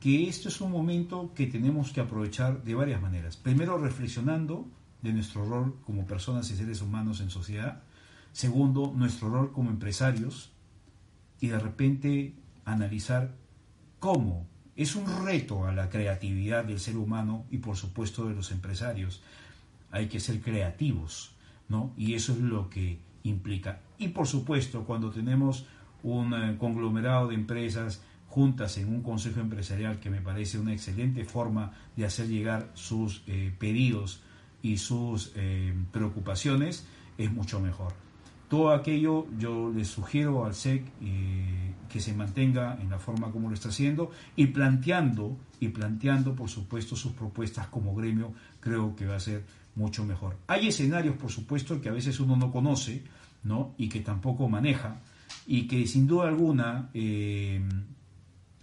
que 0.00 0.28
esto 0.28 0.48
es 0.48 0.60
un 0.60 0.70
momento 0.70 1.32
que 1.34 1.46
tenemos 1.46 1.92
que 1.92 2.00
aprovechar 2.00 2.64
de 2.64 2.74
varias 2.74 3.02
maneras. 3.02 3.36
Primero, 3.36 3.78
reflexionando 3.78 4.66
de 5.02 5.12
nuestro 5.12 5.44
rol 5.44 5.76
como 5.84 6.06
personas 6.06 6.50
y 6.50 6.56
seres 6.56 6.80
humanos 6.82 7.20
en 7.20 7.30
sociedad. 7.30 7.82
Segundo, 8.32 8.92
nuestro 8.96 9.28
rol 9.28 9.52
como 9.52 9.70
empresarios. 9.70 10.52
Y 11.40 11.48
de 11.48 11.58
repente 11.58 12.34
analizar 12.64 13.34
cómo 13.98 14.46
es 14.76 14.94
un 14.94 15.24
reto 15.24 15.66
a 15.66 15.72
la 15.72 15.90
creatividad 15.90 16.64
del 16.64 16.80
ser 16.80 16.96
humano 16.96 17.44
y 17.50 17.58
por 17.58 17.76
supuesto 17.76 18.28
de 18.28 18.34
los 18.34 18.50
empresarios. 18.52 19.22
Hay 19.90 20.08
que 20.08 20.20
ser 20.20 20.40
creativos, 20.40 21.32
¿no? 21.68 21.92
Y 21.96 22.14
eso 22.14 22.32
es 22.32 22.38
lo 22.38 22.70
que 22.70 22.98
implica. 23.22 23.80
Y 23.98 24.08
por 24.08 24.26
supuesto, 24.26 24.84
cuando 24.84 25.10
tenemos 25.10 25.66
un 26.02 26.32
eh, 26.32 26.56
conglomerado 26.58 27.28
de 27.28 27.34
empresas 27.34 28.02
juntas 28.30 28.78
en 28.78 28.88
un 28.88 29.02
consejo 29.02 29.40
empresarial 29.40 29.98
que 29.98 30.08
me 30.08 30.20
parece 30.20 30.56
una 30.56 30.72
excelente 30.72 31.24
forma 31.24 31.72
de 31.96 32.06
hacer 32.06 32.28
llegar 32.28 32.70
sus 32.74 33.24
eh, 33.26 33.52
pedidos 33.58 34.22
y 34.62 34.76
sus 34.76 35.32
eh, 35.34 35.74
preocupaciones, 35.90 36.86
es 37.18 37.32
mucho 37.32 37.58
mejor. 37.58 37.92
Todo 38.48 38.70
aquello 38.70 39.26
yo 39.36 39.72
les 39.74 39.88
sugiero 39.88 40.44
al 40.44 40.54
SEC 40.54 40.84
eh, 41.02 41.74
que 41.88 42.00
se 42.00 42.14
mantenga 42.14 42.78
en 42.80 42.90
la 42.90 43.00
forma 43.00 43.32
como 43.32 43.48
lo 43.48 43.54
está 43.54 43.70
haciendo 43.70 44.12
y 44.36 44.46
planteando, 44.46 45.36
y 45.58 45.68
planteando 45.68 46.36
por 46.36 46.48
supuesto 46.48 46.94
sus 46.94 47.12
propuestas 47.12 47.66
como 47.66 47.96
gremio, 47.96 48.32
creo 48.60 48.94
que 48.94 49.06
va 49.06 49.16
a 49.16 49.20
ser 49.20 49.44
mucho 49.74 50.04
mejor. 50.04 50.36
Hay 50.46 50.68
escenarios 50.68 51.16
por 51.16 51.32
supuesto 51.32 51.80
que 51.80 51.88
a 51.88 51.92
veces 51.92 52.20
uno 52.20 52.36
no 52.36 52.52
conoce 52.52 53.02
¿no? 53.42 53.74
y 53.76 53.88
que 53.88 54.00
tampoco 54.00 54.48
maneja 54.48 55.00
y 55.48 55.66
que 55.66 55.84
sin 55.88 56.06
duda 56.06 56.28
alguna 56.28 56.90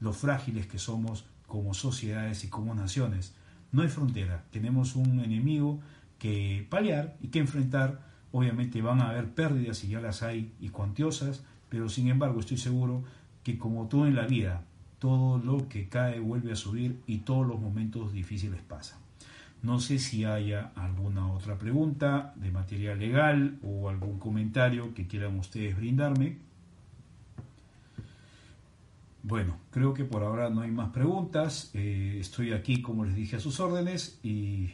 lo 0.00 0.12
frágiles 0.12 0.66
que 0.66 0.78
somos 0.78 1.24
como 1.46 1.74
sociedades 1.74 2.42
y 2.44 2.48
como 2.48 2.74
naciones. 2.74 3.34
No 3.70 3.82
hay 3.82 3.88
frontera, 3.88 4.44
tenemos 4.50 4.96
un 4.96 5.20
enemigo 5.20 5.80
que 6.18 6.66
paliar 6.70 7.16
y 7.20 7.28
que 7.28 7.38
enfrentar. 7.38 8.06
Obviamente 8.32 8.82
van 8.82 9.00
a 9.00 9.10
haber 9.10 9.34
pérdidas 9.34 9.84
y 9.84 9.88
ya 9.88 10.00
las 10.00 10.22
hay 10.22 10.54
y 10.60 10.70
cuantiosas, 10.70 11.44
pero 11.68 11.88
sin 11.88 12.08
embargo 12.08 12.40
estoy 12.40 12.58
seguro 12.58 13.04
que 13.42 13.58
como 13.58 13.88
todo 13.88 14.06
en 14.06 14.14
la 14.14 14.26
vida, 14.26 14.64
todo 14.98 15.38
lo 15.38 15.68
que 15.68 15.88
cae 15.88 16.20
vuelve 16.20 16.52
a 16.52 16.56
subir 16.56 17.00
y 17.06 17.18
todos 17.18 17.46
los 17.46 17.60
momentos 17.60 18.12
difíciles 18.12 18.60
pasan. 18.62 18.98
No 19.62 19.80
sé 19.80 19.98
si 19.98 20.24
haya 20.24 20.70
alguna 20.76 21.32
otra 21.32 21.58
pregunta 21.58 22.32
de 22.36 22.50
material 22.50 22.98
legal 22.98 23.58
o 23.62 23.88
algún 23.88 24.18
comentario 24.18 24.94
que 24.94 25.06
quieran 25.06 25.38
ustedes 25.38 25.76
brindarme. 25.76 26.38
Bueno, 29.24 29.56
creo 29.72 29.94
que 29.94 30.04
por 30.04 30.22
ahora 30.22 30.48
no 30.48 30.60
hay 30.60 30.70
más 30.70 30.90
preguntas. 30.90 31.70
Eh, 31.74 32.18
estoy 32.20 32.52
aquí, 32.52 32.80
como 32.80 33.04
les 33.04 33.16
dije, 33.16 33.36
a 33.36 33.40
sus 33.40 33.58
órdenes 33.58 34.20
y 34.22 34.70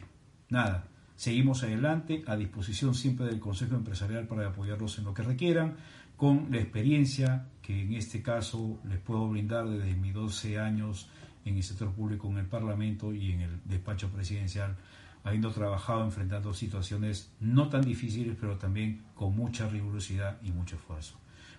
nada, 0.49 0.87
seguimos 1.15 1.63
adelante, 1.63 2.23
a 2.27 2.35
disposición 2.35 2.93
siempre 2.93 3.25
del 3.25 3.39
Consejo 3.39 3.75
Empresarial 3.75 4.27
para 4.27 4.47
apoyarlos 4.47 4.99
en 4.99 5.05
lo 5.05 5.13
que 5.13 5.23
requieran, 5.23 5.77
con 6.17 6.47
la 6.51 6.59
experiencia 6.59 7.47
que 7.61 7.81
en 7.81 7.93
este 7.93 8.21
caso 8.21 8.79
les 8.87 8.99
puedo 8.99 9.27
brindar 9.29 9.67
desde 9.67 9.95
mis 9.95 10.13
12 10.13 10.59
años 10.59 11.09
en 11.45 11.57
el 11.57 11.63
sector 11.63 11.91
público, 11.91 12.27
en 12.29 12.37
el 12.37 12.45
Parlamento 12.45 13.13
y 13.13 13.31
en 13.31 13.41
el 13.41 13.61
despacho 13.65 14.09
presidencial, 14.09 14.75
habiendo 15.23 15.51
trabajado 15.51 16.03
enfrentando 16.03 16.53
situaciones 16.53 17.31
no 17.39 17.69
tan 17.69 17.81
difíciles, 17.81 18.37
pero 18.39 18.57
también 18.57 19.03
con 19.15 19.35
mucha 19.35 19.67
rigurosidad 19.67 20.37
y 20.43 20.51
mucho 20.51 20.75
esfuerzo. 20.75 21.17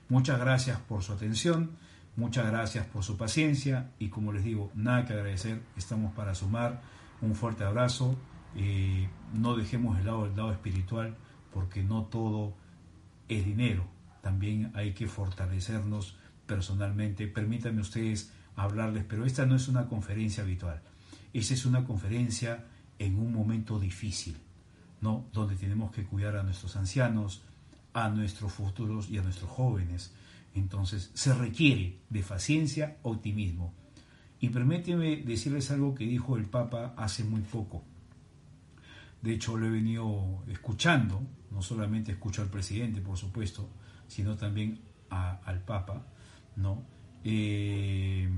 Muchas 0.09 0.39
gracias 0.39 0.79
por 0.81 1.03
su 1.03 1.13
atención, 1.13 1.71
muchas 2.15 2.47
gracias 2.47 2.87
por 2.87 3.03
su 3.03 3.17
paciencia 3.17 3.91
y 3.99 4.09
como 4.09 4.33
les 4.33 4.45
digo, 4.45 4.71
nada 4.75 5.05
que 5.05 5.13
agradecer, 5.13 5.61
estamos 5.77 6.15
para 6.15 6.35
sumar. 6.35 6.81
Un 7.21 7.35
fuerte 7.35 7.65
abrazo, 7.65 8.17
eh, 8.55 9.09
no 9.35 9.57
dejemos 9.57 9.99
de 9.99 10.05
lado 10.05 10.27
el 10.27 10.37
lado 10.37 10.53
espiritual 10.53 11.17
porque 11.53 11.83
no 11.83 12.05
todo 12.05 12.55
es 13.29 13.45
dinero, 13.45 13.85
también 14.27 14.73
hay 14.75 14.93
que 14.93 15.07
fortalecernos 15.07 16.17
personalmente. 16.49 17.29
Permítanme 17.29 17.81
ustedes 17.81 18.33
hablarles, 18.57 19.05
pero 19.05 19.25
esta 19.25 19.47
no 19.47 19.55
es 19.55 19.69
una 19.69 19.87
conferencia 19.87 20.43
habitual. 20.43 20.83
Esa 21.33 21.55
es 21.55 21.65
una 21.65 21.85
conferencia 21.85 22.65
en 22.99 23.21
un 23.21 23.33
momento 23.33 23.79
difícil, 23.79 24.37
¿no? 25.01 25.27
Donde 25.33 25.55
tenemos 25.55 25.93
que 25.93 26.03
cuidar 26.03 26.35
a 26.35 26.43
nuestros 26.43 26.75
ancianos, 26.75 27.43
a 27.93 28.09
nuestros 28.09 28.53
futuros 28.53 29.09
y 29.11 29.19
a 29.19 29.23
nuestros 29.23 29.49
jóvenes. 29.49 30.13
Entonces, 30.57 31.13
se 31.15 31.33
requiere 31.33 31.95
de 32.11 32.23
paciencia, 32.25 32.97
optimismo. 33.03 33.73
Y 34.41 34.49
permíteme 34.49 35.19
decirles 35.19 35.71
algo 35.71 35.95
que 35.95 36.05
dijo 36.05 36.37
el 36.37 36.47
Papa 36.47 36.95
hace 36.97 37.23
muy 37.23 37.43
poco. 37.43 37.85
De 39.23 39.35
hecho, 39.35 39.57
lo 39.57 39.67
he 39.67 39.71
venido 39.71 40.43
escuchando, 40.49 41.23
no 41.53 41.63
solamente 41.63 42.11
escucho 42.11 42.43
al 42.43 42.49
presidente, 42.49 43.01
por 43.01 43.17
supuesto, 43.17 43.69
sino 44.09 44.37
también 44.37 44.81
al 45.11 45.61
Papa, 45.61 46.03
¿no? 46.57 46.83
Eh, 47.25 48.29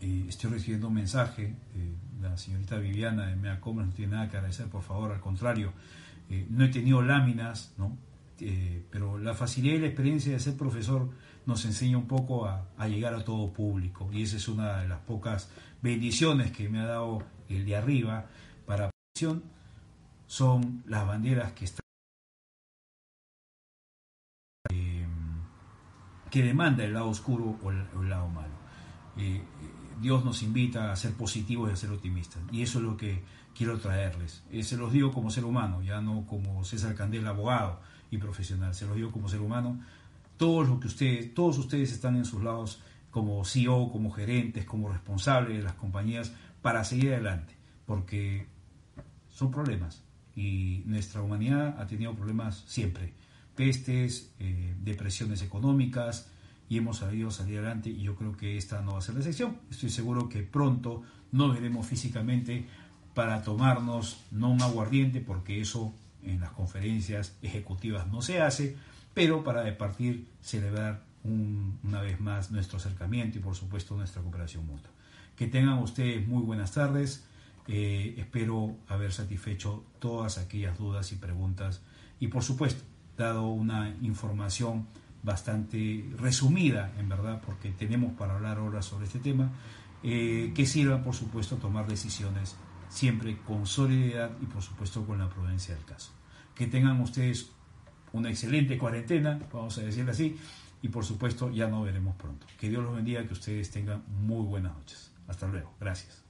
eh, 0.00 0.24
estoy 0.28 0.50
recibiendo 0.50 0.88
un 0.88 0.94
mensaje, 0.94 1.54
la 2.20 2.36
señorita 2.36 2.76
Viviana 2.78 3.26
de 3.26 3.36
Mea 3.36 3.60
Comas 3.60 3.86
no 3.86 3.92
tiene 3.92 4.12
nada 4.12 4.28
que 4.30 4.36
agradecer, 4.36 4.66
por 4.66 4.82
favor, 4.82 5.12
al 5.12 5.20
contrario, 5.20 5.72
eh, 6.30 6.46
no 6.50 6.64
he 6.64 6.68
tenido 6.68 7.02
láminas, 7.02 7.74
¿no? 7.78 7.96
pero 8.90 9.18
la 9.18 9.34
facilidad 9.34 9.74
y 9.74 9.78
la 9.80 9.86
experiencia 9.88 10.32
de 10.32 10.38
ser 10.38 10.56
profesor 10.56 11.10
nos 11.44 11.64
enseña 11.64 11.98
un 11.98 12.06
poco 12.06 12.46
a, 12.46 12.68
llegar 12.86 13.12
a 13.14 13.24
todo 13.24 13.52
público 13.52 14.08
y 14.12 14.22
esa 14.22 14.36
es 14.36 14.46
una 14.46 14.82
de 14.82 14.86
las 14.86 15.00
pocas 15.00 15.50
bendiciones 15.82 16.52
que 16.52 16.68
me 16.68 16.78
ha 16.78 16.86
dado 16.86 17.24
el 17.48 17.66
de 17.66 17.74
arriba 17.74 18.26
para 18.64 18.90
son 20.28 20.84
las 20.86 21.04
banderas 21.04 21.50
que 21.50 21.64
están 21.64 21.87
que 26.30 26.42
demanda 26.42 26.84
el 26.84 26.94
lado 26.94 27.08
oscuro 27.08 27.58
o 27.62 27.70
el, 27.70 28.08
lado 28.08 28.28
malo. 28.28 28.54
Eh, 29.16 29.36
eh, 29.36 29.42
Dios 30.00 30.24
nos 30.24 30.42
invita 30.42 30.92
a 30.92 30.96
ser 30.96 31.12
positivos 31.12 31.70
y 31.70 31.72
a 31.72 31.76
ser 31.76 31.90
optimistas. 31.90 32.42
Y 32.52 32.62
eso 32.62 32.78
es 32.78 32.84
lo 32.84 32.96
que 32.96 33.22
quiero 33.54 33.78
traerles. 33.78 34.42
Eh, 34.50 34.62
se 34.62 34.76
los 34.76 34.92
digo 34.92 35.12
como 35.12 35.30
ser 35.30 35.44
humano, 35.44 35.82
ya 35.82 36.00
no 36.00 36.26
como 36.26 36.64
César 36.64 36.94
Candela, 36.94 37.30
abogado 37.30 37.80
y 38.10 38.18
profesional. 38.18 38.74
Se 38.74 38.86
los 38.86 38.96
digo 38.96 39.10
como 39.10 39.28
ser 39.28 39.40
humano. 39.40 39.80
Todos, 40.36 40.68
lo 40.68 40.78
que 40.78 40.86
ustedes, 40.86 41.34
todos 41.34 41.58
ustedes 41.58 41.92
están 41.92 42.16
en 42.16 42.24
sus 42.24 42.42
lados 42.42 42.80
como 43.10 43.44
CEO, 43.44 43.90
como 43.90 44.12
gerentes, 44.12 44.64
como 44.64 44.88
responsables 44.88 45.56
de 45.56 45.64
las 45.64 45.74
compañías 45.74 46.32
para 46.62 46.84
seguir 46.84 47.14
adelante. 47.14 47.54
Porque 47.86 48.46
son 49.30 49.50
problemas. 49.50 50.04
Y 50.36 50.82
nuestra 50.86 51.22
humanidad 51.22 51.80
ha 51.80 51.86
tenido 51.86 52.14
problemas 52.14 52.62
siempre 52.66 53.14
pestes, 53.58 54.30
eh, 54.38 54.72
depresiones 54.84 55.42
económicas 55.42 56.28
y 56.68 56.78
hemos 56.78 56.98
sabido 56.98 57.32
salir 57.32 57.58
adelante 57.58 57.90
y 57.90 58.02
yo 58.02 58.14
creo 58.14 58.36
que 58.36 58.56
esta 58.56 58.80
no 58.82 58.92
va 58.92 58.98
a 58.98 59.02
ser 59.02 59.16
la 59.16 59.20
excepción. 59.20 59.58
Estoy 59.68 59.90
seguro 59.90 60.28
que 60.28 60.44
pronto 60.44 61.02
nos 61.32 61.52
veremos 61.52 61.84
físicamente 61.84 62.68
para 63.14 63.42
tomarnos 63.42 64.20
no 64.30 64.48
un 64.50 64.62
aguardiente 64.62 65.20
porque 65.20 65.60
eso 65.60 65.92
en 66.22 66.38
las 66.38 66.52
conferencias 66.52 67.36
ejecutivas 67.42 68.06
no 68.06 68.22
se 68.22 68.40
hace, 68.40 68.76
pero 69.12 69.42
para 69.42 69.76
partir 69.76 70.28
celebrar 70.40 71.02
una 71.24 72.00
vez 72.00 72.20
más 72.20 72.52
nuestro 72.52 72.78
acercamiento 72.78 73.38
y 73.38 73.40
por 73.40 73.56
supuesto 73.56 73.96
nuestra 73.96 74.22
cooperación 74.22 74.64
mutua. 74.66 74.92
Que 75.34 75.48
tengan 75.48 75.78
ustedes 75.80 76.26
muy 76.28 76.44
buenas 76.44 76.70
tardes. 76.72 77.24
Eh, 77.66 78.14
espero 78.18 78.76
haber 78.86 79.12
satisfecho 79.12 79.84
todas 79.98 80.38
aquellas 80.38 80.78
dudas 80.78 81.10
y 81.10 81.16
preguntas 81.16 81.82
y 82.20 82.28
por 82.28 82.44
supuesto 82.44 82.84
dado 83.18 83.48
una 83.48 83.94
información 84.00 84.86
bastante 85.22 86.08
resumida, 86.16 86.92
en 86.98 87.08
verdad, 87.08 87.42
porque 87.44 87.70
tenemos 87.70 88.12
para 88.14 88.34
hablar 88.34 88.58
ahora 88.58 88.80
sobre 88.82 89.06
este 89.06 89.18
tema, 89.18 89.50
eh, 90.02 90.52
que 90.54 90.64
sirva, 90.64 91.02
por 91.02 91.14
supuesto, 91.14 91.56
a 91.56 91.58
tomar 91.58 91.86
decisiones 91.86 92.56
siempre 92.88 93.36
con 93.38 93.66
solidaridad 93.66 94.30
y, 94.40 94.46
por 94.46 94.62
supuesto, 94.62 95.04
con 95.04 95.18
la 95.18 95.28
prudencia 95.28 95.74
del 95.74 95.84
caso. 95.84 96.12
Que 96.54 96.66
tengan 96.66 97.00
ustedes 97.00 97.50
una 98.12 98.30
excelente 98.30 98.78
cuarentena, 98.78 99.38
vamos 99.52 99.76
a 99.78 99.82
decirlo 99.82 100.12
así, 100.12 100.36
y 100.80 100.88
por 100.88 101.04
supuesto 101.04 101.50
ya 101.50 101.68
nos 101.68 101.84
veremos 101.84 102.16
pronto. 102.16 102.46
Que 102.58 102.68
Dios 102.68 102.82
los 102.82 102.94
bendiga, 102.94 103.26
que 103.26 103.32
ustedes 103.32 103.70
tengan 103.70 104.02
muy 104.08 104.44
buenas 104.44 104.74
noches. 104.76 105.10
Hasta 105.26 105.46
luego. 105.46 105.74
Gracias. 105.80 106.27